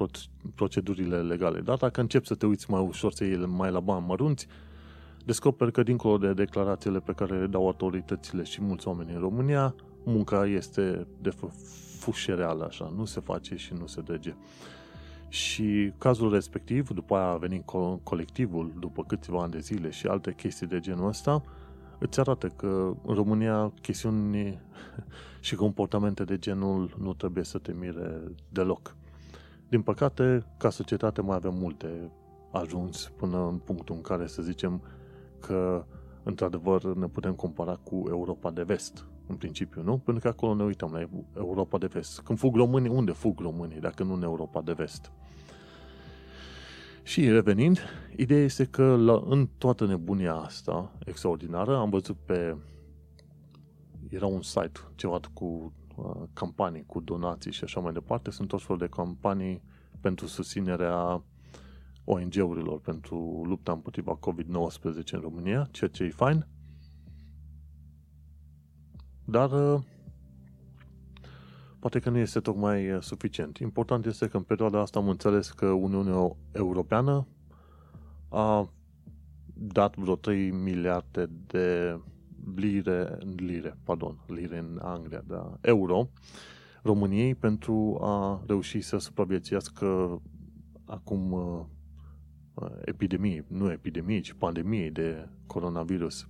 procedurile 0.55 1.21
legale. 1.21 1.59
Dar 1.59 1.77
dacă 1.77 2.01
încep 2.01 2.25
să 2.25 2.35
te 2.35 2.45
uiți 2.45 2.71
mai 2.71 2.81
ușor, 2.81 3.13
să 3.13 3.23
iei 3.23 3.45
mai 3.45 3.71
la 3.71 3.79
bani 3.79 4.05
mărunți, 4.07 4.47
descoperi 5.25 5.71
că 5.71 5.83
dincolo 5.83 6.17
de 6.17 6.33
declarațiile 6.33 6.99
pe 6.99 7.11
care 7.11 7.39
le 7.39 7.47
dau 7.47 7.65
autoritățile 7.65 8.43
și 8.43 8.61
mulți 8.61 8.87
oameni 8.87 9.13
în 9.13 9.19
România, 9.19 9.75
munca 10.03 10.45
este 10.45 11.07
de 11.21 11.29
fușereală 11.99 12.65
așa, 12.65 12.93
nu 12.95 13.05
se 13.05 13.19
face 13.19 13.55
și 13.55 13.73
nu 13.73 13.87
se 13.87 14.01
dege. 14.01 14.35
Și 15.29 15.91
cazul 15.97 16.33
respectiv, 16.33 16.89
după 16.89 17.15
aia 17.15 17.27
a 17.27 17.37
venit 17.37 17.63
colectivul, 18.03 18.73
după 18.79 19.03
câțiva 19.03 19.41
ani 19.41 19.51
de 19.51 19.59
zile 19.59 19.89
și 19.89 20.07
alte 20.07 20.33
chestii 20.33 20.67
de 20.67 20.79
genul 20.79 21.07
ăsta, 21.07 21.43
îți 21.99 22.19
arată 22.19 22.47
că 22.47 22.93
în 23.05 23.15
România 23.15 23.73
chestiuni 23.81 24.59
și 25.39 25.55
comportamente 25.55 26.23
de 26.23 26.37
genul 26.37 26.95
nu 26.99 27.13
trebuie 27.13 27.43
să 27.43 27.57
te 27.57 27.73
mire 27.73 28.21
deloc. 28.49 28.95
Din 29.69 29.81
păcate, 29.81 30.45
ca 30.57 30.69
societate 30.69 31.21
mai 31.21 31.35
avem 31.35 31.53
multe 31.53 32.11
ajuns 32.51 33.11
până 33.17 33.47
în 33.47 33.57
punctul 33.57 33.95
în 33.95 34.01
care 34.01 34.27
să 34.27 34.41
zicem 34.41 34.81
că 35.39 35.85
într-adevăr 36.23 36.95
ne 36.95 37.07
putem 37.07 37.33
compara 37.33 37.75
cu 37.75 38.03
Europa 38.09 38.51
de 38.51 38.63
vest, 38.63 39.05
în 39.27 39.35
principiu, 39.35 39.81
nu? 39.83 39.97
Pentru 39.97 40.23
că 40.23 40.27
acolo 40.27 40.55
ne 40.55 40.63
uităm 40.63 40.91
la 40.91 41.07
Europa 41.37 41.77
de 41.77 41.85
vest. 41.85 42.19
Când 42.19 42.39
fug 42.39 42.55
românii, 42.55 42.89
unde 42.89 43.11
fug 43.11 43.39
românii, 43.39 43.79
dacă 43.79 44.03
nu 44.03 44.13
în 44.13 44.23
Europa 44.23 44.61
de 44.61 44.73
vest? 44.73 45.11
Și 47.07 47.29
revenind, 47.29 47.79
ideea 48.15 48.43
este 48.43 48.65
că 48.65 48.95
la, 48.95 49.23
în 49.25 49.49
toată 49.57 49.85
nebunia 49.85 50.33
asta 50.33 50.97
extraordinară 51.05 51.77
am 51.77 51.89
văzut 51.89 52.17
pe 52.25 52.55
era 54.09 54.25
un 54.25 54.41
site 54.41 54.79
ceva 54.95 55.19
cu 55.33 55.73
uh, 55.95 56.23
campanii, 56.33 56.83
cu 56.85 56.99
donații 56.99 57.51
și 57.51 57.63
așa 57.63 57.79
mai 57.79 57.93
departe. 57.93 58.31
Sunt 58.31 58.47
tot 58.47 58.61
felul 58.61 58.77
de 58.77 58.87
campanii 58.87 59.61
pentru 60.01 60.25
susținerea 60.25 61.23
ONG-urilor 62.03 62.79
pentru 62.79 63.43
lupta 63.45 63.71
împotriva 63.71 64.19
COVID-19 64.19 65.11
în 65.11 65.19
România, 65.19 65.67
ceea 65.71 65.89
ce 65.89 66.03
e 66.03 66.09
fain. 66.09 66.47
Dar 69.25 69.51
uh, 69.51 69.81
poate 71.79 71.99
că 71.99 72.09
nu 72.09 72.17
este 72.17 72.39
tocmai 72.39 72.91
uh, 72.91 73.01
suficient. 73.01 73.57
Important 73.57 74.05
este 74.05 74.27
că 74.27 74.37
în 74.37 74.43
perioada 74.43 74.79
asta 74.79 74.99
am 74.99 75.09
înțeles 75.09 75.49
că 75.49 75.65
Uniunea 75.65 76.35
Europeană 76.51 77.27
a 78.29 78.69
dat 79.53 79.95
vreo 79.95 80.15
3 80.15 80.51
miliarde 80.51 81.29
de 81.47 81.99
lire, 82.55 83.17
lire, 83.35 83.77
pardon, 83.83 84.17
lire 84.27 84.57
în 84.57 84.79
Anglia, 84.81 85.23
da, 85.27 85.57
euro, 85.61 86.09
României 86.83 87.35
pentru 87.35 87.97
a 88.01 88.43
reuși 88.47 88.81
să 88.81 88.97
supraviețuiască 88.97 90.21
acum 90.85 91.31
uh, 91.31 91.65
epidemie, 92.85 93.45
nu 93.47 93.71
epidemie, 93.71 94.19
ci 94.19 94.33
pandemie 94.33 94.89
de 94.89 95.29
coronavirus. 95.45 96.27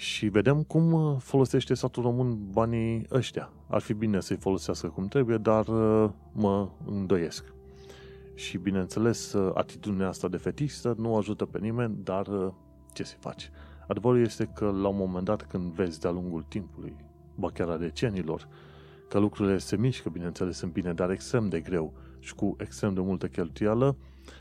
Și 0.00 0.26
vedem 0.26 0.62
cum 0.62 0.92
uh, 0.92 1.16
folosește 1.18 1.74
satul 1.74 2.02
român 2.02 2.38
banii 2.52 3.06
ăștia. 3.10 3.52
Ar 3.66 3.80
fi 3.80 3.92
bine 3.94 4.20
să-i 4.20 4.36
folosească 4.36 4.88
cum 4.88 5.06
trebuie, 5.06 5.36
dar 5.36 5.66
uh, 5.66 6.10
mă 6.32 6.68
îndoiesc. 6.86 7.44
Și 8.34 8.58
bineînțeles, 8.58 9.32
uh, 9.32 9.50
atitudinea 9.54 10.08
asta 10.08 10.28
de 10.28 10.36
fetistă 10.36 10.94
nu 10.98 11.16
ajută 11.16 11.44
pe 11.44 11.58
nimeni, 11.58 11.96
dar 12.02 12.52
ce 12.92 13.02
se 13.02 13.16
face? 13.18 13.50
Adevărul 13.88 14.20
este 14.20 14.44
că 14.54 14.64
la 14.64 14.88
un 14.88 14.96
moment 14.96 15.24
dat 15.24 15.42
când 15.42 15.72
vezi 15.72 16.00
de-a 16.00 16.10
lungul 16.10 16.44
timpului, 16.48 16.96
ba 17.34 17.50
chiar 17.50 17.68
a 17.68 17.76
decenilor, 17.76 18.48
că 19.08 19.18
lucrurile 19.18 19.58
se 19.58 19.76
mișcă, 19.76 20.08
bineînțeles, 20.08 20.56
sunt 20.56 20.72
bine, 20.72 20.92
dar 20.92 21.10
extrem 21.10 21.48
de 21.48 21.60
greu 21.60 21.92
și 22.18 22.34
cu 22.34 22.56
extrem 22.58 22.94
de 22.94 23.00
multă 23.00 23.26
cheltuială, 23.26 23.96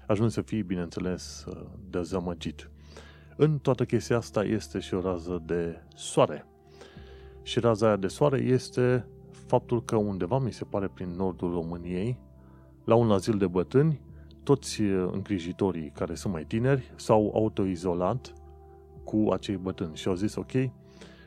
ajungi 0.08 0.34
să 0.34 0.41
fii, 0.41 0.62
bineînțeles, 0.63 1.45
dezamăgit. 1.89 2.69
În 3.41 3.58
toată 3.58 3.86
chestia 3.86 4.17
asta 4.17 4.43
este 4.43 4.80
și 4.80 4.93
o 4.93 5.02
rază 5.02 5.43
de 5.45 5.82
soare. 5.95 6.45
Și 7.41 7.60
raza 7.60 7.88
aia 7.88 7.95
de 7.95 8.08
soare 8.08 8.38
este 8.38 9.06
faptul 9.47 9.84
că 9.84 9.95
undeva, 9.95 10.39
mi 10.39 10.52
se 10.52 10.63
pare, 10.63 10.88
prin 10.88 11.10
nordul 11.10 11.52
României, 11.52 12.19
la 12.86 12.95
un 12.95 13.12
azil 13.12 13.38
de 13.38 13.47
bătrâni, 13.47 14.02
toți 14.43 14.82
îngrijitorii 15.12 15.89
care 15.89 16.15
sunt 16.15 16.34
mai 16.34 16.45
tineri 16.45 16.93
s-au 16.95 17.32
autoizolat 17.36 18.34
cu 19.04 19.30
acei 19.32 19.58
bătrâni 19.58 19.95
și 19.95 20.08
au 20.08 20.15
zis, 20.15 20.36
ok, 20.36 20.52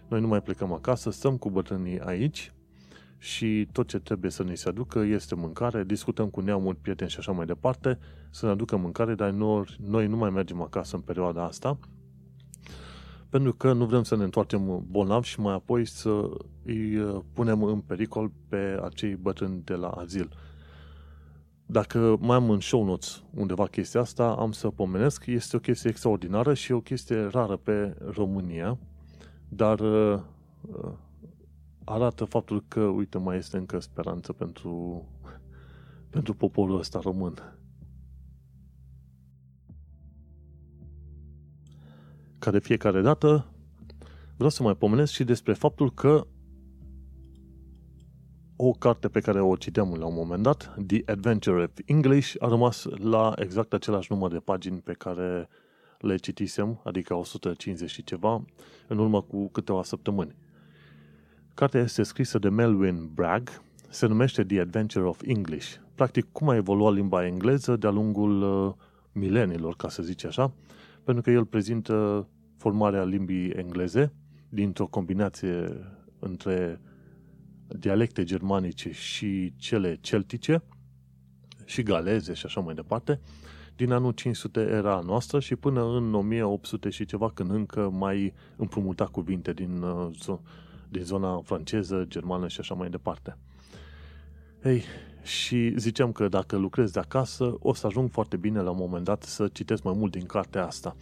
noi 0.08 0.20
nu 0.20 0.26
mai 0.26 0.42
plecăm 0.42 0.72
acasă, 0.72 1.10
stăm 1.10 1.36
cu 1.36 1.50
bătrânii 1.50 2.00
aici 2.00 2.52
și 3.18 3.68
tot 3.72 3.88
ce 3.88 3.98
trebuie 3.98 4.30
să 4.30 4.42
ne 4.42 4.54
se 4.54 4.68
aducă 4.68 4.98
este 4.98 5.34
mâncare, 5.34 5.84
discutăm 5.84 6.28
cu 6.28 6.40
neamuri, 6.40 6.76
prieteni 6.76 7.10
și 7.10 7.18
așa 7.18 7.32
mai 7.32 7.46
departe, 7.46 7.98
să 8.30 8.46
ne 8.46 8.52
aducă 8.52 8.76
mâncare, 8.76 9.14
dar 9.14 9.30
noi 9.78 10.06
nu 10.06 10.16
mai 10.16 10.30
mergem 10.30 10.62
acasă 10.62 10.96
în 10.96 11.02
perioada 11.02 11.44
asta, 11.44 11.78
pentru 13.32 13.52
că 13.52 13.72
nu 13.72 13.84
vrem 13.84 14.02
să 14.02 14.16
ne 14.16 14.24
întoarcem 14.24 14.84
bolnavi 14.90 15.28
și 15.28 15.40
mai 15.40 15.54
apoi 15.54 15.84
să 15.84 16.30
îi 16.64 16.96
uh, 16.96 17.20
punem 17.32 17.62
în 17.62 17.80
pericol 17.80 18.30
pe 18.48 18.80
acei 18.84 19.14
bătrâni 19.14 19.62
de 19.64 19.74
la 19.74 19.88
azil. 19.88 20.28
Dacă 21.66 22.16
mai 22.20 22.36
am 22.36 22.50
în 22.50 22.60
show 22.60 22.84
notes 22.84 23.22
undeva 23.34 23.66
chestia 23.66 24.00
asta, 24.00 24.34
am 24.38 24.52
să 24.52 24.68
pomenesc. 24.68 25.26
Este 25.26 25.56
o 25.56 25.58
chestie 25.58 25.90
extraordinară 25.90 26.54
și 26.54 26.72
o 26.72 26.80
chestie 26.80 27.24
rară 27.24 27.56
pe 27.56 27.96
România, 28.14 28.78
dar 29.48 29.80
uh, 29.80 30.20
uh, 30.60 30.92
arată 31.84 32.24
faptul 32.24 32.64
că, 32.68 32.80
uite, 32.80 33.18
mai 33.18 33.36
este 33.36 33.56
încă 33.56 33.80
speranță 33.80 34.32
pentru, 34.32 35.04
pentru 36.14 36.34
poporul 36.34 36.78
ăsta 36.78 37.00
român. 37.02 37.56
Ca 42.42 42.50
de 42.50 42.58
fiecare 42.58 43.00
dată, 43.00 43.46
vreau 44.34 44.50
să 44.50 44.62
mai 44.62 44.74
pomenesc 44.74 45.12
și 45.12 45.24
despre 45.24 45.52
faptul 45.52 45.92
că 45.92 46.26
o 48.56 48.70
carte 48.70 49.08
pe 49.08 49.20
care 49.20 49.40
o 49.40 49.56
citeam 49.56 49.94
la 49.94 50.06
un 50.06 50.14
moment 50.14 50.42
dat, 50.42 50.74
The 50.86 51.02
Adventure 51.06 51.62
of 51.62 51.70
English, 51.84 52.34
a 52.38 52.48
rămas 52.48 52.84
la 52.84 53.32
exact 53.36 53.72
același 53.72 54.12
număr 54.12 54.30
de 54.30 54.38
pagini 54.38 54.78
pe 54.78 54.92
care 54.92 55.48
le 55.98 56.16
citisem, 56.16 56.80
adică 56.84 57.14
150 57.14 57.90
și 57.90 58.04
ceva, 58.04 58.44
în 58.88 58.98
urmă 58.98 59.22
cu 59.22 59.48
câteva 59.48 59.82
săptămâni. 59.82 60.34
Cartea 61.54 61.80
este 61.80 62.02
scrisă 62.02 62.38
de 62.38 62.48
Melvin 62.48 63.10
Bragg, 63.14 63.48
se 63.88 64.06
numește 64.06 64.44
The 64.44 64.60
Adventure 64.60 65.04
of 65.04 65.20
English. 65.26 65.74
Practic, 65.94 66.32
cum 66.32 66.48
a 66.48 66.56
evoluat 66.56 66.94
limba 66.94 67.26
engleză 67.26 67.76
de-a 67.76 67.90
lungul 67.90 68.42
uh, 68.42 68.74
milenilor, 69.12 69.76
ca 69.76 69.88
să 69.88 70.02
zice 70.02 70.26
așa, 70.26 70.52
pentru 71.04 71.22
că 71.22 71.30
el 71.30 71.44
prezintă 71.44 72.26
formarea 72.62 73.04
limbii 73.04 73.50
engleze 73.50 74.12
dintr-o 74.48 74.86
combinație 74.86 75.80
între 76.18 76.80
dialecte 77.66 78.24
germanice 78.24 78.92
și 78.92 79.54
cele 79.56 79.98
celtice 80.00 80.62
și 81.64 81.82
galeze 81.82 82.32
și 82.32 82.46
așa 82.46 82.60
mai 82.60 82.74
departe, 82.74 83.20
din 83.76 83.92
anul 83.92 84.12
500 84.12 84.60
era 84.60 85.00
noastră 85.06 85.40
și 85.40 85.56
până 85.56 85.96
în 85.96 86.14
1800 86.14 86.90
și 86.90 87.04
ceva, 87.04 87.30
când 87.34 87.50
încă 87.50 87.90
mai 87.90 88.32
împrumuta 88.56 89.04
cuvinte 89.04 89.52
din, 89.52 89.82
uh, 89.82 90.38
din 90.88 91.02
zona 91.02 91.40
franceză, 91.40 92.04
germană 92.08 92.48
și 92.48 92.60
așa 92.60 92.74
mai 92.74 92.90
departe. 92.90 93.36
Ei, 94.64 94.82
și 95.22 95.78
ziceam 95.78 96.12
că 96.12 96.28
dacă 96.28 96.56
lucrez 96.56 96.90
de 96.90 96.98
acasă, 96.98 97.54
o 97.58 97.74
să 97.74 97.86
ajung 97.86 98.10
foarte 98.10 98.36
bine 98.36 98.60
la 98.60 98.70
un 98.70 98.78
moment 98.80 99.04
dat 99.04 99.22
să 99.22 99.48
citesc 99.48 99.82
mai 99.82 99.94
mult 99.96 100.12
din 100.12 100.26
cartea 100.26 100.66
asta. 100.66 100.96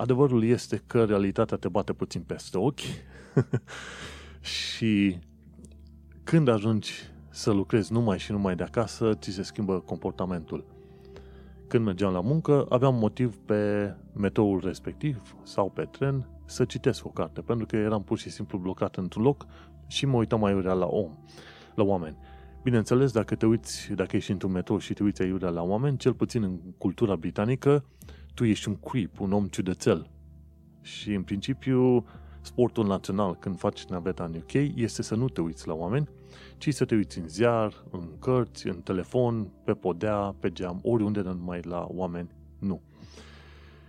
Adevărul 0.00 0.44
este 0.44 0.82
că 0.86 1.04
realitatea 1.04 1.56
te 1.56 1.68
bate 1.68 1.92
puțin 1.92 2.20
peste 2.20 2.58
ochi 2.58 2.80
și 4.40 5.18
când 6.24 6.48
ajungi 6.48 6.92
să 7.30 7.50
lucrezi 7.50 7.92
numai 7.92 8.18
și 8.18 8.32
numai 8.32 8.54
de 8.54 8.62
acasă, 8.62 9.14
ți 9.14 9.30
se 9.30 9.42
schimbă 9.42 9.80
comportamentul. 9.80 10.64
Când 11.66 11.84
mergeam 11.84 12.12
la 12.12 12.20
muncă, 12.20 12.66
aveam 12.68 12.94
motiv 12.94 13.36
pe 13.36 13.94
metoul 14.12 14.60
respectiv 14.64 15.36
sau 15.42 15.70
pe 15.70 15.84
tren 15.84 16.28
să 16.44 16.64
citesc 16.64 17.04
o 17.04 17.10
carte, 17.10 17.40
pentru 17.40 17.66
că 17.66 17.76
eram 17.76 18.02
pur 18.02 18.18
și 18.18 18.30
simplu 18.30 18.58
blocat 18.58 18.96
într-un 18.96 19.22
loc 19.22 19.46
și 19.86 20.06
mă 20.06 20.16
uitam 20.16 20.40
mai 20.40 20.54
urea 20.54 20.72
la 20.72 20.86
om, 20.86 21.18
la 21.74 21.84
oameni. 21.84 22.16
Bineînțeles, 22.62 23.12
dacă 23.12 23.34
te 23.34 23.46
uiți, 23.46 23.92
dacă 23.92 24.16
ești 24.16 24.30
într-un 24.30 24.52
metrou 24.52 24.78
și 24.78 24.92
te 24.92 25.02
uiți 25.02 25.22
aiurea 25.22 25.48
la 25.48 25.62
oameni, 25.62 25.96
cel 25.96 26.14
puțin 26.14 26.42
în 26.42 26.58
cultura 26.78 27.16
britanică, 27.16 27.84
tu 28.34 28.44
ești 28.44 28.68
un 28.68 28.76
creep, 28.76 29.20
un 29.20 29.32
om 29.32 29.46
ciudățel. 29.46 30.10
Și 30.82 31.14
în 31.14 31.22
principiu, 31.22 32.04
sportul 32.40 32.86
național 32.86 33.36
când 33.36 33.58
faci 33.58 33.84
naveta 33.84 34.24
în 34.24 34.34
UK 34.34 34.52
este 34.74 35.02
să 35.02 35.14
nu 35.14 35.28
te 35.28 35.40
uiți 35.40 35.66
la 35.66 35.74
oameni, 35.74 36.08
ci 36.58 36.74
să 36.74 36.84
te 36.84 36.94
uiți 36.94 37.18
în 37.18 37.28
ziar, 37.28 37.84
în 37.90 38.08
cărți, 38.18 38.66
în 38.66 38.80
telefon, 38.80 39.50
pe 39.64 39.72
podea, 39.72 40.34
pe 40.40 40.50
geam, 40.50 40.80
oriunde 40.82 41.20
numai 41.20 41.60
la 41.62 41.86
oameni, 41.88 42.30
nu. 42.58 42.80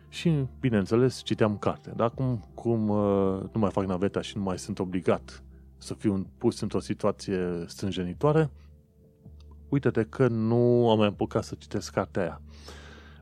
Și, 0.10 0.46
bineînțeles, 0.60 1.22
citeam 1.24 1.58
carte. 1.58 1.92
Dar 1.96 2.08
acum, 2.08 2.44
cum 2.54 2.90
uh, 2.90 3.40
nu 3.54 3.60
mai 3.60 3.72
fac 3.72 3.86
naveta 3.86 4.22
și 4.22 4.38
nu 4.38 4.44
mai 4.44 4.60
sunt 4.60 4.80
obligat 4.80 5.44
să 5.78 5.94
fiu 5.94 6.28
pus 6.38 6.60
într-o 6.60 6.80
situație 6.80 7.64
strânjenitoare, 7.68 8.50
uite-te 9.70 10.04
că 10.04 10.28
nu 10.28 10.90
am 10.90 10.98
mai 10.98 11.08
apucat 11.08 11.44
să 11.44 11.56
citesc 11.58 11.94
cartea 11.94 12.22
aia. 12.22 12.42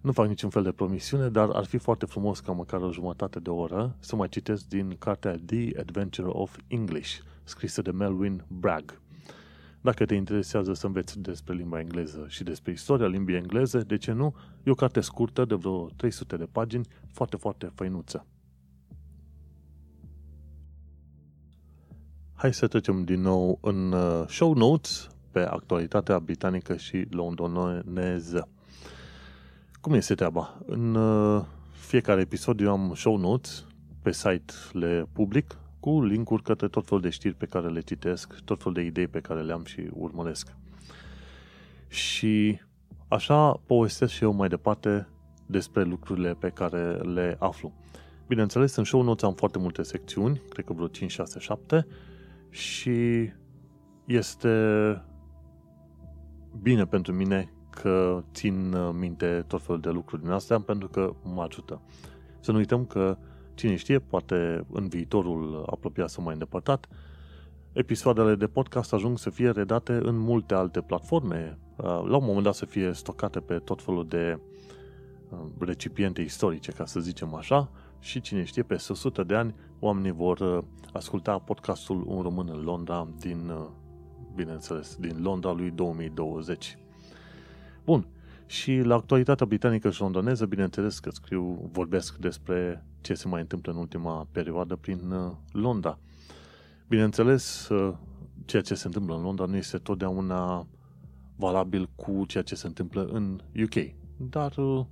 Nu 0.02 0.12
fac 0.12 0.28
niciun 0.28 0.50
fel 0.50 0.64
de 0.64 0.72
promisiune, 0.72 1.30
dar 1.30 1.50
ar 1.50 1.66
fi 1.66 1.78
foarte 1.78 2.06
frumos 2.06 2.40
ca 2.40 2.52
măcar 2.52 2.82
o 2.82 2.92
jumătate 2.92 3.40
de 3.40 3.50
oră 3.50 3.96
să 4.00 4.16
mai 4.16 4.30
citesc 4.30 4.68
din 4.68 4.96
cartea 5.00 5.36
The 5.46 5.80
Adventure 5.80 6.28
of 6.32 6.58
English, 6.68 7.18
scrisă 7.44 7.82
de 7.82 7.92
Melvin 7.92 8.44
Bragg. 8.48 9.00
Dacă 9.82 10.06
te 10.06 10.16
interesează 10.16 10.74
să 10.74 10.86
înveți 10.86 11.20
despre 11.20 11.54
limba 11.54 11.80
engleză 11.80 12.26
și 12.28 12.44
despre 12.44 12.72
istoria 12.72 13.08
limbii 13.08 13.36
engleze, 13.36 13.80
de 13.80 13.98
ce 13.98 14.12
nu? 14.12 14.36
E 14.64 14.72
o 14.72 14.74
carte 14.74 15.00
scurtă 15.00 15.46
de 15.46 15.56
vreo 15.56 15.90
300 15.96 16.38
de 16.38 16.48
pagini, 16.52 16.86
foarte, 17.14 17.38
foarte 17.38 17.72
făinuță. 17.76 18.26
Hai 22.34 22.54
să 22.54 22.68
trecem 22.68 23.04
din 23.04 23.22
nou 23.22 23.58
în 23.62 23.92
uh, 23.92 24.24
show 24.28 24.54
notes 24.54 25.08
pe 25.32 25.40
actualitatea 25.40 26.20
britanică 26.20 26.76
și 26.76 27.08
londoneză. 27.10 28.48
Cum 29.82 29.94
este 29.94 30.16
treaba? 30.16 30.62
În 30.66 30.96
uh, 30.96 31.44
fiecare 31.72 32.22
episod 32.22 32.60
eu 32.60 32.72
am 32.72 32.94
show 32.96 33.18
notes 33.18 33.66
pe 34.02 34.12
site 34.12 34.54
le 34.72 35.08
public 35.14 35.58
cu 35.80 36.04
linkuri 36.04 36.44
către 36.44 36.68
tot 36.68 36.86
felul 36.86 37.02
de 37.02 37.10
știri 37.10 37.34
pe 37.34 37.46
care 37.46 37.68
le 37.68 37.80
citesc, 37.80 38.40
tot 38.46 38.58
felul 38.58 38.74
de 38.74 38.82
idei 38.82 39.08
pe 39.08 39.20
care 39.20 39.42
le 39.42 39.54
am 39.54 39.64
și 39.66 39.90
urmăresc. 39.94 40.56
Și 41.88 42.60
așa 43.08 43.52
povestesc 43.52 44.14
și 44.14 44.24
eu 44.24 44.34
mai 44.34 44.48
departe 44.48 45.08
despre 45.46 45.84
lucrurile 45.84 46.34
pe 46.34 46.50
care 46.50 46.94
le 46.94 47.36
aflu. 47.40 47.74
Bineînțeles, 48.28 48.76
în 48.76 48.84
show 48.84 49.02
notes 49.02 49.24
am 49.24 49.34
foarte 49.34 49.58
multe 49.58 49.84
secțiuni, 49.84 50.42
cred 50.50 50.66
că 50.66 50.74
vreo 50.74 50.88
5, 50.88 51.12
6, 51.12 51.40
7 51.40 51.88
și 52.50 53.30
este 54.06 55.04
bine 56.62 56.86
pentru 56.86 57.14
mine 57.14 57.54
că 57.82 58.24
țin 58.34 58.76
minte 59.00 59.44
tot 59.48 59.62
felul 59.62 59.82
de 59.82 59.90
lucruri 59.90 60.22
din 60.22 60.32
astea 60.32 60.60
pentru 60.60 60.88
că 60.88 61.14
mă 61.24 61.42
ajută. 61.42 61.82
Să 62.40 62.52
nu 62.52 62.58
uităm 62.58 62.86
că 62.86 63.18
Cine 63.60 63.76
știe, 63.76 64.00
poate 64.00 64.66
în 64.72 64.88
viitorul 64.88 65.64
apropiat 65.72 66.10
sau 66.10 66.24
mai 66.24 66.34
îndepărtat, 66.34 66.88
episoadele 67.74 68.36
de 68.36 68.48
podcast 68.48 68.94
ajung 68.94 69.18
să 69.18 69.30
fie 69.30 69.50
redate 69.50 69.94
în 69.94 70.18
multe 70.18 70.54
alte 70.54 70.82
platforme, 70.82 71.58
uh, 71.76 71.86
la 71.86 72.18
un 72.18 72.26
moment 72.26 72.44
dat 72.44 72.54
să 72.54 72.66
fie 72.66 72.92
stocate 72.94 73.40
pe 73.40 73.58
tot 73.58 73.82
felul 73.82 74.08
de 74.08 74.40
uh, 75.30 75.40
recipiente 75.58 76.22
istorice, 76.22 76.72
ca 76.72 76.86
să 76.86 77.00
zicem 77.00 77.34
așa, 77.34 77.70
și 78.00 78.22
cine 78.22 78.44
știe, 78.44 78.64
peste 78.64 78.92
100 78.92 79.24
de 79.24 79.36
ani, 79.36 79.56
oamenii 79.80 80.12
vor 80.12 80.40
uh, 80.40 80.64
asculta 80.94 81.38
podcastul 81.38 82.04
Un 82.08 82.22
român 82.22 82.50
în 82.52 82.62
Londra 82.62 83.08
din, 83.20 83.52
bineînțeles, 84.36 84.96
din 84.96 85.22
Londra 85.22 85.52
lui 85.52 85.70
2020. 85.70 86.78
Bun, 87.86 88.08
și 88.46 88.78
la 88.78 88.96
actualitatea 88.96 89.46
britanică 89.46 89.90
și 89.90 90.02
londoneză, 90.02 90.46
bineînțeles 90.46 91.00
că 91.00 91.10
scriu, 91.10 91.70
vorbesc 91.72 92.18
despre 92.18 92.86
ce 93.02 93.14
se 93.14 93.28
mai 93.28 93.42
întâmplă 93.42 93.72
în 93.72 93.78
ultima 93.78 94.28
perioadă 94.32 94.76
prin 94.76 95.12
uh, 95.12 95.32
Londra. 95.52 96.00
Bineînțeles, 96.88 97.70
uh, 97.70 97.96
ceea 98.46 98.62
ce 98.62 98.76
se 98.76 98.88
întâmplă 98.88 99.16
în 99.16 99.22
Londra 99.22 99.46
nu 99.46 99.56
este 99.56 99.78
totdeauna 99.78 100.68
valabil 101.36 101.90
cu 101.96 102.26
ceea 102.26 102.44
ce 102.44 102.56
se 102.56 102.68
întâmplă 102.68 103.06
în 103.06 103.42
UK. 103.64 103.94
Dar, 104.18 104.58
uh, 104.58 104.86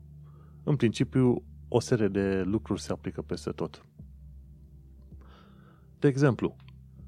în 0.63 0.76
principiu, 0.76 1.43
o 1.67 1.80
serie 1.80 2.08
de 2.08 2.41
lucruri 2.45 2.82
se 2.82 2.91
aplică 2.91 3.21
peste 3.21 3.52
tot. 3.52 3.86
De 6.00 6.08
exemplu, 6.08 6.56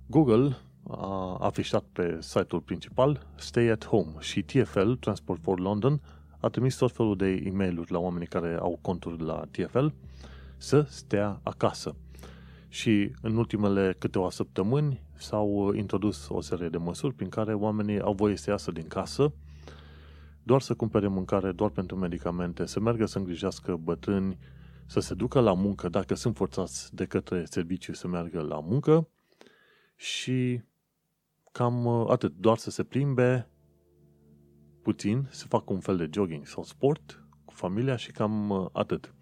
Google 0.08 0.58
a 0.88 1.38
afișat 1.39 1.84
pe 1.92 2.18
site-ul 2.22 2.62
principal 2.62 3.28
Stay 3.36 3.68
at 3.68 3.86
Home 3.86 4.12
și 4.20 4.42
TFL, 4.42 4.92
Transport 4.92 5.42
for 5.42 5.60
London, 5.60 6.02
a 6.39 6.48
trimis 6.48 6.76
tot 6.76 6.92
felul 6.92 7.15
de 7.15 7.28
e 7.28 7.52
mail 7.52 7.86
la 7.88 8.00
oamenii 8.00 8.28
care 8.28 8.58
au 8.60 8.80
conturi 8.82 9.24
la 9.24 9.44
TFL 9.52 9.86
să 10.58 10.86
stea 10.89 11.39
acasă. 11.44 11.96
Și 12.70 13.12
în 13.22 13.36
ultimele 13.36 13.96
câteva 13.98 14.30
săptămâni 14.30 15.02
s-au 15.15 15.74
introdus 15.74 16.28
o 16.30 16.42
serie 16.42 16.70
de 16.70 16.78
măsuri 16.78 17.13
prin 17.13 17.30
care 17.30 17.54
oamenii 17.54 18.02
au 18.02 18.13
voie 18.13 18.36
să 18.36 18.50
iasă 18.50 18.72
din 18.72 18.88
casă 18.88 19.34
doar 20.44 20.62
să 20.62 20.74
cumpere 20.74 21.08
mâncare, 21.08 21.52
doar 21.52 21.70
pentru 21.70 21.96
medicamente, 21.96 22.65
să 22.65 22.80
meargă 22.80 23.06
să 23.06 23.18
îngrijească 23.18 23.76
bătrâni, 23.76 24.38
să 24.86 25.00
se 25.00 25.13
ducă 25.13 25.39
la 25.39 25.54
muncă 25.54 25.89
dacă 25.89 26.13
sunt 26.13 26.36
forțați 26.36 26.96
de 26.96 27.06
către 27.06 27.46
serviciu 27.46 27.94
să 27.94 28.08
meargă 28.08 28.42
la 28.42 28.60
muncă 28.60 29.08
și 29.96 30.62
cam 31.52 31.88
atât, 31.88 32.34
doar 32.38 32.58
să 32.58 32.70
se 32.70 32.84
plimbe 32.84 33.50
puțin, 34.82 35.28
să 35.30 35.46
facă 35.48 35.74
un 35.74 35.80
fel 35.80 35.98
de 35.98 36.10
jogging 36.12 36.48
sau 36.48 36.64
sport 36.64 37.24
cu 37.46 37.54
familia 37.54 37.96
și 37.96 38.12
cam 38.12 38.70
atât 38.74 39.14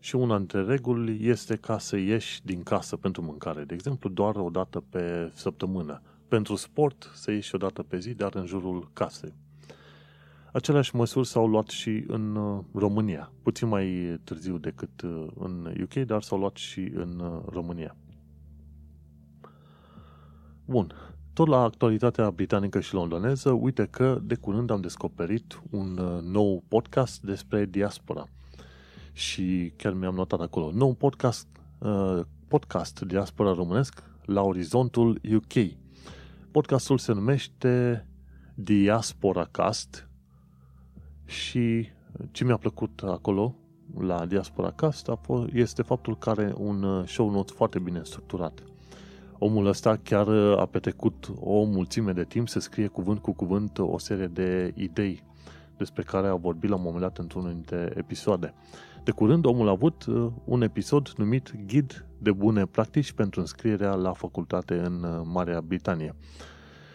și 0.00 0.16
una 0.16 0.36
dintre 0.36 0.62
reguli 0.62 1.28
este 1.28 1.56
ca 1.56 1.78
să 1.78 1.96
ieși 1.96 2.44
din 2.44 2.62
casă 2.62 2.96
pentru 2.96 3.22
mâncare. 3.22 3.64
De 3.64 3.74
exemplu, 3.74 4.10
doar 4.10 4.36
o 4.36 4.50
dată 4.50 4.80
pe 4.90 5.30
săptămână. 5.34 6.02
Pentru 6.28 6.54
sport, 6.54 7.10
să 7.14 7.30
ieși 7.30 7.54
o 7.54 7.58
dată 7.58 7.82
pe 7.82 7.98
zi, 7.98 8.14
dar 8.14 8.34
în 8.34 8.46
jurul 8.46 8.90
casei. 8.92 9.34
Aceleași 10.52 10.96
măsuri 10.96 11.26
s-au 11.26 11.46
luat 11.46 11.68
și 11.68 12.04
în 12.06 12.36
uh, 12.36 12.64
România. 12.74 13.32
Puțin 13.42 13.68
mai 13.68 14.18
târziu 14.24 14.58
decât 14.58 15.02
uh, 15.02 15.26
în 15.34 15.74
UK, 15.82 15.94
dar 15.94 16.22
s-au 16.22 16.38
luat 16.38 16.56
și 16.56 16.80
în 16.94 17.18
uh, 17.18 17.42
România. 17.46 17.96
Bun. 20.64 20.94
Tot 21.40 21.48
la 21.48 21.62
actualitatea 21.62 22.30
britanică 22.30 22.80
și 22.80 22.94
londoneză, 22.94 23.50
uite 23.50 23.86
că 23.90 24.18
de 24.22 24.34
curând 24.34 24.70
am 24.70 24.80
descoperit 24.80 25.62
un 25.70 25.98
nou 26.22 26.62
podcast 26.68 27.22
despre 27.22 27.64
diaspora– 27.64 28.28
și 29.12 29.72
chiar 29.76 29.92
mi-am 29.92 30.14
notat 30.14 30.40
acolo, 30.40 30.70
nou 30.74 30.94
podcast, 30.94 31.48
uh, 31.78 32.20
podcast 32.48 33.00
Diaspora 33.00 33.52
Românesc 33.52 34.02
la 34.24 34.42
orizontul 34.42 35.20
UK. 35.34 35.76
Podcastul 36.50 36.98
se 36.98 37.12
numește 37.12 38.06
Diaspora 38.54 39.48
Cast 39.50 40.08
și 41.24 41.88
ce 42.30 42.44
mi-a 42.44 42.56
plăcut 42.56 43.02
acolo 43.02 43.54
la 43.98 44.26
Diaspora 44.26 44.70
Cast 44.70 45.08
a 45.08 45.14
fost, 45.14 45.52
este 45.52 45.82
faptul 45.82 46.18
că 46.18 46.30
are 46.30 46.52
un 46.56 46.82
uh, 46.82 47.08
show 47.08 47.30
note 47.30 47.52
foarte 47.56 47.78
bine 47.78 48.00
structurat. 48.02 48.69
Omul 49.42 49.66
ăsta 49.66 49.96
chiar 49.96 50.26
uh, 50.26 50.58
a 50.58 50.66
petrecut 50.66 51.32
o 51.40 51.64
mulțime 51.64 52.12
de 52.12 52.24
timp 52.24 52.48
să 52.48 52.60
scrie 52.60 52.86
cuvânt 52.86 53.18
cu 53.18 53.32
cuvânt 53.32 53.78
o 53.78 53.98
serie 53.98 54.26
de 54.26 54.72
idei 54.76 55.22
despre 55.76 56.02
care 56.02 56.26
a 56.26 56.34
vorbit 56.34 56.70
la 56.70 56.76
un 56.76 56.82
moment 56.82 57.00
dat 57.00 57.18
într-unul 57.18 57.52
dintre 57.52 57.92
episoade. 57.96 58.54
De 59.04 59.10
curând, 59.10 59.44
omul 59.44 59.68
a 59.68 59.70
avut 59.70 60.04
uh, 60.04 60.30
un 60.44 60.62
episod 60.62 61.12
numit 61.16 61.54
Ghid 61.66 62.06
de 62.18 62.32
bune 62.32 62.66
practici 62.66 63.12
pentru 63.12 63.40
înscrierea 63.40 63.94
la 63.94 64.12
facultate 64.12 64.74
în 64.74 65.02
uh, 65.02 65.20
Marea 65.24 65.60
Britanie. 65.60 66.14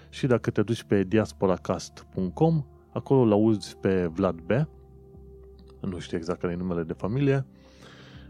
Și 0.10 0.28
dacă 0.28 0.50
te 0.50 0.62
duci 0.62 0.84
pe 0.84 1.04
diasporacast.com, 1.04 2.66
acolo 2.92 3.20
îl 3.20 3.32
auzi 3.32 3.78
pe 3.78 4.06
Vlad 4.06 4.40
B., 4.40 4.52
nu 5.80 6.00
știu 6.00 6.18
exact 6.18 6.40
care 6.40 6.54
e 6.54 6.56
numele 6.56 6.84
de 6.84 6.94
familie, 6.94 7.46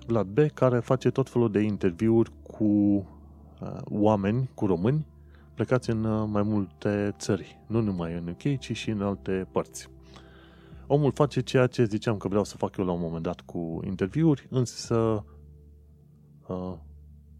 Vlad 0.07 0.27
B., 0.27 0.39
care 0.53 0.79
face 0.79 1.09
tot 1.09 1.29
felul 1.29 1.51
de 1.51 1.59
interviuri 1.59 2.31
cu 2.41 2.63
uh, 2.63 3.14
oameni, 3.83 4.49
cu 4.53 4.65
români, 4.65 5.05
plecați 5.53 5.89
în 5.89 6.03
uh, 6.03 6.27
mai 6.31 6.43
multe 6.43 7.15
țări, 7.17 7.59
nu 7.67 7.81
numai 7.81 8.13
în 8.13 8.27
UK, 8.27 8.59
ci 8.59 8.75
și 8.75 8.89
în 8.89 9.01
alte 9.01 9.47
părți. 9.51 9.89
Omul 10.87 11.11
face 11.11 11.41
ceea 11.41 11.67
ce 11.67 11.83
ziceam 11.83 12.17
că 12.17 12.27
vreau 12.27 12.43
să 12.43 12.57
fac 12.57 12.77
eu 12.77 12.85
la 12.85 12.91
un 12.91 12.99
moment 12.99 13.23
dat 13.23 13.41
cu 13.41 13.79
interviuri, 13.85 14.47
însă 14.49 15.25
uh, 16.47 16.73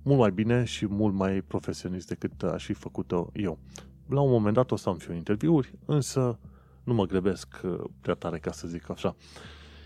mult 0.04 0.20
mai 0.20 0.32
bine 0.32 0.64
și 0.64 0.88
mult 0.88 1.14
mai 1.14 1.42
profesionist 1.42 2.08
decât 2.08 2.44
aș 2.44 2.66
fi 2.66 2.74
făcut-o 2.74 3.30
eu. 3.34 3.60
La 4.08 4.22
un 4.22 4.30
moment 4.30 4.56
dat 4.56 4.72
o 4.72 4.76
să 4.76 4.90
am 4.90 4.98
și 4.98 5.10
eu 5.10 5.16
interviuri, 5.16 5.74
însă 5.86 6.40
nu 6.84 6.94
mă 6.94 7.06
grăbesc 7.06 7.62
uh, 7.64 7.84
prea 8.02 8.14
tare 8.14 8.40
ca 8.40 8.52
să 8.52 8.68
zic 8.68 8.90
așa. 8.90 9.16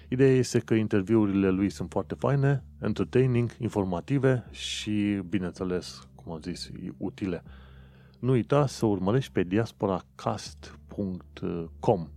Ideea 0.10 0.36
este 0.36 0.60
că 0.60 0.74
interviurile 0.74 1.50
lui 1.50 1.70
sunt 1.70 1.92
foarte 1.92 2.16
faine, 2.16 2.64
entertaining, 2.82 3.56
informative 3.60 4.46
și, 4.52 5.22
bineînțeles, 5.30 6.09
cum 6.24 6.32
am 6.32 6.42
zis, 6.42 6.70
utile. 6.98 7.44
Nu 8.20 8.32
uita 8.32 8.66
să 8.66 8.86
urmărești 8.86 9.32
pe 9.32 9.44
diasporacast.com 9.44 12.08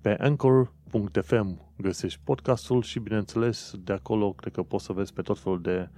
pe 0.00 0.16
Anchor.fm 0.20 1.60
găsești 1.76 2.20
podcastul 2.24 2.82
și, 2.82 2.98
bineînțeles, 2.98 3.74
de 3.84 3.92
acolo 3.92 4.32
cred 4.32 4.52
că 4.52 4.62
poți 4.62 4.84
să 4.84 4.92
vezi 4.92 5.12
pe 5.12 5.22
tot 5.22 5.38
felul 5.38 5.60
de 5.60 5.88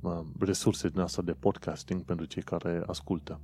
uh, 0.00 0.20
resurse 0.38 0.88
din 0.88 1.00
asta 1.00 1.22
de 1.22 1.32
podcasting 1.32 2.02
pentru 2.02 2.26
cei 2.26 2.42
care 2.42 2.82
ascultă. 2.86 3.40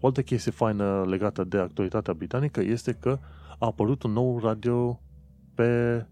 O 0.00 0.06
altă 0.06 0.22
chestie 0.22 0.50
faină 0.50 1.04
legată 1.06 1.44
de 1.44 1.58
actualitatea 1.58 2.12
britanică 2.12 2.60
este 2.60 2.92
că 2.92 3.18
a 3.58 3.66
apărut 3.66 4.02
un 4.02 4.12
nou 4.12 4.38
radio 4.38 5.00
pe 5.54 6.06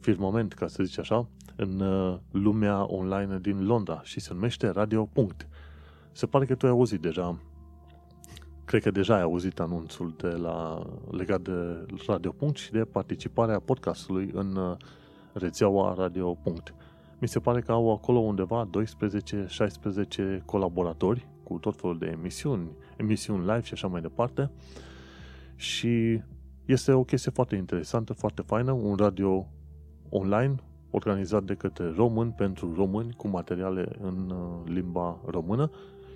firmament, 0.00 0.52
ca 0.52 0.66
să 0.66 0.82
zici 0.82 0.98
așa, 0.98 1.28
în 1.56 1.80
uh, 1.80 2.18
lumea 2.30 2.92
online 2.92 3.38
din 3.38 3.66
Londra 3.66 4.00
și 4.04 4.20
se 4.20 4.32
numește 4.32 4.68
Radio. 4.68 5.08
Se 6.12 6.26
pare 6.26 6.44
că 6.44 6.54
tu 6.54 6.66
ai 6.66 6.72
auzit 6.72 7.00
deja 7.00 7.38
cred 8.72 8.84
că 8.84 8.90
deja 8.90 9.14
ai 9.14 9.22
auzit 9.22 9.60
anunțul 9.60 10.14
de 10.16 10.28
la, 10.28 10.86
legat 11.10 11.40
de 11.40 11.86
Radio 12.06 12.30
Punct 12.30 12.56
și 12.56 12.72
de 12.72 12.84
participarea 12.84 13.58
podcastului 13.58 14.30
în 14.32 14.56
uh, 14.56 14.76
rețeaua 15.32 15.94
Radio 15.94 16.34
Punct. 16.34 16.74
Mi 17.18 17.28
se 17.28 17.38
pare 17.38 17.60
că 17.60 17.72
au 17.72 17.92
acolo 17.92 18.18
undeva 18.18 18.68
12-16 20.40 20.44
colaboratori 20.44 21.28
cu 21.42 21.58
tot 21.58 21.76
felul 21.80 21.98
de 21.98 22.06
emisiuni, 22.06 22.70
emisiuni 22.96 23.40
live 23.40 23.62
și 23.62 23.72
așa 23.72 23.86
mai 23.86 24.00
departe. 24.00 24.50
Și 25.56 26.22
este 26.64 26.92
o 26.92 27.04
chestie 27.04 27.30
foarte 27.30 27.56
interesantă, 27.56 28.12
foarte 28.12 28.42
faină, 28.42 28.72
un 28.72 28.96
radio 28.96 29.46
online 30.08 30.54
organizat 30.90 31.42
de 31.42 31.54
către 31.54 31.92
români 31.96 32.30
pentru 32.30 32.74
români 32.74 33.14
cu 33.16 33.28
materiale 33.28 33.88
în 34.00 34.30
uh, 34.30 34.72
limba 34.72 35.20
română 35.26 35.70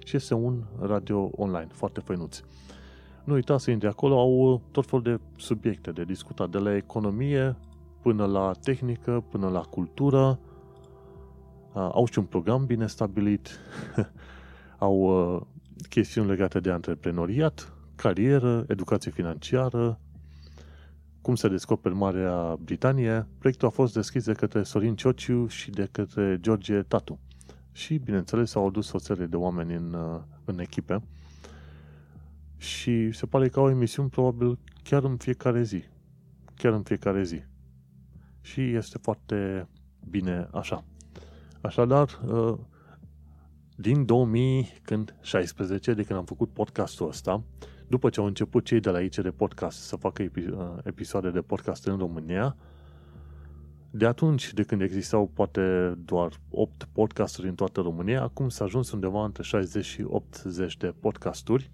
și 0.07 0.17
este 0.17 0.35
un 0.35 0.65
radio 0.81 1.31
online 1.37 1.69
foarte 1.73 2.01
făinuț. 2.01 2.41
Nu 3.25 3.35
uita 3.35 3.59
să 3.59 3.71
intri 3.71 3.89
acolo, 3.89 4.19
au 4.19 4.53
uh, 4.53 4.61
tot 4.71 4.87
felul 4.87 5.03
de 5.03 5.21
subiecte 5.37 5.91
de 5.91 6.05
discutat, 6.05 6.51
de 6.51 6.59
la 6.59 6.77
economie 6.77 7.57
până 8.03 8.25
la 8.27 8.53
tehnică, 8.63 9.25
până 9.31 9.49
la 9.49 9.61
cultură. 9.61 10.39
Uh, 11.73 11.89
au 11.93 12.07
și 12.07 12.19
un 12.19 12.25
program 12.25 12.65
bine 12.67 12.87
stabilit, 12.87 13.59
au 14.79 15.49
chestiuni 15.89 16.29
legate 16.29 16.61
de 16.61 16.71
antreprenoriat, 16.71 17.73
carieră, 17.95 18.65
educație 18.69 19.11
financiară, 19.11 20.01
cum 21.21 21.35
se 21.35 21.49
descoperi 21.49 21.95
Marea 21.95 22.57
Britanie, 22.65 23.27
proiectul 23.39 23.69
a 23.69 23.71
fost 23.71 23.95
deschis 23.95 24.25
de 24.25 24.33
către 24.33 24.63
Sorin 24.63 24.97
Ciociu 24.97 25.47
și 25.47 25.71
de 25.71 25.89
către 25.93 26.39
George 26.41 26.83
Tatu. 26.83 27.19
Și, 27.77 27.99
bineînțeles, 27.99 28.51
s-au 28.51 28.67
adus 28.67 28.93
o 28.93 28.99
serie 28.99 29.27
de 29.27 29.37
oameni 29.37 29.75
în, 29.75 29.93
uh, 29.93 30.21
în 30.45 30.59
echipe 30.59 31.03
și 32.57 33.13
se 33.13 33.27
pare 33.27 33.49
că 33.49 33.59
au 33.59 33.71
emisiuni 33.71 34.09
probabil 34.09 34.59
chiar 34.83 35.05
în 35.05 35.17
fiecare 35.17 35.63
zi. 35.63 35.85
Chiar 36.55 36.73
în 36.73 36.83
fiecare 36.83 37.23
zi. 37.23 37.43
Și 38.41 38.61
este 38.75 38.99
foarte 38.99 39.69
bine 40.09 40.49
așa. 40.53 40.85
Așadar, 41.61 42.21
uh, 42.27 42.59
din 43.77 44.05
2016, 44.05 45.95
de 45.95 46.03
când 46.03 46.19
am 46.19 46.25
făcut 46.25 46.53
podcastul 46.53 47.09
ăsta, 47.09 47.43
după 47.89 48.11
ce 48.11 48.21
au 48.21 48.27
început 48.27 48.65
cei 48.65 48.81
de 48.81 48.91
la 48.91 48.99
aici 48.99 49.19
de 49.19 49.31
podcast 49.31 49.79
să 49.79 49.97
facă 49.97 50.23
uh, 50.23 50.31
episoade 50.83 51.31
de 51.31 51.41
podcast 51.41 51.87
în 51.87 51.99
România, 51.99 52.57
de 53.97 54.07
atunci, 54.07 54.53
de 54.53 54.63
când 54.63 54.83
existau 54.83 55.27
poate 55.27 55.95
doar 56.05 56.41
8 56.51 56.89
podcasturi 56.93 57.49
în 57.49 57.55
toată 57.55 57.81
România, 57.81 58.23
acum 58.23 58.49
s-a 58.49 58.65
ajuns 58.65 58.91
undeva 58.91 59.25
între 59.25 59.43
60 59.43 59.85
și 59.85 60.03
80 60.03 60.77
de 60.77 60.95
podcasturi. 61.01 61.71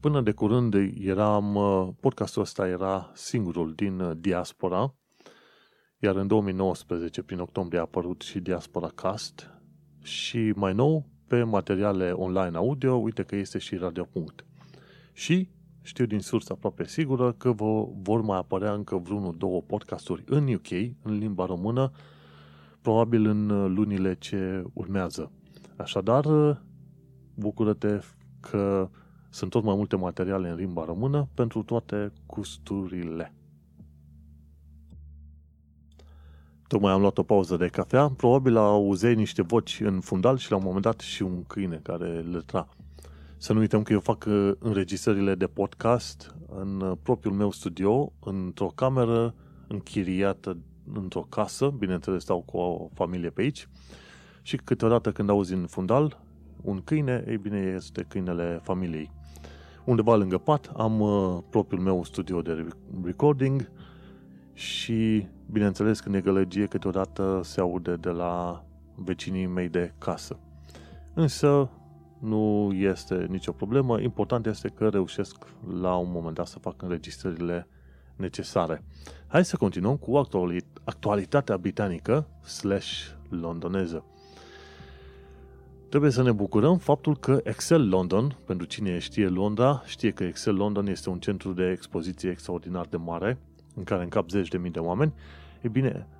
Până 0.00 0.20
de 0.20 0.32
curând 0.32 0.74
eram, 1.00 1.54
uh, 1.54 1.88
podcastul 2.00 2.42
ăsta 2.42 2.68
era 2.68 3.10
singurul 3.14 3.74
din 3.74 4.00
uh, 4.00 4.16
diaspora, 4.20 4.94
iar 5.98 6.16
în 6.16 6.26
2019, 6.26 7.22
prin 7.22 7.38
octombrie, 7.38 7.78
a 7.78 7.82
apărut 7.82 8.20
și 8.20 8.40
Diaspora 8.40 8.88
Cast 8.88 9.50
și 10.02 10.52
mai 10.56 10.74
nou, 10.74 11.06
pe 11.26 11.42
materiale 11.42 12.10
online 12.10 12.56
audio, 12.56 12.94
uite 12.94 13.22
că 13.22 13.36
este 13.36 13.58
și 13.58 13.76
Radio 13.76 14.04
Punct. 14.04 14.44
Și 15.12 15.48
știu 15.88 16.06
din 16.06 16.20
sursă 16.20 16.52
aproape 16.52 16.86
sigură 16.86 17.32
că 17.32 17.52
vor 18.02 18.20
mai 18.20 18.38
apărea 18.38 18.72
încă 18.72 18.96
vreunul, 18.96 19.34
două 19.38 19.60
podcasturi 19.60 20.24
în 20.26 20.52
UK, 20.54 20.70
în 21.02 21.18
limba 21.18 21.46
română, 21.46 21.90
probabil 22.80 23.26
în 23.26 23.72
lunile 23.74 24.14
ce 24.14 24.64
urmează. 24.72 25.30
Așadar, 25.76 26.26
bucură-te 27.34 28.00
că 28.40 28.90
sunt 29.30 29.50
tot 29.50 29.64
mai 29.64 29.74
multe 29.74 29.96
materiale 29.96 30.48
în 30.48 30.56
limba 30.56 30.84
română 30.84 31.28
pentru 31.34 31.62
toate 31.62 32.12
gusturile. 32.26 33.32
Tocmai 36.66 36.92
am 36.92 37.00
luat 37.00 37.18
o 37.18 37.22
pauză 37.22 37.56
de 37.56 37.68
cafea, 37.68 38.08
probabil 38.08 38.56
auzeai 38.56 39.14
niște 39.14 39.42
voci 39.42 39.80
în 39.80 40.00
fundal 40.00 40.36
și 40.36 40.50
la 40.50 40.56
un 40.56 40.62
moment 40.64 40.82
dat 40.82 41.00
și 41.00 41.22
un 41.22 41.44
câine 41.44 41.80
care 41.82 42.20
lătra. 42.20 42.68
Să 43.40 43.52
nu 43.52 43.58
uităm 43.58 43.82
că 43.82 43.92
eu 43.92 44.00
fac 44.00 44.24
uh, 44.28 44.52
înregistrările 44.58 45.34
de 45.34 45.46
podcast 45.46 46.34
în 46.48 46.80
uh, 46.80 46.96
propriul 47.02 47.34
meu 47.34 47.50
studio, 47.50 48.12
într-o 48.20 48.66
cameră 48.66 49.34
închiriată 49.68 50.56
într-o 50.94 51.26
casă, 51.28 51.74
bineînțeles 51.78 52.22
stau 52.22 52.40
cu 52.40 52.56
o 52.56 52.88
familie 52.94 53.30
pe 53.30 53.40
aici, 53.40 53.68
și 54.42 54.56
câteodată 54.56 55.12
când 55.12 55.28
auzi 55.28 55.52
în 55.52 55.66
fundal 55.66 56.20
un 56.62 56.80
câine, 56.84 57.24
ei 57.28 57.36
bine, 57.36 57.72
este 57.76 58.04
câinele 58.08 58.60
familiei. 58.62 59.10
Undeva 59.84 60.16
lângă 60.16 60.38
pat 60.38 60.72
am 60.76 61.00
uh, 61.00 61.38
propriul 61.50 61.82
meu 61.82 62.04
studio 62.04 62.42
de 62.42 62.66
recording 63.04 63.70
și, 64.52 65.26
bineînțeles, 65.50 66.00
când 66.00 66.14
e 66.14 66.20
gălăgie, 66.20 66.66
câteodată 66.66 67.40
se 67.44 67.60
aude 67.60 67.96
de 67.96 68.10
la 68.10 68.64
vecinii 68.94 69.46
mei 69.46 69.68
de 69.68 69.92
casă. 69.98 70.38
Însă, 71.14 71.70
nu 72.18 72.72
este 72.72 73.26
nicio 73.28 73.52
problemă. 73.52 74.00
Important 74.00 74.46
este 74.46 74.68
că 74.68 74.88
reușesc 74.88 75.36
la 75.80 75.96
un 75.96 76.10
moment 76.10 76.34
dat 76.34 76.46
să 76.46 76.58
fac 76.58 76.82
înregistrările 76.82 77.68
necesare. 78.16 78.84
Hai 79.26 79.44
să 79.44 79.56
continuăm 79.56 79.96
cu 79.96 80.16
actualitatea 80.84 81.56
britanică 81.56 82.26
slash 82.44 83.06
londoneză. 83.28 84.04
Trebuie 85.88 86.10
să 86.10 86.22
ne 86.22 86.32
bucurăm 86.32 86.78
faptul 86.78 87.16
că 87.16 87.40
Excel 87.42 87.88
London, 87.88 88.36
pentru 88.44 88.66
cine 88.66 88.98
știe 88.98 89.28
Londra, 89.28 89.82
știe 89.86 90.10
că 90.10 90.24
Excel 90.24 90.54
London 90.54 90.86
este 90.86 91.10
un 91.10 91.18
centru 91.18 91.52
de 91.52 91.70
expoziție 91.70 92.30
extraordinar 92.30 92.86
de 92.86 92.96
mare, 92.96 93.38
în 93.74 93.84
care 93.84 94.02
încap 94.02 94.30
zeci 94.30 94.48
de 94.48 94.58
mii 94.58 94.70
de 94.70 94.78
oameni. 94.78 95.12
E 95.60 95.68
bine, 95.68 96.06
Uh, 96.10 96.17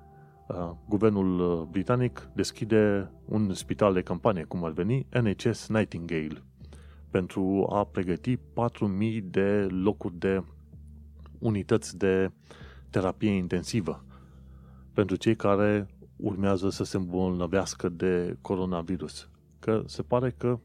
guvernul 0.87 1.39
uh, 1.39 1.67
britanic 1.71 2.29
deschide 2.33 3.11
un 3.25 3.53
spital 3.53 3.93
de 3.93 4.01
campanie, 4.01 4.43
cum 4.43 4.63
ar 4.63 4.71
veni, 4.71 5.07
NHS 5.21 5.67
Nightingale, 5.67 6.43
pentru 7.09 7.67
a 7.71 7.83
pregăti 7.83 8.37
4.000 8.37 8.41
de 9.23 9.67
locuri 9.69 10.17
de 10.17 10.43
unități 11.39 11.97
de 11.97 12.31
terapie 12.89 13.29
intensivă 13.29 14.03
pentru 14.93 15.15
cei 15.15 15.35
care 15.35 15.87
urmează 16.15 16.69
să 16.69 16.83
se 16.83 16.97
îmbolnăvească 16.97 17.89
de 17.89 18.37
coronavirus. 18.41 19.29
Că 19.59 19.83
se 19.85 20.01
pare 20.01 20.31
că 20.37 20.59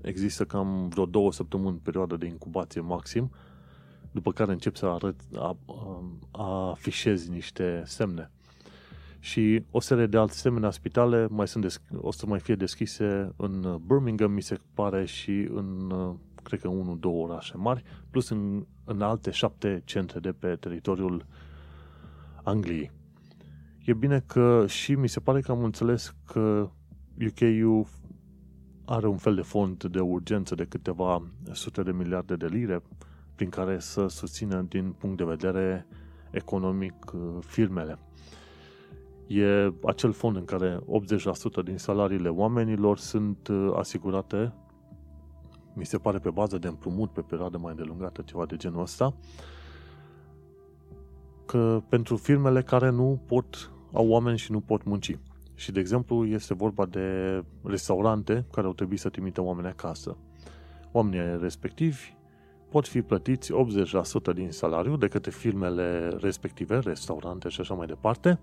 există 0.00 0.44
cam 0.44 0.88
vreo 0.88 1.06
două 1.06 1.32
săptămâni 1.32 1.78
perioadă 1.78 2.16
de 2.16 2.26
incubație 2.26 2.80
maxim, 2.80 3.30
după 4.10 4.32
care 4.32 4.52
încep 4.52 4.76
să 4.76 4.86
arăt, 4.86 5.20
a, 5.34 5.56
a, 5.66 6.02
a 6.30 6.70
afișezi 6.70 7.30
niște 7.30 7.82
semne 7.86 8.30
și 9.20 9.64
o 9.70 9.80
serie 9.80 10.06
de 10.06 10.16
alte 10.16 10.70
spitale 10.70 11.26
mai 11.30 11.48
sunt 11.48 11.62
des- 11.62 11.82
o 11.96 12.12
să 12.12 12.26
mai 12.26 12.40
fie 12.40 12.54
deschise 12.54 13.32
în 13.36 13.80
Birmingham, 13.86 14.32
mi 14.32 14.42
se 14.42 14.58
pare, 14.74 15.04
și 15.04 15.48
în, 15.52 15.92
cred 16.42 16.60
că, 16.60 16.68
unul, 16.68 16.98
două 16.98 17.26
orașe 17.26 17.56
mari, 17.56 17.82
plus 18.10 18.28
în, 18.28 18.66
în 18.84 19.02
alte 19.02 19.30
șapte 19.30 19.82
centre 19.84 20.20
de 20.20 20.32
pe 20.32 20.56
teritoriul 20.56 21.26
Angliei. 22.42 22.90
E 23.84 23.94
bine 23.94 24.22
că 24.26 24.64
și 24.68 24.94
mi 24.94 25.08
se 25.08 25.20
pare 25.20 25.40
că 25.40 25.50
am 25.50 25.64
înțeles 25.64 26.14
că 26.26 26.70
UK-ul 27.26 27.86
are 28.84 29.06
un 29.06 29.16
fel 29.16 29.34
de 29.34 29.42
fond 29.42 29.84
de 29.84 30.00
urgență 30.00 30.54
de 30.54 30.64
câteva 30.64 31.22
sute 31.52 31.82
de 31.82 31.92
miliarde 31.92 32.36
de 32.36 32.46
lire 32.46 32.82
prin 33.34 33.48
care 33.48 33.78
să 33.78 34.06
susțină 34.06 34.62
din 34.68 34.92
punct 34.92 35.16
de 35.16 35.24
vedere 35.24 35.86
economic 36.30 36.94
firmele 37.40 37.98
e 39.30 39.72
acel 39.84 40.12
fond 40.12 40.36
în 40.36 40.44
care 40.44 40.78
80% 41.60 41.64
din 41.64 41.76
salariile 41.76 42.28
oamenilor 42.28 42.98
sunt 42.98 43.48
uh, 43.48 43.70
asigurate, 43.76 44.52
mi 45.74 45.86
se 45.86 45.98
pare 45.98 46.18
pe 46.18 46.30
bază 46.30 46.58
de 46.58 46.68
împrumut 46.68 47.10
pe 47.10 47.20
perioadă 47.20 47.58
mai 47.58 47.74
delungată, 47.74 48.22
ceva 48.22 48.46
de 48.46 48.56
genul 48.56 48.80
ăsta, 48.80 49.14
că 51.46 51.82
pentru 51.88 52.16
firmele 52.16 52.62
care 52.62 52.90
nu 52.90 53.22
pot, 53.26 53.70
au 53.92 54.08
oameni 54.08 54.38
și 54.38 54.52
nu 54.52 54.60
pot 54.60 54.84
munci. 54.84 55.18
Și, 55.54 55.72
de 55.72 55.80
exemplu, 55.80 56.26
este 56.26 56.54
vorba 56.54 56.86
de 56.86 57.40
restaurante 57.62 58.46
care 58.52 58.66
au 58.66 58.72
trebuit 58.72 59.00
să 59.00 59.08
trimită 59.08 59.42
oameni 59.42 59.68
acasă. 59.68 60.16
Oamenii 60.92 61.38
respectivi 61.40 62.14
pot 62.68 62.88
fi 62.88 63.02
plătiți 63.02 63.52
80% 64.32 64.34
din 64.34 64.50
salariu 64.50 64.96
de 64.96 65.08
către 65.08 65.30
firmele 65.30 66.08
respective, 66.08 66.78
restaurante 66.78 67.48
și 67.48 67.60
așa 67.60 67.74
mai 67.74 67.86
departe, 67.86 68.38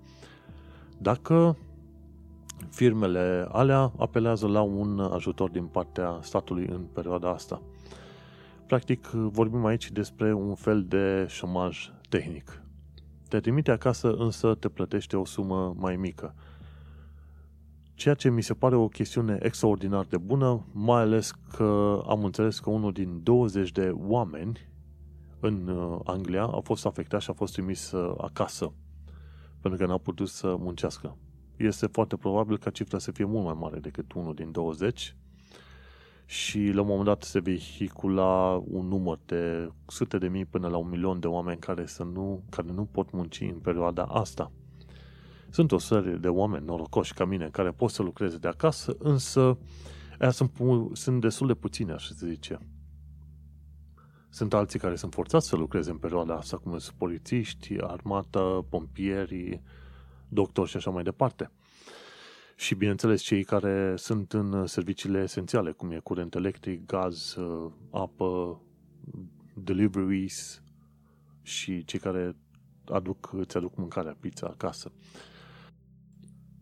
dacă 0.97 1.57
firmele 2.69 3.47
alea 3.51 3.91
apelează 3.97 4.47
la 4.47 4.61
un 4.61 4.99
ajutor 4.99 5.49
din 5.49 5.65
partea 5.65 6.19
statului 6.21 6.65
în 6.65 6.81
perioada 6.93 7.29
asta. 7.29 7.61
Practic, 8.67 9.07
vorbim 9.07 9.65
aici 9.65 9.91
despre 9.91 10.33
un 10.33 10.55
fel 10.55 10.83
de 10.83 11.25
șomaj 11.29 11.89
tehnic. 12.09 12.61
Te 13.27 13.39
trimite 13.39 13.71
acasă, 13.71 14.13
însă 14.13 14.55
te 14.55 14.69
plătește 14.69 15.17
o 15.17 15.25
sumă 15.25 15.73
mai 15.77 15.95
mică. 15.95 16.35
Ceea 17.93 18.13
ce 18.13 18.29
mi 18.29 18.41
se 18.41 18.53
pare 18.53 18.75
o 18.75 18.87
chestiune 18.87 19.37
extraordinar 19.41 20.05
de 20.05 20.17
bună, 20.17 20.65
mai 20.71 21.01
ales 21.01 21.31
că 21.51 22.01
am 22.07 22.23
înțeles 22.23 22.59
că 22.59 22.69
unul 22.69 22.91
din 22.91 23.19
20 23.23 23.71
de 23.71 23.93
oameni 23.95 24.59
în 25.39 25.67
uh, 25.67 25.99
Anglia 26.03 26.43
a 26.43 26.59
fost 26.63 26.85
afectat 26.85 27.21
și 27.21 27.29
a 27.29 27.33
fost 27.33 27.53
trimis 27.53 27.91
uh, 27.91 28.13
acasă 28.17 28.73
pentru 29.61 29.79
că 29.79 29.85
n-a 29.85 29.97
putut 29.97 30.27
să 30.27 30.55
muncească. 30.59 31.17
Este 31.57 31.87
foarte 31.87 32.15
probabil 32.15 32.57
ca 32.57 32.69
cifra 32.69 32.97
să 32.97 33.11
fie 33.11 33.25
mult 33.25 33.45
mai 33.45 33.57
mare 33.59 33.79
decât 33.79 34.13
unul 34.13 34.33
din 34.33 34.51
20 34.51 35.15
și 36.25 36.71
la 36.73 36.81
un 36.81 36.87
moment 36.87 37.05
dat 37.05 37.23
se 37.23 37.39
vehicula 37.39 38.63
un 38.67 38.87
număr 38.87 39.19
de 39.25 39.71
sute 39.85 40.17
de 40.17 40.27
mii 40.27 40.45
până 40.45 40.67
la 40.67 40.77
un 40.77 40.89
milion 40.89 41.19
de 41.19 41.27
oameni 41.27 41.59
care, 41.59 41.85
să 41.85 42.03
nu, 42.03 42.43
care 42.49 42.67
nu 42.71 42.85
pot 42.85 43.11
munci 43.11 43.41
în 43.41 43.59
perioada 43.59 44.03
asta. 44.03 44.51
Sunt 45.49 45.71
o 45.71 45.77
serie 45.77 46.13
de 46.13 46.27
oameni 46.27 46.65
norocoși 46.65 47.13
ca 47.13 47.25
mine 47.25 47.49
care 47.51 47.71
pot 47.71 47.89
să 47.89 48.01
lucreze 48.01 48.37
de 48.37 48.47
acasă, 48.47 48.95
însă 48.99 49.57
aia 50.19 50.31
sunt, 50.31 50.51
sunt 50.93 51.21
destul 51.21 51.47
de 51.47 51.53
puține, 51.53 51.91
așa 51.91 52.13
se 52.15 52.27
zice. 52.27 52.59
Sunt 54.29 54.53
alții 54.53 54.79
care 54.79 54.95
sunt 54.95 55.13
forțați 55.13 55.47
să 55.47 55.55
lucreze 55.55 55.89
în 55.89 55.97
perioada 55.97 56.35
asta, 56.35 56.57
cum 56.57 56.77
sunt 56.77 56.97
polițiști, 56.97 57.75
armată, 57.81 58.65
pompieri, 58.69 59.61
doctori 60.27 60.69
și 60.69 60.77
așa 60.77 60.89
mai 60.89 61.03
departe. 61.03 61.51
Și, 62.55 62.75
bineînțeles, 62.75 63.21
cei 63.21 63.43
care 63.43 63.95
sunt 63.95 64.33
în 64.33 64.65
serviciile 64.65 65.21
esențiale, 65.21 65.71
cum 65.71 65.91
e 65.91 65.99
curent 65.99 66.35
electric, 66.35 66.85
gaz, 66.85 67.35
apă, 67.91 68.61
deliveries 69.53 70.61
și 71.41 71.85
cei 71.85 71.99
care 71.99 72.35
aduc, 72.85 73.29
îți 73.33 73.57
aduc 73.57 73.75
mâncarea, 73.75 74.17
pizza 74.19 74.47
acasă. 74.47 74.91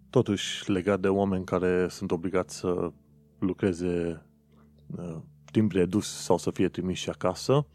Totuși, 0.10 0.72
legat 0.72 1.00
de 1.00 1.08
oameni 1.08 1.46
care 1.46 1.88
sunt 1.88 2.12
obligați 2.12 2.56
să 2.56 2.92
lucreze 3.40 4.26
uh, 4.98 5.18
timp 5.56 5.72
redus 5.72 6.08
sau 6.08 6.38
să 6.38 6.52
fie 6.52 6.68
trimiși 6.68 7.10
acasă, 7.10 7.66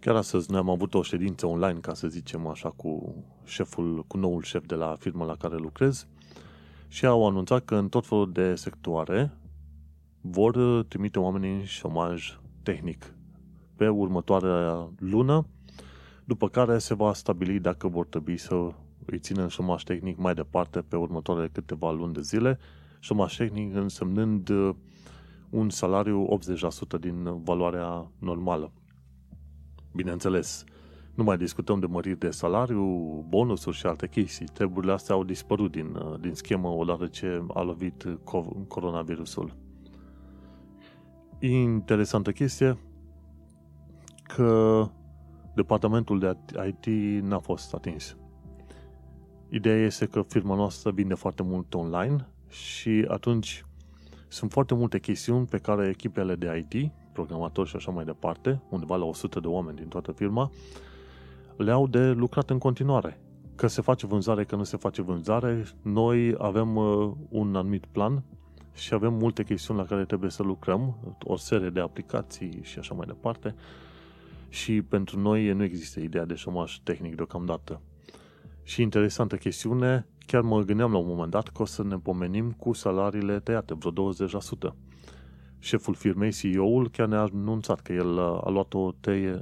chiar 0.00 0.16
astăzi 0.16 0.50
ne-am 0.50 0.70
avut 0.70 0.94
o 0.94 1.02
ședință 1.02 1.46
online, 1.46 1.78
ca 1.78 1.94
să 1.94 2.08
zicem 2.08 2.46
așa, 2.46 2.70
cu 2.70 3.14
șeful, 3.44 4.04
cu 4.06 4.16
noul 4.16 4.42
șef 4.42 4.66
de 4.66 4.74
la 4.74 4.96
firma 4.98 5.24
la 5.24 5.36
care 5.36 5.56
lucrez. 5.56 6.06
Și 6.88 7.06
au 7.06 7.26
anunțat 7.26 7.64
că 7.64 7.76
în 7.76 7.88
tot 7.88 8.06
felul 8.06 8.32
de 8.32 8.54
sectoare 8.54 9.32
vor 10.20 10.84
trimite 10.88 11.18
oamenii 11.18 11.52
în 11.52 11.64
șomaj 11.64 12.38
tehnic 12.62 13.14
pe 13.76 13.88
următoarea 13.88 14.88
lună, 14.98 15.46
după 16.24 16.48
care 16.48 16.78
se 16.78 16.94
va 16.94 17.12
stabili 17.12 17.60
dacă 17.60 17.88
vor 17.88 18.06
trebui 18.06 18.36
să 18.36 18.54
îi 19.06 19.18
țină 19.18 19.42
în 19.42 19.48
șomaj 19.48 19.82
tehnic 19.82 20.18
mai 20.18 20.34
departe 20.34 20.80
pe 20.80 20.96
următoarele 20.96 21.48
câteva 21.52 21.92
luni 21.92 22.14
de 22.14 22.20
zile, 22.20 22.58
șomaj 23.00 23.36
tehnic 23.36 23.74
însemnând 23.74 24.48
uh, 24.48 24.74
un 25.56 25.70
salariu 25.70 26.38
80% 26.96 27.00
din 27.00 27.42
valoarea 27.42 28.10
normală. 28.18 28.72
Bineînțeles, 29.94 30.64
nu 31.14 31.24
mai 31.24 31.36
discutăm 31.36 31.80
de 31.80 31.86
măriri 31.86 32.18
de 32.18 32.30
salariu, 32.30 32.84
bonusuri 33.28 33.76
și 33.76 33.86
alte 33.86 34.08
chestii. 34.08 34.46
Treburile 34.46 34.92
astea 34.92 35.14
au 35.14 35.24
dispărut 35.24 35.70
din, 35.70 35.94
uh, 35.94 36.20
din 36.20 36.34
schemă 36.34 36.68
odată 36.68 37.06
ce 37.06 37.44
a 37.54 37.62
lovit 37.62 38.18
coronavirusul. 38.68 39.56
Interesantă 41.38 42.32
chestie 42.32 42.78
că 44.22 44.82
departamentul 45.54 46.18
de 46.18 46.36
IT 46.66 46.86
n-a 47.22 47.38
fost 47.38 47.74
atins. 47.74 48.16
Ideea 49.50 49.84
este 49.84 50.06
că 50.06 50.22
firma 50.22 50.54
noastră 50.54 50.90
vinde 50.90 51.14
foarte 51.14 51.42
mult 51.42 51.74
online 51.74 52.28
și 52.48 53.04
atunci 53.08 53.65
sunt 54.28 54.52
foarte 54.52 54.74
multe 54.74 54.98
chestiuni 54.98 55.46
pe 55.46 55.58
care 55.58 55.88
echipele 55.88 56.34
de 56.34 56.66
IT, 56.70 56.92
programatori 57.12 57.68
și 57.68 57.76
așa 57.76 57.90
mai 57.90 58.04
departe, 58.04 58.62
undeva 58.68 58.96
la 58.96 59.04
100 59.04 59.40
de 59.40 59.46
oameni 59.46 59.76
din 59.76 59.88
toată 59.88 60.12
firma, 60.12 60.50
le-au 61.56 61.86
de 61.86 62.10
lucrat 62.10 62.50
în 62.50 62.58
continuare. 62.58 63.20
Că 63.54 63.66
se 63.66 63.80
face 63.80 64.06
vânzare, 64.06 64.44
că 64.44 64.56
nu 64.56 64.62
se 64.62 64.76
face 64.76 65.02
vânzare, 65.02 65.64
noi 65.82 66.34
avem 66.38 66.76
uh, 66.76 67.12
un 67.28 67.56
anumit 67.56 67.86
plan 67.86 68.22
și 68.74 68.94
avem 68.94 69.14
multe 69.14 69.44
chestiuni 69.44 69.80
la 69.80 69.86
care 69.86 70.04
trebuie 70.04 70.30
să 70.30 70.42
lucrăm, 70.42 71.16
o 71.24 71.36
serie 71.36 71.68
de 71.68 71.80
aplicații 71.80 72.58
și 72.62 72.78
așa 72.78 72.94
mai 72.94 73.06
departe. 73.06 73.54
Și 74.48 74.82
pentru 74.82 75.20
noi 75.20 75.52
nu 75.52 75.62
există 75.62 76.00
ideea 76.00 76.24
de 76.24 76.34
șomaj 76.34 76.78
tehnic 76.82 77.14
deocamdată. 77.14 77.80
Și 78.62 78.82
interesantă 78.82 79.36
chestiune, 79.36 80.06
chiar 80.26 80.42
mă 80.42 80.60
gândeam 80.60 80.92
la 80.92 80.98
un 80.98 81.06
moment 81.06 81.30
dat 81.30 81.48
că 81.48 81.62
o 81.62 81.64
să 81.64 81.82
ne 81.82 81.96
pomenim 81.96 82.52
cu 82.52 82.72
salariile 82.72 83.40
tăiate, 83.40 83.74
vreo 83.74 84.12
20%. 84.12 84.74
Șeful 85.58 85.94
firmei, 85.94 86.32
CEO-ul, 86.32 86.90
chiar 86.90 87.08
ne-a 87.08 87.20
anunțat 87.20 87.80
că 87.80 87.92
el 87.92 88.18
a 88.18 88.48
luat 88.48 88.74
o 88.74 88.92
tăie, 89.00 89.38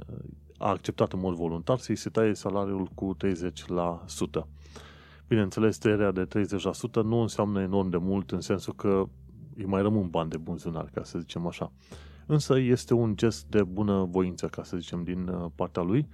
a 0.57 0.69
acceptat 0.69 1.13
în 1.13 1.19
mod 1.19 1.35
voluntar 1.35 1.77
să-i 1.77 1.95
se 1.95 2.09
taie 2.09 2.33
salariul 2.33 2.89
cu 2.93 3.17
30%. 3.25 4.47
Bineînțeles, 5.27 5.77
tăierea 5.77 6.11
de 6.11 6.27
30% 6.27 7.03
nu 7.03 7.21
înseamnă 7.21 7.61
enorm 7.61 7.89
de 7.89 7.97
mult 7.97 8.31
în 8.31 8.41
sensul 8.41 8.73
că 8.73 9.03
îi 9.55 9.65
mai 9.65 9.81
rămân 9.81 10.09
bani 10.09 10.29
de 10.29 10.37
bunzunar, 10.37 10.89
ca 10.93 11.03
să 11.03 11.19
zicem 11.19 11.47
așa. 11.47 11.71
Însă 12.25 12.59
este 12.59 12.93
un 12.93 13.15
gest 13.15 13.45
de 13.45 13.63
bună 13.63 14.07
voință, 14.09 14.47
ca 14.47 14.63
să 14.63 14.77
zicem, 14.77 15.03
din 15.03 15.27
uh, 15.27 15.45
partea 15.55 15.81
lui 15.81 16.07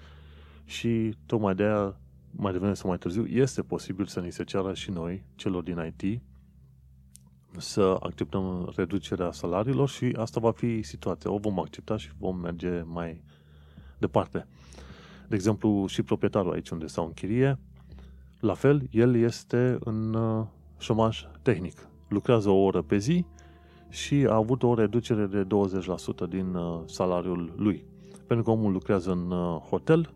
și 0.66 1.16
tocmai 1.26 1.56
de 1.56 1.64
aia 1.64 2.00
mai 2.32 2.52
devreme 2.52 2.74
sau 2.74 2.90
mai 2.90 2.98
târziu, 2.98 3.26
este 3.26 3.62
posibil 3.62 4.06
să 4.06 4.20
ni 4.20 4.32
se 4.32 4.44
ceară 4.44 4.74
și 4.74 4.92
noi, 4.92 5.24
celor 5.36 5.64
din 5.64 5.94
IT, 5.98 6.22
să 7.58 7.98
acceptăm 8.00 8.72
reducerea 8.76 9.32
salariilor 9.32 9.90
și 9.90 10.14
asta 10.18 10.40
va 10.40 10.52
fi 10.52 10.82
situația. 10.82 11.32
O 11.32 11.38
vom 11.38 11.60
accepta 11.60 11.98
și 11.98 12.10
vom 12.18 12.38
merge 12.38 12.82
mai 12.82 13.24
departe. 13.98 14.48
De 15.28 15.36
exemplu, 15.36 15.86
și 15.88 16.02
proprietarul 16.02 16.54
aici 16.54 16.70
unde 16.70 16.88
stau 16.88 17.06
în 17.06 17.14
chirie, 17.14 17.60
la 18.40 18.54
fel, 18.54 18.88
el 18.92 19.16
este 19.16 19.78
în 19.80 20.14
uh, 20.14 20.46
șomaj 20.80 21.26
tehnic. 21.42 21.88
Lucrează 22.08 22.50
o 22.50 22.64
oră 22.64 22.82
pe 22.82 22.98
zi 22.98 23.26
și 23.90 24.26
a 24.30 24.36
avut 24.36 24.64
o 24.64 24.74
reducere 24.74 25.26
de 25.26 25.48
20% 26.26 26.30
din 26.30 26.54
uh, 26.54 26.80
salariul 26.86 27.54
lui. 27.58 27.86
Pentru 28.28 28.46
că 28.46 28.52
omul 28.52 28.72
lucrează 28.72 29.12
în 29.12 29.32
uh, 29.32 29.62
hotel, 29.70 30.14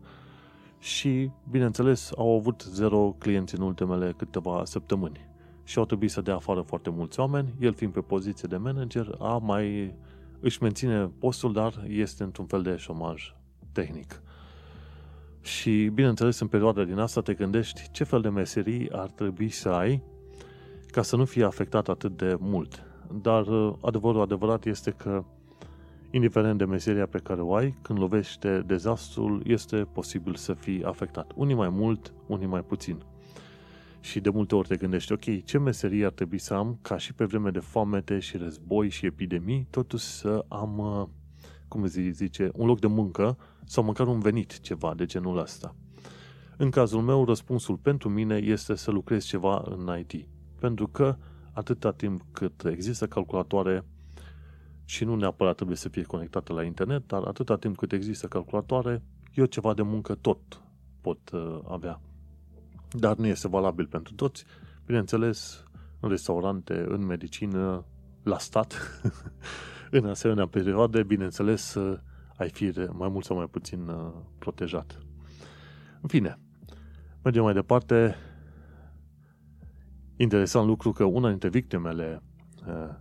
și, 0.86 1.30
bineînțeles, 1.50 2.10
au 2.16 2.36
avut 2.36 2.66
zero 2.72 3.14
clienți 3.18 3.54
în 3.54 3.62
ultimele 3.62 4.14
câteva 4.16 4.62
săptămâni 4.64 5.28
și 5.64 5.78
au 5.78 5.84
trebuit 5.84 6.10
să 6.10 6.20
dea 6.20 6.34
afară 6.34 6.60
foarte 6.60 6.90
mulți 6.90 7.20
oameni, 7.20 7.54
el 7.60 7.74
fiind 7.74 7.92
pe 7.92 8.00
poziție 8.00 8.48
de 8.50 8.56
manager, 8.56 9.14
a 9.18 9.38
mai 9.38 9.94
își 10.40 10.62
menține 10.62 11.10
postul, 11.18 11.52
dar 11.52 11.84
este 11.88 12.22
într-un 12.22 12.46
fel 12.46 12.62
de 12.62 12.76
șomaj 12.76 13.34
tehnic. 13.72 14.22
Și, 15.40 15.90
bineînțeles, 15.94 16.40
în 16.40 16.46
perioada 16.46 16.84
din 16.84 16.98
asta 16.98 17.20
te 17.20 17.34
gândești 17.34 17.90
ce 17.90 18.04
fel 18.04 18.20
de 18.20 18.28
meserii 18.28 18.90
ar 18.90 19.10
trebui 19.10 19.48
să 19.48 19.68
ai 19.68 20.02
ca 20.86 21.02
să 21.02 21.16
nu 21.16 21.24
fie 21.24 21.44
afectat 21.44 21.88
atât 21.88 22.16
de 22.16 22.36
mult. 22.40 22.82
Dar 23.22 23.44
adevărul 23.80 24.20
adevărat 24.20 24.64
este 24.64 24.90
că 24.90 25.24
indiferent 26.10 26.58
de 26.58 26.64
meseria 26.64 27.06
pe 27.06 27.18
care 27.18 27.40
o 27.40 27.54
ai, 27.54 27.74
când 27.82 27.98
lovește 27.98 28.62
dezastrul, 28.66 29.42
este 29.46 29.76
posibil 29.76 30.34
să 30.34 30.52
fii 30.52 30.84
afectat. 30.84 31.32
Unii 31.34 31.54
mai 31.54 31.68
mult, 31.68 32.12
unii 32.26 32.46
mai 32.46 32.62
puțin. 32.62 33.02
Și 34.00 34.20
de 34.20 34.30
multe 34.30 34.54
ori 34.54 34.68
te 34.68 34.76
gândești, 34.76 35.12
ok, 35.12 35.44
ce 35.44 35.58
meserie 35.58 36.04
ar 36.04 36.12
trebui 36.12 36.38
să 36.38 36.54
am 36.54 36.78
ca 36.82 36.98
și 36.98 37.14
pe 37.14 37.24
vreme 37.24 37.50
de 37.50 37.58
foamete 37.58 38.18
și 38.18 38.36
război 38.36 38.88
și 38.88 39.06
epidemii, 39.06 39.66
totuși 39.70 40.04
să 40.04 40.44
am, 40.48 40.78
uh, 40.78 41.08
cum 41.68 41.86
zice, 41.86 42.50
un 42.54 42.66
loc 42.66 42.80
de 42.80 42.86
muncă 42.86 43.38
sau 43.64 43.84
măcar 43.84 44.06
un 44.06 44.18
venit, 44.18 44.60
ceva 44.60 44.94
de 44.96 45.04
genul 45.04 45.38
ăsta. 45.38 45.74
În 46.56 46.70
cazul 46.70 47.00
meu, 47.00 47.24
răspunsul 47.24 47.76
pentru 47.76 48.08
mine 48.08 48.36
este 48.36 48.74
să 48.74 48.90
lucrez 48.90 49.24
ceva 49.24 49.62
în 49.64 49.98
IT. 49.98 50.28
Pentru 50.60 50.86
că 50.86 51.16
atâta 51.52 51.92
timp 51.92 52.22
cât 52.32 52.64
există 52.64 53.06
calculatoare, 53.06 53.84
și 54.86 55.04
nu 55.04 55.14
neapărat 55.14 55.54
trebuie 55.54 55.76
să 55.76 55.88
fie 55.88 56.02
conectată 56.02 56.52
la 56.52 56.62
internet, 56.62 57.06
dar 57.06 57.22
atâta 57.22 57.56
timp 57.56 57.76
cât 57.76 57.92
există 57.92 58.26
calculatoare, 58.26 59.02
eu 59.34 59.44
ceva 59.44 59.74
de 59.74 59.82
muncă 59.82 60.14
tot 60.14 60.62
pot 61.00 61.30
uh, 61.30 61.58
avea. 61.68 62.00
Dar 62.90 63.16
nu 63.16 63.26
este 63.26 63.48
valabil 63.48 63.86
pentru 63.86 64.14
toți. 64.14 64.44
Bineînțeles, 64.86 65.64
în 66.00 66.08
restaurante, 66.08 66.84
în 66.88 67.06
medicină, 67.06 67.84
la 68.22 68.38
stat, 68.38 69.00
în 69.90 70.06
asemenea 70.06 70.46
perioade, 70.46 71.02
bineînțeles, 71.02 71.74
uh, 71.74 71.98
ai 72.36 72.50
fi 72.50 72.72
mai 72.92 73.08
mult 73.08 73.24
sau 73.24 73.36
mai 73.36 73.46
puțin 73.46 73.88
uh, 73.88 74.12
protejat. 74.38 74.98
În 76.00 76.08
fine, 76.08 76.38
mergem 77.22 77.42
mai 77.42 77.54
departe. 77.54 78.16
Interesant 80.16 80.66
lucru 80.66 80.92
că 80.92 81.04
una 81.04 81.28
dintre 81.28 81.48
victimele 81.48 82.22
uh, 82.66 82.94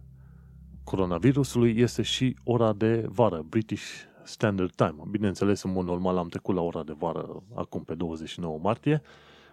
coronavirusului 0.85 1.79
este 1.79 2.01
și 2.01 2.35
ora 2.43 2.73
de 2.73 3.05
vară, 3.09 3.45
British 3.49 3.83
Standard 4.23 4.75
Time. 4.75 4.95
Bineînțeles, 5.09 5.63
în 5.63 5.71
mod 5.71 5.85
normal 5.85 6.17
am 6.17 6.27
trecut 6.27 6.55
la 6.55 6.61
ora 6.61 6.83
de 6.83 6.95
vară 6.97 7.43
acum 7.55 7.83
pe 7.83 7.95
29 7.95 8.59
martie, 8.61 9.01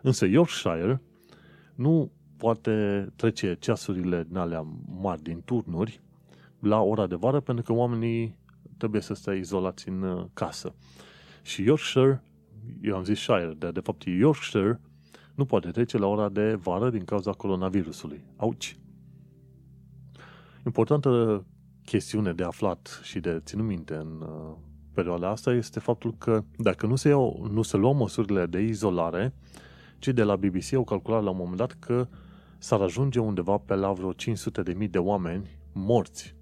însă 0.03 0.27
Yorkshire 0.27 1.03
nu 1.75 2.11
poate 2.37 3.07
trece 3.17 3.57
ceasurile 3.61 4.25
din 4.29 4.37
alea 4.37 4.67
mari 5.01 5.23
din 5.23 5.43
turnuri 5.45 6.01
la 6.59 6.81
ora 6.81 7.07
de 7.07 7.15
vară 7.15 7.41
pentru 7.41 7.65
că 7.65 7.73
oamenii 7.73 8.37
trebuie 8.77 9.01
să 9.01 9.15
stea 9.15 9.35
izolați 9.35 9.89
în 9.89 10.03
uh, 10.03 10.25
casă. 10.33 10.75
Și 11.43 11.63
Yorkshire, 11.63 12.23
eu 12.83 12.97
am 12.97 13.05
zis 13.05 13.19
Shire, 13.19 13.55
dar 13.59 13.71
de 13.71 13.81
fapt 13.81 14.03
Yorkshire 14.05 14.81
nu 15.35 15.45
poate 15.45 15.71
trece 15.71 15.99
la 15.99 16.07
ora 16.07 16.29
de 16.29 16.55
vară 16.55 16.91
din 16.91 17.05
cauza 17.05 17.31
coronavirusului. 17.31 18.25
Auci! 18.37 18.77
Importantă 20.67 21.45
chestiune 21.85 22.33
de 22.33 22.43
aflat 22.43 23.01
și 23.03 23.21
de 23.21 23.41
ținut 23.45 23.67
minte 23.67 23.95
în 23.95 24.21
uh, 24.21 24.57
perioada 24.95 25.29
asta 25.29 25.53
este 25.53 25.81
faptul 25.81 26.15
că 26.19 26.45
dacă 26.57 26.87
nu 26.87 26.97
se, 26.97 27.09
iau, 27.09 27.49
nu 27.51 27.63
se 27.63 27.77
luau 27.77 27.95
măsurile 27.95 28.47
de 28.47 28.61
izolare, 28.61 29.35
cei 29.99 30.13
de 30.13 30.23
la 30.23 30.37
BBC 30.37 30.73
au 30.73 30.85
calculat 30.85 31.23
la 31.23 31.31
un 31.31 31.37
moment 31.37 31.57
dat 31.57 31.73
că 31.73 32.09
s-ar 32.59 32.81
ajunge 32.81 33.19
undeva 33.19 33.57
pe 33.57 33.75
la 33.75 33.93
vreo 33.93 34.13
500.000 34.13 34.91
de 34.91 34.99
oameni 34.99 35.59
morți 35.73 36.37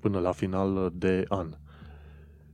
până 0.00 0.18
la 0.18 0.32
final 0.32 0.92
de 0.94 1.24
an. 1.28 1.48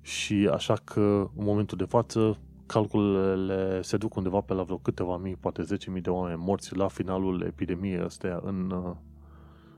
Și 0.01 0.49
așa 0.53 0.75
că 0.85 1.31
în 1.37 1.45
momentul 1.45 1.79
de 1.79 1.85
față 1.85 2.39
calculele 2.67 3.83
se 3.83 3.97
duc 3.97 4.15
undeva 4.15 4.41
pe 4.41 4.55
la 4.55 4.63
vreo 4.63 4.77
câteva 4.77 5.17
mii, 5.17 5.37
poate 5.37 5.63
10.000 5.95 6.01
de 6.01 6.11
oameni 6.11 6.43
morți 6.45 6.77
la 6.77 6.89
finalul 6.89 7.43
epidemiei 7.43 7.99
astea 7.99 8.41
în 8.45 8.71
uh, 8.71 8.97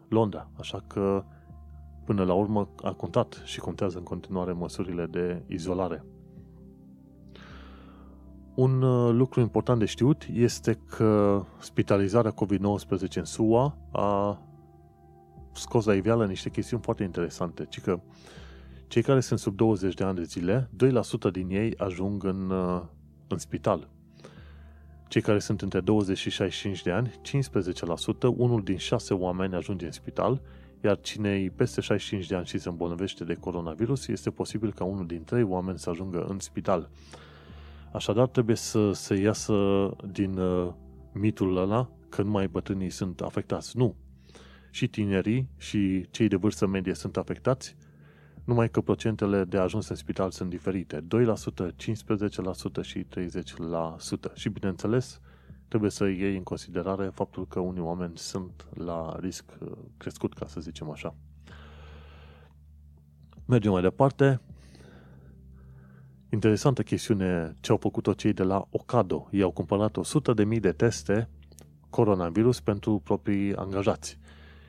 Londra. 0.08 0.50
Așa 0.58 0.84
că 0.86 1.24
până 2.04 2.24
la 2.24 2.32
urmă 2.34 2.68
a 2.82 2.92
contat 2.92 3.42
și 3.44 3.60
contează 3.60 3.98
în 3.98 4.04
continuare 4.04 4.52
măsurile 4.52 5.06
de 5.06 5.42
izolare. 5.46 6.04
Un 8.54 8.82
uh, 8.82 9.12
lucru 9.12 9.40
important 9.40 9.78
de 9.78 9.84
știut 9.84 10.26
este 10.32 10.78
că 10.88 11.42
spitalizarea 11.58 12.34
COVID-19 12.34 13.14
în 13.14 13.24
SUA 13.24 13.76
a 13.92 14.40
scos 15.52 15.84
la 15.84 15.94
iveală 15.94 16.26
niște 16.26 16.50
chestiuni 16.50 16.82
foarte 16.82 17.02
interesante, 17.02 17.66
ci 17.68 17.80
că 17.80 18.00
cei 18.86 19.02
care 19.02 19.20
sunt 19.20 19.38
sub 19.38 19.56
20 19.56 19.94
de 19.94 20.04
ani 20.04 20.16
de 20.16 20.22
zile, 20.22 20.70
2% 21.28 21.30
din 21.32 21.50
ei 21.50 21.74
ajung 21.76 22.24
în, 22.24 22.50
uh, 22.50 22.82
în 23.28 23.38
spital. 23.38 23.88
Cei 25.08 25.20
care 25.20 25.38
sunt 25.38 25.62
între 25.62 25.80
20 25.80 26.18
și 26.18 26.30
65 26.30 26.82
de 26.82 26.90
ani, 26.90 27.10
15%, 27.10 27.12
unul 28.36 28.62
din 28.62 28.76
6 28.76 29.14
oameni 29.14 29.54
ajunge 29.54 29.84
în 29.84 29.92
spital, 29.92 30.40
iar 30.84 31.00
cine 31.00 31.30
e 31.30 31.52
peste 31.56 31.80
65 31.80 32.26
de 32.26 32.34
ani 32.34 32.46
și 32.46 32.58
se 32.58 32.68
îmbolnăvește 32.68 33.24
de 33.24 33.34
coronavirus, 33.34 34.08
este 34.08 34.30
posibil 34.30 34.72
ca 34.72 34.84
unul 34.84 35.06
din 35.06 35.24
3 35.24 35.42
oameni 35.42 35.78
să 35.78 35.90
ajungă 35.90 36.26
în 36.28 36.38
spital. 36.38 36.90
Așadar, 37.92 38.26
trebuie 38.28 38.56
să 38.56 38.92
se 38.92 39.14
iasă 39.14 39.90
din 40.12 40.38
uh, 40.38 40.72
mitul 41.12 41.56
ăla 41.56 41.90
că 42.08 42.22
numai 42.22 42.46
bătrânii 42.46 42.90
sunt 42.90 43.20
afectați. 43.20 43.76
Nu. 43.76 43.94
Și 44.70 44.88
tinerii 44.88 45.48
și 45.56 46.06
cei 46.10 46.28
de 46.28 46.36
vârstă 46.36 46.66
medie 46.66 46.94
sunt 46.94 47.16
afectați, 47.16 47.76
numai 48.46 48.70
că 48.70 48.80
procentele 48.80 49.44
de 49.44 49.58
ajuns 49.58 49.88
în 49.88 49.96
spital 49.96 50.30
sunt 50.30 50.50
diferite. 50.50 51.00
2%, 51.00 51.70
15% 51.70 52.82
și 52.82 53.04
30%. 53.04 54.34
Și 54.34 54.48
bineînțeles, 54.48 55.20
trebuie 55.68 55.90
să 55.90 56.06
iei 56.06 56.36
în 56.36 56.42
considerare 56.42 57.10
faptul 57.14 57.46
că 57.46 57.60
unii 57.60 57.82
oameni 57.82 58.18
sunt 58.18 58.66
la 58.74 59.16
risc 59.20 59.44
uh, 59.60 59.72
crescut, 59.96 60.34
ca 60.34 60.46
să 60.46 60.60
zicem 60.60 60.90
așa. 60.90 61.14
Mergem 63.44 63.72
mai 63.72 63.82
departe. 63.82 64.40
Interesantă 66.30 66.82
chestiune 66.82 67.54
ce 67.60 67.70
au 67.70 67.76
făcut-o 67.76 68.12
cei 68.12 68.32
de 68.32 68.42
la 68.42 68.66
Ocado. 68.70 69.28
Ei 69.30 69.42
au 69.42 69.50
cumpărat 69.50 69.98
100.000 70.54 70.60
de 70.60 70.72
teste 70.72 71.28
coronavirus 71.90 72.60
pentru 72.60 73.00
proprii 73.04 73.54
angajați. 73.54 74.18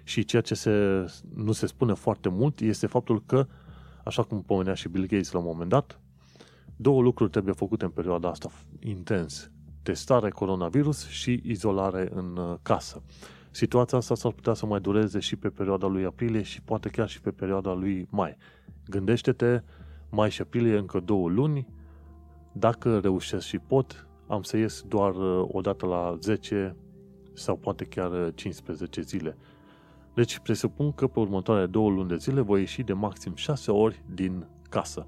Și 0.03 0.23
ceea 0.23 0.41
ce 0.41 0.53
se, 0.53 1.05
nu 1.35 1.51
se 1.51 1.65
spune 1.65 1.93
foarte 1.93 2.29
mult 2.29 2.59
este 2.59 2.87
faptul 2.87 3.23
că, 3.25 3.47
așa 4.07 4.23
cum 4.23 4.41
pomenea 4.41 4.73
și 4.73 4.89
Bill 4.89 5.05
Gates 5.05 5.31
la 5.31 5.39
un 5.39 5.45
moment 5.45 5.69
dat, 5.69 5.99
două 6.75 7.01
lucruri 7.01 7.31
trebuie 7.31 7.53
făcute 7.53 7.85
în 7.85 7.91
perioada 7.91 8.29
asta 8.29 8.51
intens. 8.79 9.51
Testare 9.83 10.29
coronavirus 10.29 11.07
și 11.07 11.41
izolare 11.43 12.09
în 12.13 12.37
uh, 12.37 12.55
casă. 12.61 13.01
Situația 13.51 13.97
asta 13.97 14.15
s-ar 14.15 14.31
putea 14.31 14.53
să 14.53 14.65
mai 14.65 14.79
dureze 14.79 15.19
și 15.19 15.35
pe 15.35 15.49
perioada 15.49 15.87
lui 15.87 16.05
aprilie 16.05 16.41
și 16.41 16.61
poate 16.61 16.89
chiar 16.89 17.09
și 17.09 17.21
pe 17.21 17.31
perioada 17.31 17.73
lui 17.73 18.07
mai. 18.09 18.37
Gândește-te 18.89 19.63
mai 20.09 20.31
și 20.31 20.41
aprilie 20.41 20.77
încă 20.77 20.99
două 20.99 21.29
luni, 21.29 21.67
dacă 22.51 22.99
reușesc 22.99 23.45
și 23.45 23.59
pot, 23.59 24.07
am 24.27 24.43
să 24.43 24.57
ies 24.57 24.81
doar 24.87 25.15
uh, 25.15 25.47
o 25.51 25.61
dată 25.61 25.85
la 25.85 26.17
10 26.19 26.75
sau 27.33 27.55
poate 27.55 27.83
chiar 27.83 28.31
15 28.33 28.99
uh, 28.99 29.05
zile. 29.05 29.37
Deci 30.17 30.39
presupun 30.39 30.91
că 30.91 31.07
pe 31.07 31.19
următoarele 31.19 31.67
două 31.67 31.89
luni 31.89 32.07
de 32.07 32.15
zile 32.15 32.41
voi 32.41 32.59
ieși 32.59 32.83
de 32.83 32.93
maxim 32.93 33.35
6 33.35 33.71
ori 33.71 34.03
din 34.13 34.47
casă. 34.69 35.07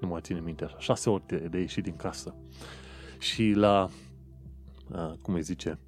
Nu 0.00 0.08
mai 0.08 0.20
ține 0.20 0.40
minte 0.40 0.64
așa. 0.64 0.78
6 0.78 1.10
ori 1.10 1.22
de, 1.26 1.36
de 1.36 1.58
ieși 1.58 1.80
din 1.80 1.96
casă. 1.96 2.34
Și 3.18 3.52
la, 3.56 3.88
uh, 4.92 5.12
cum 5.22 5.34
îi 5.34 5.42
zice, 5.42 5.78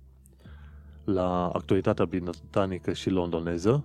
la 1.05 1.49
actualitatea 1.49 2.05
britanică 2.05 2.92
și 2.92 3.11
londoneză, 3.11 3.84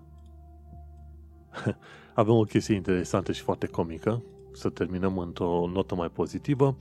avem 2.13 2.33
o 2.33 2.43
chestie 2.43 2.75
interesantă 2.75 3.31
și 3.31 3.41
foarte 3.41 3.67
comică, 3.67 4.23
să 4.51 4.69
terminăm 4.69 5.17
într-o 5.17 5.67
notă 5.73 5.95
mai 5.95 6.09
pozitivă. 6.09 6.77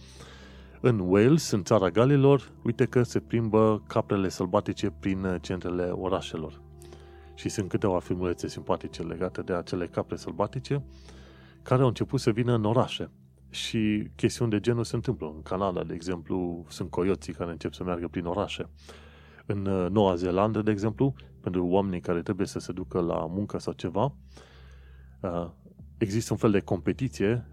În 0.81 0.99
Wales, 0.99 1.51
în 1.51 1.65
țara 1.65 1.91
Galilor, 1.91 2.53
uite 2.63 2.85
că 2.85 3.03
se 3.03 3.21
plimbă 3.21 3.83
caprele 3.87 4.29
sălbatice 4.29 4.91
prin 4.91 5.39
centrele 5.41 5.91
orașelor. 5.91 6.67
Și 7.39 7.49
sunt 7.49 7.69
câteva 7.69 7.99
filmulețe 7.99 8.49
simpatice 8.49 9.03
legate 9.03 9.43
de 9.43 9.53
acele 9.53 9.87
capre 9.87 10.17
sălbatice 10.17 10.83
care 11.63 11.83
au 11.83 11.89
început 11.89 12.21
să 12.21 12.31
vină 12.31 12.55
în 12.55 12.65
orașe. 12.65 13.11
Și 13.51 14.11
chestiuni 14.17 14.51
de 14.51 14.61
genul 14.61 14.85
se 14.85 14.95
întâmplă. 14.95 15.33
În 15.35 15.43
Canada, 15.43 15.85
de 15.85 15.95
exemplu, 15.95 16.65
sunt 16.69 16.91
coioții 16.91 17.33
care 17.33 17.51
încep 17.51 17.73
să 17.73 17.85
meargă 17.85 18.09
prin 18.09 18.25
orașe. 18.25 18.69
În 19.47 19.63
Noua 19.93 20.15
Zeelandă, 20.15 20.63
de 20.63 20.71
exemplu, 20.71 21.15
pentru 21.41 21.67
oamenii 21.67 22.01
care 22.01 22.23
trebuie 22.23 22.47
să 22.47 22.59
se 22.59 22.73
ducă 22.73 23.01
la 23.01 23.27
muncă 23.27 23.59
sau 23.59 23.73
ceva, 23.73 24.15
Uh, 25.21 25.51
există 25.97 26.33
un 26.33 26.39
fel 26.39 26.51
de 26.51 26.61
competiție 26.61 27.47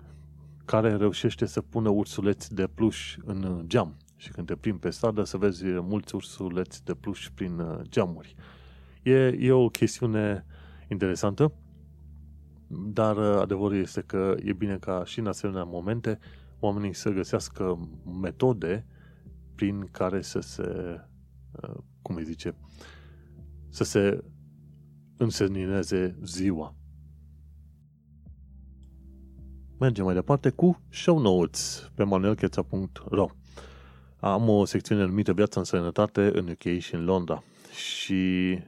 care 0.65 0.95
reușește 0.95 1.45
să 1.45 1.61
pună 1.61 1.89
ursuleți 1.89 2.53
de 2.53 2.67
pluș 2.67 3.17
în 3.25 3.63
geam. 3.67 3.97
Și 4.15 4.31
când 4.31 4.47
te 4.47 4.55
plimbi 4.55 4.79
pe 4.79 4.89
stradă 4.89 5.23
să 5.23 5.37
vezi 5.37 5.65
mulți 5.65 6.15
ursuleți 6.15 6.83
de 6.85 6.93
pluș 6.93 7.29
prin 7.33 7.59
uh, 7.59 7.79
geamuri. 7.81 8.35
E, 9.05 9.35
e 9.39 9.51
o 9.51 9.69
chestiune 9.69 10.45
interesantă, 10.87 11.53
dar 12.67 13.17
uh, 13.17 13.41
adevărul 13.41 13.77
este 13.77 14.01
că 14.01 14.35
e 14.43 14.53
bine 14.53 14.77
ca 14.77 15.03
și 15.05 15.19
în 15.19 15.27
asemenea 15.27 15.63
momente 15.63 16.19
oamenii 16.59 16.93
să 16.93 17.09
găsească 17.09 17.89
metode 18.21 18.85
prin 19.55 19.87
care 19.91 20.21
să 20.21 20.39
se, 20.39 20.99
cum 22.01 22.15
îi 22.15 22.23
zice, 22.23 22.55
să 23.69 23.83
se 23.83 24.23
însenineze 25.17 26.17
ziua. 26.23 26.75
Mergem 29.79 30.05
mai 30.05 30.13
departe 30.13 30.49
cu 30.49 30.81
show 30.89 31.19
notes 31.19 31.91
pe 31.95 32.03
manuelcheța.ro 32.03 33.27
Am 34.19 34.49
o 34.49 34.65
secțiune 34.65 35.05
numită 35.05 35.33
Viața 35.33 35.59
în 35.59 35.65
sănătate 35.65 36.31
în 36.33 36.47
UK 36.47 36.79
și 36.79 36.95
în 36.95 37.03
Londra 37.03 37.43
și 37.75 38.59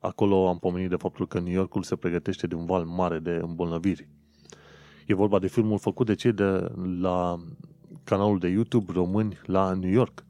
acolo 0.00 0.48
am 0.48 0.58
pomenit 0.58 0.88
de 0.88 0.96
faptul 0.96 1.26
că 1.26 1.40
New 1.40 1.52
Yorkul 1.52 1.82
se 1.82 1.96
pregătește 1.96 2.46
de 2.46 2.54
un 2.54 2.64
val 2.64 2.84
mare 2.84 3.18
de 3.18 3.40
îmbolnăviri. 3.42 4.08
E 5.06 5.14
vorba 5.14 5.38
de 5.38 5.46
filmul 5.46 5.78
făcut 5.78 6.06
de 6.06 6.14
cei 6.14 6.32
de 6.32 6.72
la 7.00 7.36
canalul 8.04 8.38
de 8.38 8.48
YouTube 8.48 8.92
români 8.92 9.38
la 9.44 9.72
New 9.72 9.90
York 9.90 10.24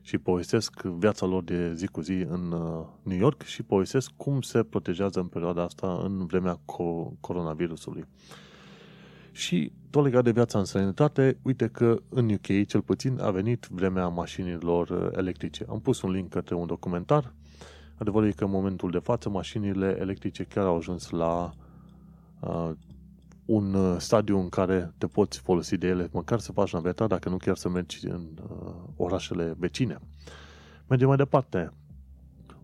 și 0.00 0.18
povestesc 0.18 0.82
viața 0.82 1.26
lor 1.26 1.42
de 1.42 1.74
zi 1.74 1.86
cu 1.86 2.00
zi 2.00 2.12
în 2.12 2.52
uh, 2.52 2.86
New 3.02 3.18
York 3.18 3.42
și 3.42 3.62
povestesc 3.62 4.10
cum 4.16 4.40
se 4.40 4.62
protejează 4.62 5.20
în 5.20 5.26
perioada 5.26 5.62
asta 5.62 6.00
în 6.04 6.26
vremea 6.26 6.60
coronavirusului. 7.20 8.04
Și 9.32 9.72
tot 9.90 10.04
legat 10.04 10.24
de 10.24 10.30
viața 10.30 10.58
în 10.58 10.64
sănătate, 10.64 11.38
uite 11.42 11.68
că 11.68 12.02
în 12.08 12.30
UK, 12.30 12.66
cel 12.66 12.82
puțin, 12.82 13.20
a 13.20 13.30
venit 13.30 13.68
vremea 13.70 14.08
mașinilor 14.08 14.88
uh, 14.88 15.08
electrice. 15.12 15.66
Am 15.68 15.80
pus 15.80 16.02
un 16.02 16.10
link 16.10 16.28
către 16.28 16.54
un 16.54 16.66
documentar. 16.66 17.34
Adevărul 17.98 18.28
e 18.28 18.32
că 18.32 18.44
în 18.44 18.50
momentul 18.50 18.90
de 18.90 18.98
față 18.98 19.28
mașinile 19.28 19.96
electrice 20.00 20.44
chiar 20.44 20.64
au 20.64 20.76
ajuns 20.76 21.10
la 21.10 21.52
uh, 22.40 22.70
un 23.44 23.74
uh, 23.74 23.96
stadiu 23.98 24.38
în 24.38 24.48
care 24.48 24.94
te 24.98 25.06
poți 25.06 25.38
folosi 25.38 25.76
de 25.76 25.86
ele, 25.86 26.08
măcar 26.12 26.38
să 26.38 26.52
faci 26.52 26.72
naveta, 26.72 27.06
dacă 27.06 27.28
nu 27.28 27.36
chiar 27.36 27.56
să 27.56 27.68
mergi 27.68 28.06
în 28.06 28.26
uh, 28.50 28.74
orașele 28.96 29.54
vecine. 29.58 29.98
Mergem 30.88 31.08
mai 31.08 31.16
departe. 31.16 31.72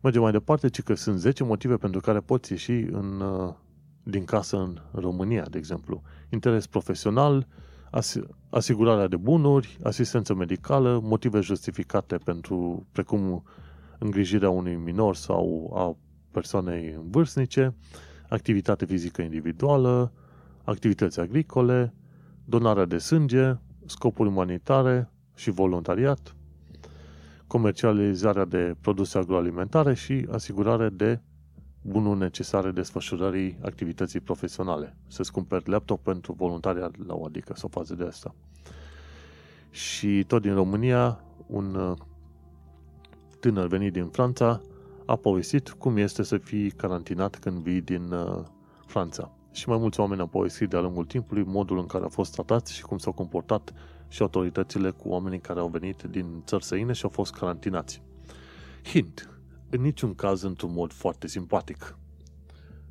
Mergem 0.00 0.22
mai 0.22 0.32
departe, 0.32 0.68
ci 0.68 0.82
că 0.82 0.94
sunt 0.94 1.18
10 1.18 1.44
motive 1.44 1.76
pentru 1.76 2.00
care 2.00 2.20
poți 2.20 2.52
ieși 2.52 2.72
în, 2.72 3.20
uh, 3.20 3.54
din 4.02 4.24
casă 4.24 4.56
în 4.56 4.78
România, 4.92 5.46
de 5.50 5.58
exemplu. 5.58 6.02
Interes 6.28 6.66
profesional, 6.66 7.46
asigurarea 8.50 9.06
de 9.06 9.16
bunuri, 9.16 9.78
asistență 9.82 10.34
medicală, 10.34 11.00
motive 11.02 11.40
justificate 11.40 12.16
pentru, 12.16 12.86
precum 12.92 13.44
îngrijirea 13.98 14.50
unui 14.50 14.76
minor 14.76 15.16
sau 15.16 15.72
a 15.76 15.96
persoanei 16.30 17.00
vârstnice, 17.10 17.74
activitate 18.28 18.84
fizică 18.84 19.22
individuală, 19.22 20.12
activități 20.64 21.20
agricole, 21.20 21.94
donarea 22.44 22.84
de 22.84 22.98
sânge, 22.98 23.54
scopuri 23.86 24.28
umanitare 24.28 25.10
și 25.34 25.50
voluntariat, 25.50 26.36
comercializarea 27.46 28.44
de 28.44 28.76
produse 28.80 29.18
agroalimentare 29.18 29.94
și 29.94 30.26
asigurare 30.30 30.88
de 30.88 31.20
bunuri 31.82 32.18
necesare 32.18 32.70
desfășurării 32.70 33.58
activității 33.62 34.20
profesionale. 34.20 34.96
Să-ți 35.06 35.32
cumperi 35.32 35.68
laptop 35.68 36.02
pentru 36.02 36.32
voluntariat 36.32 37.06
la 37.06 37.14
o 37.14 37.24
adică 37.24 37.52
sau 37.56 37.68
fază 37.68 37.94
de 37.94 38.04
asta. 38.04 38.34
Și 39.70 40.24
tot 40.24 40.42
din 40.42 40.54
România, 40.54 41.24
un 41.46 41.74
uh, 41.74 41.96
tânăr 43.40 43.66
venit 43.66 43.92
din 43.92 44.06
Franța 44.06 44.60
a 45.06 45.16
povestit 45.16 45.70
cum 45.70 45.96
este 45.96 46.22
să 46.22 46.36
fii 46.36 46.70
carantinat 46.70 47.36
când 47.36 47.58
vii 47.58 47.80
din 47.80 48.12
uh, 48.12 48.44
Franța. 48.86 49.32
Și 49.52 49.68
mai 49.68 49.78
mulți 49.78 50.00
oameni 50.00 50.20
au 50.20 50.26
povestit 50.26 50.68
de-a 50.68 50.80
lungul 50.80 51.04
timpului 51.04 51.44
modul 51.44 51.78
în 51.78 51.86
care 51.86 52.02
au 52.02 52.08
fost 52.08 52.32
tratați 52.32 52.74
și 52.74 52.82
cum 52.82 52.98
s-au 52.98 53.12
comportat 53.12 53.72
și 54.08 54.22
autoritățile 54.22 54.90
cu 54.90 55.08
oamenii 55.08 55.40
care 55.40 55.60
au 55.60 55.68
venit 55.68 56.02
din 56.02 56.42
țări 56.46 56.64
săine 56.64 56.92
și 56.92 57.04
au 57.04 57.10
fost 57.10 57.32
carantinați. 57.32 58.02
Hint, 58.84 59.31
în 59.74 59.80
niciun 59.80 60.14
caz 60.14 60.42
într-un 60.42 60.72
mod 60.72 60.92
foarte 60.92 61.26
simpatic. 61.26 61.98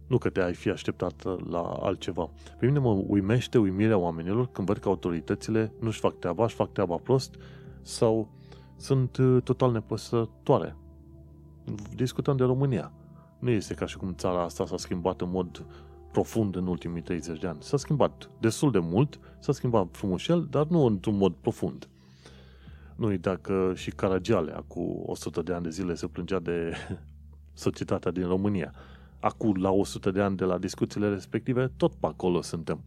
Nu 0.07 0.17
că 0.17 0.29
te-ai 0.29 0.53
fi 0.53 0.69
așteptat 0.69 1.23
la 1.49 1.61
altceva. 1.61 2.29
Pe 2.59 2.65
mine 2.65 2.79
mă 2.79 3.03
uimește 3.07 3.57
uimirea 3.57 3.97
oamenilor 3.97 4.47
când 4.51 4.67
văd 4.67 4.77
că 4.77 4.87
autoritățile 4.87 5.73
nu-și 5.79 5.99
fac 5.99 6.19
treaba, 6.19 6.43
își 6.43 6.55
fac 6.55 6.71
treaba 6.71 6.95
prost 6.95 7.35
sau 7.81 8.29
sunt 8.75 9.17
uh, 9.17 9.41
total 9.43 9.71
nepăsătoare. 9.71 10.75
Discutăm 11.95 12.37
de 12.37 12.43
România. 12.43 12.91
Nu 13.39 13.49
este 13.49 13.73
ca 13.73 13.85
și 13.85 13.97
cum 13.97 14.13
țara 14.15 14.43
asta 14.43 14.65
s-a 14.65 14.77
schimbat 14.77 15.21
în 15.21 15.29
mod 15.29 15.65
profund 16.11 16.55
în 16.55 16.67
ultimii 16.67 17.01
30 17.01 17.39
de 17.39 17.47
ani. 17.47 17.61
S-a 17.61 17.77
schimbat 17.77 18.29
destul 18.39 18.71
de 18.71 18.79
mult, 18.79 19.19
s-a 19.39 19.51
schimbat 19.51 19.87
frumușel, 19.91 20.47
dar 20.49 20.65
nu 20.67 20.85
într-un 20.85 21.17
mod 21.17 21.33
profund. 21.33 21.89
Nu 22.95 23.07
uita 23.07 23.35
că 23.35 23.71
și 23.75 23.89
Caragiale, 23.89 24.63
cu 24.67 25.03
100 25.05 25.41
de 25.41 25.53
ani 25.53 25.63
de 25.63 25.69
zile, 25.69 25.95
se 25.95 26.07
plângea 26.07 26.39
de 26.39 26.73
societatea 27.53 28.11
din 28.11 28.27
România. 28.27 28.73
Acum, 29.19 29.61
la 29.61 29.69
100 29.69 30.11
de 30.11 30.21
ani 30.21 30.35
de 30.35 30.43
la 30.43 30.57
discuțiile 30.57 31.09
respective, 31.09 31.71
tot 31.77 31.93
pe 31.93 32.07
acolo 32.07 32.41
suntem. 32.41 32.83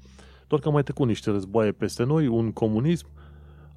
Doar 0.46 0.60
că 0.60 0.66
am 0.66 0.74
mai 0.74 0.82
trecut 0.82 1.06
niște 1.06 1.30
războaie 1.30 1.72
peste 1.72 2.04
noi, 2.04 2.26
un 2.26 2.52
comunism, 2.52 3.06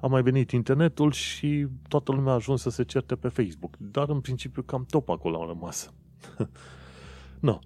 a 0.00 0.06
mai 0.06 0.22
venit 0.22 0.50
internetul 0.50 1.12
și 1.12 1.66
toată 1.88 2.12
lumea 2.12 2.32
a 2.32 2.34
ajuns 2.34 2.60
să 2.60 2.70
se 2.70 2.84
certe 2.84 3.14
pe 3.14 3.28
Facebook. 3.28 3.76
Dar, 3.76 4.08
în 4.08 4.20
principiu, 4.20 4.62
cam 4.62 4.84
tot 4.84 5.08
acolo 5.08 5.36
au 5.36 5.46
rămas. 5.46 5.92
no. 7.40 7.58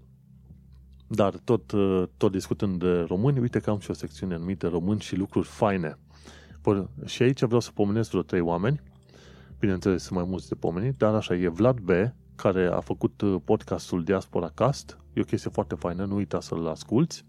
Dar 1.07 1.35
tot, 1.37 1.73
uh, 1.73 2.03
tot 2.17 2.33
discutând 2.33 2.79
de 2.79 3.01
români, 3.01 3.39
uite 3.39 3.59
că 3.59 3.71
am 3.71 3.79
și 3.79 3.91
o 3.91 3.95
secțiune 3.95 4.35
anumită 4.35 4.69
români 4.69 5.01
și 5.01 5.17
lucruri 5.17 5.47
faine. 5.47 5.99
Și 7.05 7.23
aici 7.23 7.43
vreau 7.43 7.61
să 7.61 7.71
pomenesc 7.75 8.11
vreo 8.11 8.23
trei 8.23 8.41
oameni. 8.41 8.81
Bineînțeles, 9.59 10.03
sunt 10.03 10.19
mai 10.19 10.29
mulți 10.29 10.49
de 10.49 10.55
pomenit, 10.55 10.97
dar 10.97 11.15
așa 11.15 11.35
e 11.35 11.49
Vlad 11.49 11.79
B., 11.79 11.91
care 12.37 12.67
a 12.67 12.81
făcut 12.81 13.21
uh, 13.21 13.41
podcastul 13.45 14.05
Diaspora 14.05 14.49
Cast. 14.49 14.99
E 15.13 15.21
o 15.21 15.25
chestie 15.25 15.51
foarte 15.51 15.75
faină, 15.75 16.05
nu 16.05 16.15
uita 16.15 16.41
să-l 16.41 16.67
asculti. 16.67 17.25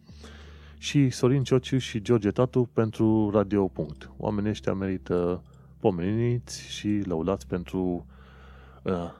Și 0.77 1.09
Sorin 1.09 1.43
Ciociu 1.43 1.77
și 1.77 2.01
George 2.01 2.31
Tatu 2.31 2.69
pentru 2.73 3.29
Radio. 3.29 3.67
Punct. 3.67 4.11
Oamenii 4.17 4.49
ăștia 4.49 4.73
merită 4.73 5.43
pomeniți 5.79 6.61
și 6.61 7.01
lăudați 7.05 7.47
pentru 7.47 8.05
uh, 8.83 9.11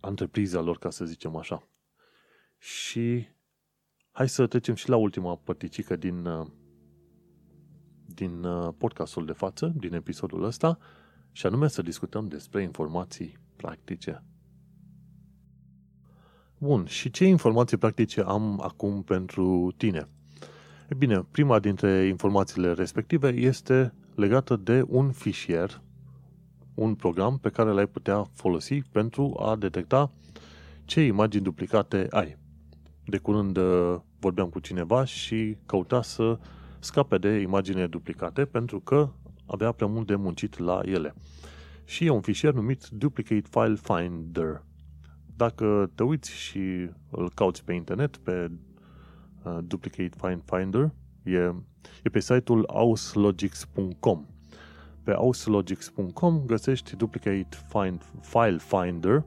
antrepriza 0.00 0.60
lor, 0.60 0.78
ca 0.78 0.90
să 0.90 1.04
zicem 1.04 1.36
așa. 1.36 1.68
Și 2.58 3.26
Hai 4.16 4.28
să 4.28 4.46
trecem 4.46 4.74
și 4.74 4.88
la 4.88 4.96
ultima 4.96 5.36
părticică 5.36 5.96
din, 5.96 6.24
uh, 6.24 6.46
din 8.16 8.44
uh, 8.44 8.68
podcastul 8.78 9.26
de 9.26 9.32
față, 9.32 9.72
din 9.76 9.94
episodul 9.94 10.44
ăsta, 10.44 10.78
și 11.32 11.46
anume 11.46 11.68
să 11.68 11.82
discutăm 11.82 12.28
despre 12.28 12.62
informații 12.62 13.38
practice. 13.56 14.22
Bun, 16.58 16.84
și 16.86 17.10
ce 17.10 17.24
informații 17.24 17.76
practice 17.76 18.20
am 18.20 18.60
acum 18.62 19.02
pentru 19.02 19.74
tine? 19.76 20.08
E 20.88 20.94
bine, 20.94 21.26
prima 21.30 21.58
dintre 21.58 22.06
informațiile 22.06 22.72
respective 22.72 23.28
este 23.28 23.94
legată 24.14 24.56
de 24.56 24.84
un 24.86 25.12
fișier, 25.12 25.80
un 26.74 26.94
program 26.94 27.38
pe 27.38 27.50
care 27.50 27.70
l-ai 27.70 27.86
putea 27.86 28.24
folosi 28.34 28.80
pentru 28.80 29.36
a 29.40 29.56
detecta 29.56 30.10
ce 30.84 31.00
imagini 31.00 31.44
duplicate 31.44 32.06
ai. 32.10 32.36
De 33.04 33.18
curând 33.18 33.56
uh, 33.56 33.96
vorbeam 34.18 34.48
cu 34.48 34.58
cineva 34.58 35.04
și 35.04 35.56
căuta 35.66 36.02
să 36.02 36.38
scape 36.86 37.18
de 37.18 37.28
imagine 37.28 37.86
duplicate 37.86 38.44
pentru 38.44 38.80
că 38.80 39.10
avea 39.46 39.72
prea 39.72 39.86
mult 39.86 40.06
de 40.06 40.14
muncit 40.14 40.58
la 40.58 40.80
ele. 40.84 41.14
Și 41.84 42.04
e 42.04 42.10
un 42.10 42.20
fișier 42.20 42.52
numit 42.52 42.86
Duplicate 42.86 43.48
File 43.50 43.76
Finder. 43.82 44.62
Dacă 45.36 45.90
te 45.94 46.02
uiți 46.02 46.32
și 46.32 46.90
îl 47.10 47.30
cauți 47.34 47.64
pe 47.64 47.72
internet, 47.72 48.16
pe 48.16 48.50
uh, 49.44 49.58
Duplicate 49.62 50.10
File 50.16 50.42
Finder, 50.44 50.90
e, 51.22 51.54
e 52.02 52.08
pe 52.12 52.20
site-ul 52.20 52.64
auslogics.com. 52.66 54.26
Pe 55.02 55.12
auslogics.com 55.12 56.42
găsești 56.46 56.96
Duplicate 56.96 57.48
Find, 57.68 58.02
File 58.20 58.58
Finder 58.58 59.24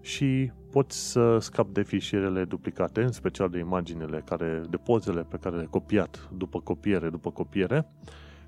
și 0.00 0.52
poți 0.72 1.10
să 1.10 1.38
scapi 1.38 1.72
de 1.72 1.82
fișierele 1.82 2.44
duplicate, 2.44 3.02
în 3.02 3.12
special 3.12 3.48
de 3.48 3.58
imaginele, 3.58 4.22
care, 4.24 4.62
de 4.70 4.76
pozele 4.76 5.22
pe 5.22 5.36
care 5.36 5.54
le-ai 5.54 5.68
copiat 5.70 6.28
după 6.36 6.60
copiere, 6.60 7.10
după 7.10 7.30
copiere 7.30 7.88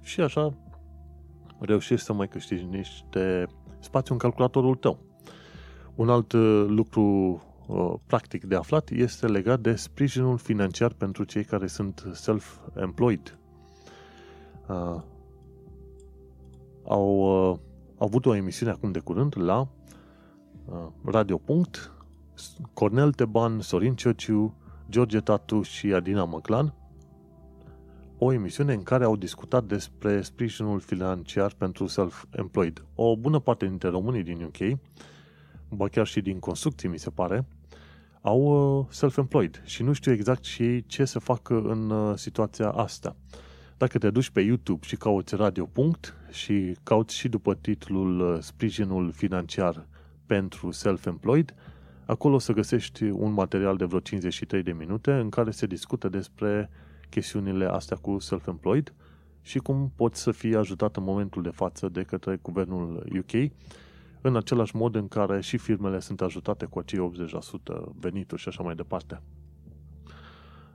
și 0.00 0.20
așa 0.20 0.54
reușești 1.58 2.04
să 2.04 2.12
mai 2.12 2.28
câștigi 2.28 2.64
niște 2.64 3.46
spațiu 3.78 4.14
în 4.14 4.20
calculatorul 4.20 4.74
tău. 4.74 4.98
Un 5.94 6.08
alt 6.08 6.32
uh, 6.32 6.64
lucru 6.68 7.02
uh, 7.66 7.94
practic 8.06 8.44
de 8.44 8.54
aflat 8.54 8.90
este 8.90 9.26
legat 9.26 9.60
de 9.60 9.74
sprijinul 9.74 10.38
financiar 10.38 10.92
pentru 10.92 11.24
cei 11.24 11.44
care 11.44 11.66
sunt 11.66 12.04
self-employed. 12.12 13.38
Uh, 14.68 15.02
au, 16.84 17.18
uh, 17.18 17.58
au 17.96 18.06
avut 18.06 18.26
o 18.26 18.34
emisiune 18.34 18.72
acum 18.72 18.92
de 18.92 18.98
curând 18.98 19.34
la 19.38 19.68
uh, 20.64 20.86
Radio 21.04 21.38
Punct 21.38 21.93
Cornel 22.72 23.12
Teban, 23.12 23.60
Sorin 23.60 23.94
Ciociu, 23.94 24.54
George 24.90 25.20
Tatu 25.20 25.62
și 25.62 25.92
Adina 25.92 26.24
Măclan, 26.24 26.74
o 28.18 28.32
emisiune 28.32 28.72
în 28.72 28.82
care 28.82 29.04
au 29.04 29.16
discutat 29.16 29.64
despre 29.64 30.22
sprijinul 30.22 30.80
financiar 30.80 31.52
pentru 31.58 31.86
self-employed. 31.86 32.84
O 32.94 33.16
bună 33.16 33.38
parte 33.38 33.66
dintre 33.66 33.88
românii 33.88 34.22
din 34.22 34.42
UK, 34.42 34.78
ba 35.68 35.88
chiar 35.88 36.06
și 36.06 36.20
din 36.20 36.38
construcții, 36.38 36.88
mi 36.88 36.98
se 36.98 37.10
pare, 37.10 37.46
au 38.20 38.40
uh, 38.78 38.86
self-employed 38.90 39.62
și 39.64 39.82
nu 39.82 39.92
știu 39.92 40.12
exact 40.12 40.44
și 40.44 40.62
ei 40.62 40.84
ce 40.86 41.04
să 41.04 41.18
facă 41.18 41.60
în 41.60 41.90
uh, 41.90 42.16
situația 42.16 42.68
asta. 42.70 43.16
Dacă 43.76 43.98
te 43.98 44.10
duci 44.10 44.30
pe 44.30 44.40
YouTube 44.40 44.86
și 44.86 44.96
cauți 44.96 45.34
Radio. 45.34 45.64
Punct 45.64 46.14
și 46.30 46.76
cauți 46.82 47.16
și 47.16 47.28
după 47.28 47.54
titlul 47.54 48.20
uh, 48.20 48.40
Sprijinul 48.40 49.12
financiar 49.12 49.86
pentru 50.26 50.70
self-employed, 50.70 51.54
acolo 52.06 52.34
o 52.34 52.38
să 52.38 52.52
găsești 52.52 53.04
un 53.04 53.32
material 53.32 53.76
de 53.76 53.84
vreo 53.84 54.00
53 54.00 54.62
de 54.62 54.72
minute 54.72 55.12
în 55.12 55.28
care 55.28 55.50
se 55.50 55.66
discută 55.66 56.08
despre 56.08 56.70
chestiunile 57.10 57.66
astea 57.66 57.96
cu 57.96 58.18
self-employed 58.18 58.94
și 59.42 59.58
cum 59.58 59.92
poți 59.96 60.20
să 60.20 60.30
fii 60.30 60.56
ajutat 60.56 60.96
în 60.96 61.02
momentul 61.02 61.42
de 61.42 61.50
față 61.50 61.88
de 61.88 62.02
către 62.02 62.38
guvernul 62.42 63.08
UK 63.18 63.52
în 64.20 64.36
același 64.36 64.76
mod 64.76 64.94
în 64.94 65.08
care 65.08 65.40
și 65.40 65.56
firmele 65.56 66.00
sunt 66.00 66.20
ajutate 66.20 66.64
cu 66.64 66.78
acei 66.78 67.10
80% 67.78 67.92
venituri 67.94 68.40
și 68.40 68.48
așa 68.48 68.62
mai 68.62 68.74
departe. 68.74 69.22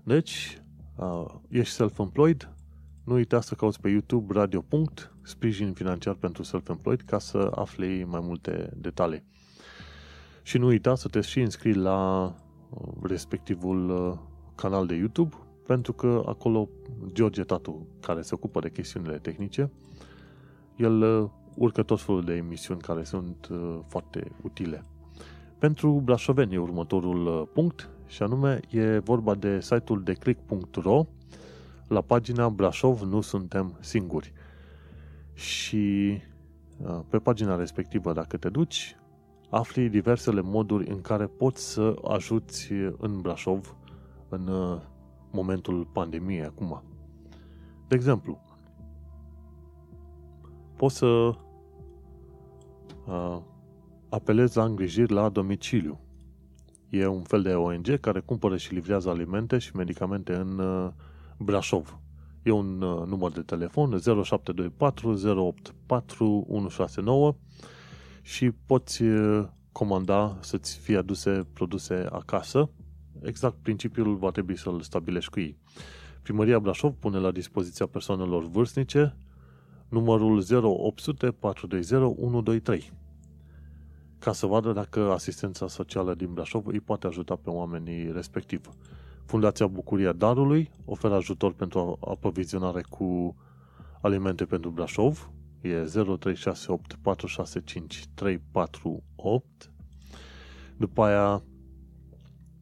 Deci, 0.03 0.61
uh, 0.95 1.25
ești 1.49 1.73
self-employed, 1.73 2.53
nu 3.03 3.13
uita 3.13 3.41
să 3.41 3.55
cauți 3.55 3.80
pe 3.82 3.89
YouTube 3.89 4.34
Radio. 4.34 4.65
sprijin 5.21 5.73
financiar 5.73 6.13
pentru 6.13 6.43
self-employed 6.43 7.01
ca 7.01 7.19
să 7.19 7.51
afli 7.55 8.03
mai 8.03 8.19
multe 8.23 8.71
detalii. 8.75 9.23
Și 10.41 10.57
nu 10.57 10.65
uita 10.65 10.95
să 10.95 11.07
te 11.07 11.21
și 11.21 11.39
înscrii 11.39 11.73
la 11.73 12.23
uh, 12.69 12.87
respectivul 13.01 13.89
uh, 13.89 14.17
canal 14.55 14.85
de 14.85 14.95
YouTube, 14.95 15.35
pentru 15.65 15.93
că 15.93 16.23
acolo 16.25 16.69
George 17.13 17.43
Tatu, 17.43 17.87
care 17.99 18.21
se 18.21 18.33
ocupă 18.33 18.59
de 18.59 18.69
chestiunile 18.69 19.17
tehnice, 19.17 19.71
el 20.75 21.01
uh, 21.01 21.29
urcă 21.55 21.83
tot 21.83 22.01
felul 22.01 22.23
de 22.23 22.33
emisiuni 22.33 22.81
care 22.81 23.03
sunt 23.03 23.49
foarte 23.87 24.31
utile. 24.41 24.83
Pentru 25.57 26.01
brașoveni 26.03 26.53
e 26.53 26.57
următorul 26.57 27.49
punct 27.53 27.89
și 28.07 28.23
anume 28.23 28.59
e 28.69 28.97
vorba 28.97 29.35
de 29.35 29.59
site-ul 29.61 30.03
de 30.03 30.13
click.ro 30.13 31.05
la 31.89 32.01
pagina 32.01 32.49
Brașov 32.49 33.01
nu 33.01 33.21
suntem 33.21 33.77
singuri. 33.79 34.33
Și 35.33 36.17
pe 37.09 37.17
pagina 37.17 37.55
respectivă, 37.55 38.13
dacă 38.13 38.37
te 38.37 38.49
duci, 38.49 38.95
afli 39.50 39.89
diversele 39.89 40.41
moduri 40.41 40.89
în 40.89 41.02
care 41.02 41.26
poți 41.26 41.72
să 41.72 41.95
ajuți 42.04 42.72
în 42.97 43.22
Brașov 43.22 43.76
în 44.30 44.47
uh, 44.47 44.82
momentul 45.32 45.86
pandemiei 45.91 46.43
acum. 46.43 46.84
De 47.88 47.95
exemplu, 47.95 48.41
poți 50.76 50.97
să 50.97 51.06
uh, 53.06 53.38
apelezi 54.10 54.58
la 54.58 54.64
îngrijiri 54.64 55.14
la 55.14 55.30
domiciliu. 55.30 56.00
E 56.89 57.08
un 57.08 57.22
fel 57.22 57.41
de 57.41 57.54
ONG 57.54 58.00
care 58.00 58.20
cumpără 58.20 58.58
și 58.58 58.74
livrează 58.74 59.10
alimente 59.10 59.58
și 59.58 59.76
medicamente 59.76 60.36
în 60.36 60.60
uh, 60.60 60.89
Brașov. 61.38 62.00
E 62.43 62.52
un 62.52 62.82
uh, 62.82 63.08
număr 63.08 63.32
de 63.32 63.41
telefon 63.41 64.00
0724 64.00 65.10
084 65.10 66.45
169 66.47 67.36
și 68.22 68.51
poți 68.51 69.03
comanda 69.72 70.38
să-ți 70.41 70.78
fie 70.78 70.97
aduse 70.97 71.47
produse 71.53 72.07
acasă. 72.11 72.70
Exact 73.22 73.55
principiul 73.61 74.15
va 74.15 74.30
trebui 74.30 74.57
să-l 74.57 74.82
stabilești 74.82 75.32
cu 75.32 75.39
ei. 75.39 75.57
Primăria 76.22 76.59
Brașov 76.59 76.93
pune 76.93 77.17
la 77.17 77.32
dispoziția 77.32 77.86
persoanelor 77.86 78.47
vârstnice 78.47 79.15
numărul 79.89 80.43
0800 80.51 81.32
420 81.32 81.99
123 81.99 82.91
ca 84.20 84.34
să 84.34 84.45
vadă 84.45 84.72
dacă 84.72 85.11
asistența 85.11 85.67
socială 85.67 86.13
din 86.13 86.34
Brașov 86.34 86.67
îi 86.67 86.80
poate 86.80 87.07
ajuta 87.07 87.36
pe 87.36 87.49
oamenii 87.49 88.11
respectiv. 88.11 88.70
Fundația 89.26 89.67
Bucuria 89.67 90.13
Darului 90.13 90.72
oferă 90.86 91.15
ajutor 91.15 91.53
pentru 91.53 91.97
aprovizionare 92.01 92.82
cu 92.89 93.36
alimente 94.01 94.45
pentru 94.45 94.70
Brașov, 94.70 95.32
e 95.62 95.84
0368 95.84 96.97
465 97.01 98.05
348. 98.14 99.72
După 100.78 101.03
aia, 101.03 101.43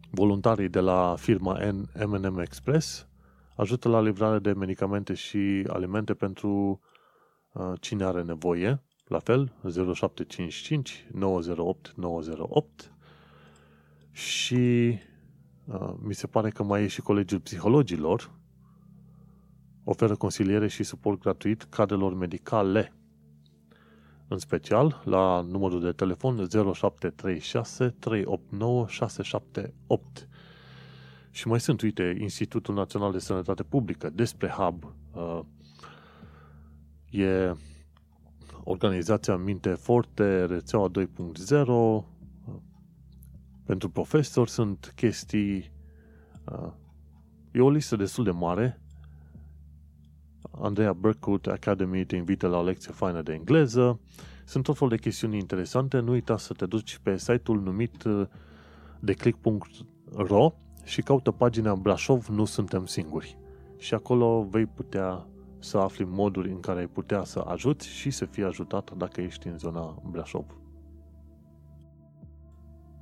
voluntarii 0.10 0.70
de 0.70 0.80
la 0.80 1.16
firma 1.18 1.60
M&M 2.06 2.40
Express 2.40 3.08
ajută 3.56 3.90
la 3.90 4.02
livrare 4.02 4.40
de 4.40 4.54
medicamente 4.54 5.14
și 5.14 5.64
alimente 5.68 6.14
pentru 6.14 6.80
uh, 7.52 7.74
cine 7.80 8.04
are 8.04 8.24
nevoie. 8.24 8.82
La 9.08 9.20
fel, 9.20 9.54
0755 9.94 11.08
908 11.12 11.94
908 11.96 12.92
și 14.12 14.98
uh, 15.66 15.94
mi 16.02 16.14
se 16.14 16.28
pare 16.28 16.50
că 16.50 16.64
mai 16.64 16.84
e 16.84 16.88
și 16.88 17.02
Colegiul 17.02 17.40
Psihologilor, 17.40 18.32
oferă 19.90 20.16
consiliere 20.16 20.68
și 20.68 20.84
suport 20.84 21.20
gratuit 21.20 21.64
cadrelor 21.64 22.14
medicale. 22.14 22.94
În 24.28 24.38
special, 24.38 25.02
la 25.06 25.42
numărul 25.42 25.82
de 25.82 25.92
telefon 25.92 26.48
0736 26.74 27.90
389 28.00 28.88
678. 28.88 30.28
Și 31.32 31.48
mai 31.48 31.60
sunt, 31.60 31.82
uite, 31.82 32.18
Institutul 32.20 32.76
Național 32.76 33.12
de 33.12 33.20
Sănătate 33.20 33.64
Publică, 33.64 34.10
despre 34.10 34.48
Hub. 34.48 34.94
Uh, 35.14 35.40
e 37.10 37.54
organizația 38.64 39.36
Minte 39.36 39.70
Forte, 39.70 40.46
rețeaua 40.46 40.92
2.0, 41.00 42.06
pentru 43.66 43.90
profesori 43.90 44.50
sunt 44.50 44.94
chestii... 44.96 45.72
Uh, 46.52 46.72
e 47.52 47.62
o 47.62 47.70
listă 47.70 47.96
destul 47.96 48.24
de 48.24 48.32
mare 48.32 48.82
Andrea 50.62 50.94
Berkut 50.94 51.48
Academy 51.48 52.06
te 52.06 52.16
invită 52.16 52.48
la 52.48 52.58
o 52.58 52.64
lecție 52.64 52.92
faină 52.92 53.22
de 53.22 53.34
engleză. 53.34 54.00
Sunt 54.46 54.64
tot 54.64 54.78
fel 54.78 54.88
de 54.88 54.98
chestiuni 54.98 55.38
interesante. 55.38 56.00
Nu 56.00 56.12
uita 56.12 56.38
să 56.38 56.54
te 56.54 56.66
duci 56.66 57.00
pe 57.04 57.18
site-ul 57.18 57.62
numit 57.62 58.04
uh, 58.04 58.28
declick.ro 59.00 60.54
și 60.84 61.02
caută 61.02 61.32
pagina 61.32 61.76
Brașov 61.76 62.28
Nu 62.28 62.46
Suntem 62.46 62.86
Singuri. 62.86 63.38
Și 63.78 63.94
acolo 63.94 64.48
vei 64.50 64.66
putea 64.66 65.28
să 65.60 65.78
afli 65.78 66.06
moduri 66.06 66.50
în 66.50 66.60
care 66.60 66.80
ai 66.80 66.88
putea 66.88 67.24
să 67.24 67.40
ajuți 67.40 67.88
și 67.88 68.10
să 68.10 68.26
fii 68.26 68.44
ajutat 68.44 68.98
dacă 68.98 69.22
ești 69.22 69.48
în 69.48 69.58
zona 69.58 70.02
Brașov. 70.12 70.46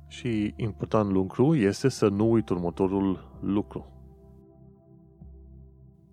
Și 0.08 0.54
important 0.56 1.10
lucru 1.10 1.54
este 1.54 1.88
să 1.88 2.08
nu 2.08 2.30
uiți 2.30 2.52
următorul 2.52 3.38
lucru. 3.40 3.95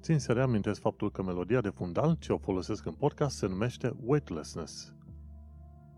Țin 0.04 0.20
să 0.20 0.34
reamintesc 0.34 0.82
faptul 0.82 1.12
că 1.12 1.24
melodia 1.24 1.62
de 1.62 1.70
fundal 1.70 2.16
ce 2.20 2.34
o 2.34 2.38
folosesc 2.38 2.86
în 2.86 2.92
podcast 2.92 3.38
se 3.38 3.48
numește 3.48 3.96
Weightlessness. 4.06 4.94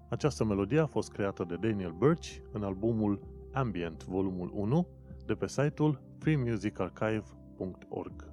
Această 0.10 0.44
melodie 0.44 0.80
a 0.80 0.86
fost 0.86 1.12
creată 1.12 1.46
de 1.48 1.58
Daniel 1.62 1.92
Birch 1.92 2.36
în 2.52 2.64
albumul 2.64 3.20
Ambient, 3.54 4.04
volumul 4.04 4.52
1, 4.54 4.88
de 5.26 5.34
pe 5.34 5.48
site-ul 5.48 6.02
freemusicarchive.org. 6.20 8.32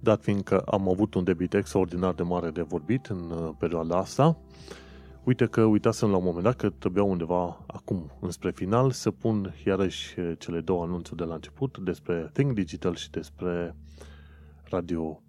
Dat 0.00 0.22
fiindcă 0.22 0.60
am 0.60 0.88
avut 0.88 1.14
un 1.14 1.24
debit 1.24 1.54
extraordinar 1.54 2.14
de 2.14 2.22
mare 2.22 2.50
de 2.50 2.62
vorbit 2.62 3.06
în 3.06 3.30
uh, 3.30 3.50
perioada 3.58 3.96
asta, 3.96 4.38
Uite 5.24 5.46
că 5.46 5.64
uitasem 5.64 6.10
la 6.10 6.16
un 6.16 6.24
moment 6.24 6.44
dat 6.44 6.56
că 6.56 6.70
trebuia 6.70 7.02
undeva 7.02 7.64
acum, 7.66 8.10
înspre 8.20 8.50
final, 8.50 8.90
să 8.90 9.10
pun 9.10 9.54
iarăși 9.64 10.14
cele 10.38 10.60
două 10.60 10.82
anunțuri 10.84 11.16
de 11.16 11.24
la 11.24 11.34
început 11.34 11.78
despre 11.78 12.30
Think 12.32 12.52
Digital 12.52 12.94
și 12.94 13.10
despre 13.10 13.76
Radio. 14.62 15.22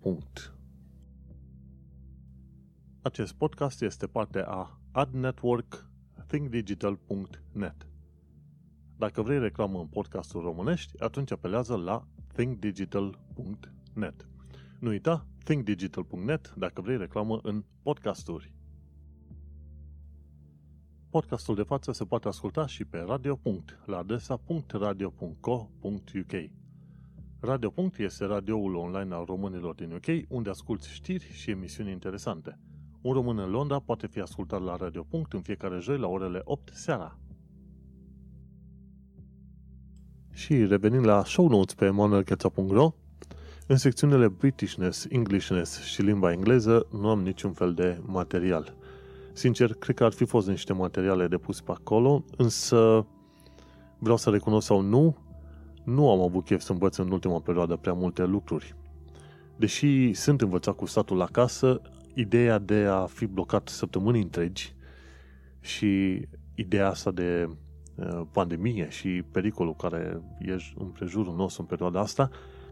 Acest 3.02 3.34
podcast 3.34 3.82
este 3.82 4.08
parte 4.08 4.44
a 4.48 4.80
Ad 4.91 5.14
Network 5.14 5.88
thinkdigital.net. 6.28 7.88
Dacă 8.98 9.22
vrei 9.22 9.39
reclamă 9.39 9.80
în 9.80 9.88
podcastul 9.88 10.41
românești, 10.41 11.02
atunci 11.04 11.32
apelează 11.32 11.76
la 11.76 12.08
thinkdigital.net. 12.36 14.28
Nu 14.80 14.89
uita, 14.89 15.28
thinkdigital.net 15.44 16.54
dacă 16.58 16.82
vrei 16.82 16.98
reclamă 16.98 17.39
în 17.44 17.64
podcasturi. 17.84 18.54
Podcastul 21.14 21.55
de 21.55 21.64
față 21.64 21.91
se 21.91 22.03
poate 22.03 22.28
asculta 22.28 22.68
și 22.68 22.86
pe 22.86 23.03
Radio. 23.07 23.39
la 23.86 23.97
adresa 23.97 24.41
.radio.co.uk. 24.72 26.32
Radio. 27.39 27.74
este 27.97 28.26
radioul 28.26 28.76
online 28.76 29.14
al 29.14 29.26
românilor 29.26 29.76
din 29.76 29.91
UK, 29.91 30.26
unde 30.30 30.49
asculti 30.49 30.89
știri 30.89 31.32
și 31.34 31.49
emisiuni 31.49 31.91
interesante. 31.91 32.59
Un 33.01 33.14
român 33.14 33.38
în 33.38 33.49
Londra 33.49 33.80
poate 33.80 34.07
fi 34.07 34.20
ascultat 34.20 34.61
la 34.61 34.76
Radio. 34.76 35.07
în 35.30 35.41
fiecare 35.41 35.80
joi 35.80 35.97
la 35.97 36.07
orele 36.07 36.41
8 36.43 36.70
seara. 36.74 37.18
Și 40.32 40.66
revenind 40.66 41.05
la 41.05 41.24
show 41.24 41.47
notes 41.47 41.74
pe 41.74 41.89
manuelcheța.ro, 41.89 42.93
în 43.68 43.78
secțiunile 43.78 44.28
Britishness, 44.28 45.05
Englishness 45.09 45.84
și 45.84 46.01
limba 46.01 46.32
engleză 46.32 46.88
nu 46.91 47.09
am 47.09 47.22
niciun 47.22 47.51
fel 47.51 47.74
de 47.74 48.01
material. 48.05 48.82
Sincer, 49.34 49.74
cred 49.74 49.96
că 49.96 50.04
ar 50.04 50.12
fi 50.12 50.26
fost 50.26 50.48
niște 50.48 50.74
materiale 50.74 51.28
de 51.28 51.38
pus 51.38 51.62
pe 51.62 51.72
acolo, 51.72 52.24
însă 52.38 53.06
vreau 54.00 54.18
să 54.18 54.30
recunosc 54.30 54.66
sau 54.66 54.82
nu, 54.82 55.18
nu 55.84 56.12
am 56.12 56.22
avut 56.22 56.46
chef 56.46 56.62
să 56.62 56.72
învăț 56.72 56.98
în 56.98 57.12
ultima 57.12 57.40
perioadă 57.40 57.76
prea 57.76 57.94
multe 57.94 58.26
lucruri. 58.26 58.76
deși 59.58 60.14
sunt 60.14 60.42
învățat 60.42 60.76
cu 60.76 60.86
statul 60.86 61.22
acasă, 61.22 61.82
ideea 62.14 62.60
de 62.60 62.86
a 62.90 63.06
fi 63.06 63.26
blocat 63.26 63.68
săptămâni 63.68 64.22
întregi 64.22 64.76
și 65.60 66.22
ideea 66.56 66.90
asta 66.90 67.12
de 67.12 67.50
uh, 67.96 68.22
pandemie 68.32 68.88
și 68.90 69.24
pericolul 69.32 69.76
care 69.76 70.22
e 70.40 70.56
în 70.76 70.88
prejurul 70.88 71.36
nostru 71.36 71.62
în 71.62 71.68
perioada 71.68 72.00
asta, 72.00 72.30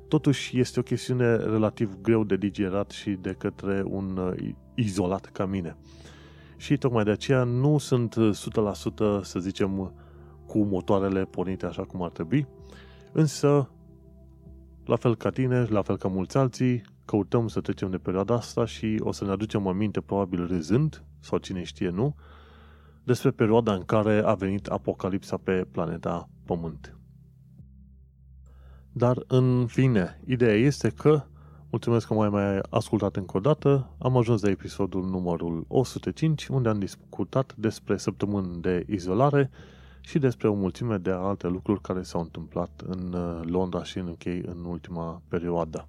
totuși 0.08 0.60
este 0.60 0.80
o 0.80 0.84
chestiune 0.84 1.36
relativ 1.36 2.02
greu 2.02 2.24
de 2.24 2.36
digerat 2.36 2.92
și 2.92 3.10
de 3.10 3.32
către 3.32 3.84
un 3.86 4.18
uh, 4.18 4.54
izolat 4.76 5.26
ca 5.26 5.46
mine. 5.46 5.78
Și 6.62 6.78
tocmai 6.78 7.04
de 7.04 7.12
aceea 7.12 7.44
nu 7.44 7.78
sunt 7.78 8.16
100% 8.16 8.22
să 9.22 9.40
zicem 9.40 9.94
cu 10.46 10.64
motoarele 10.64 11.26
pornite 11.26 11.66
așa 11.66 11.84
cum 11.84 12.02
ar 12.02 12.10
trebui, 12.10 12.48
însă 13.12 13.70
la 14.86 14.96
fel 14.96 15.16
ca 15.16 15.30
tine, 15.30 15.64
la 15.64 15.82
fel 15.82 15.98
ca 15.98 16.08
mulți 16.08 16.38
alții, 16.38 16.82
căutăm 17.06 17.48
să 17.48 17.62
trecem 17.62 17.90
de 17.90 17.98
perioada 17.98 18.34
asta 18.34 18.66
și 18.66 19.00
o 19.00 19.12
să 19.12 19.26
ne 19.26 19.32
aducem 19.32 19.68
aminte, 19.68 20.02
probabil 20.02 20.48
râzând, 20.48 21.04
sau 21.20 21.38
cine 21.38 21.64
știe 21.64 21.90
nu, 21.90 22.16
despre 23.04 23.32
perioada 23.32 23.74
în 23.74 23.84
care 23.84 24.22
a 24.26 24.34
venit 24.34 24.68
apocalipsa 24.68 25.38
pe 25.38 25.68
planeta 25.72 26.30
Pământ. 26.46 26.98
Dar, 28.92 29.24
în 29.28 29.66
fine, 29.68 30.22
ideea 30.26 30.56
este 30.56 30.90
că, 30.90 31.24
mulțumesc 31.72 32.08
că 32.08 32.14
mai 32.14 32.30
mai 32.30 32.60
ascultat 32.70 33.16
încă 33.16 33.38
o 33.38 33.40
dată, 33.40 33.96
am 33.98 34.18
ajuns 34.18 34.42
la 34.42 34.50
episodul 34.50 35.10
numărul 35.10 35.66
105, 35.68 36.48
unde 36.48 36.70
am 36.70 36.80
discutat 36.80 37.56
despre 37.56 37.98
săptămâni 37.98 38.62
de 38.62 38.86
izolare 38.88 39.50
și 40.02 40.20
despre 40.20 40.48
o 40.48 40.54
mulțime 40.54 40.98
de 40.98 41.12
alte 41.12 41.48
lucruri 41.48 41.82
care 41.82 42.02
s-au 42.02 42.22
întâmplat 42.22 42.84
în 42.86 43.14
uh, 43.14 43.42
Londra 43.44 43.84
și 43.84 43.98
în 43.98 44.08
UK 44.08 44.26
în 44.26 44.66
ultima 44.66 45.22
perioadă. 45.28 45.88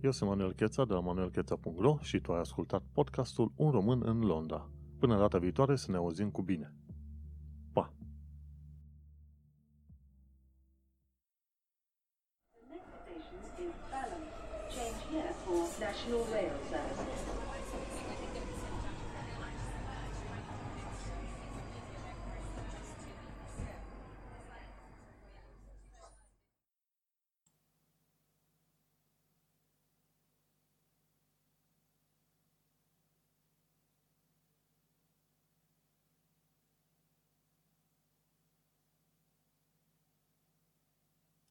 Eu 0.00 0.10
sunt 0.10 0.30
Manuel 0.30 0.52
Cheța 0.52 0.84
de 0.84 0.92
la 0.92 1.00
manuelcheța.ro 1.00 1.98
și 2.00 2.20
tu 2.20 2.32
ai 2.32 2.40
ascultat 2.40 2.82
podcastul 2.92 3.52
Un 3.56 3.70
român 3.70 4.02
în 4.04 4.20
Londra. 4.20 4.70
Până 4.98 5.18
data 5.18 5.38
viitoare 5.38 5.76
să 5.76 5.90
ne 5.90 5.96
auzim 5.96 6.30
cu 6.30 6.42
bine. 6.42 6.74
additional 16.04 16.26
layer. 16.30 16.63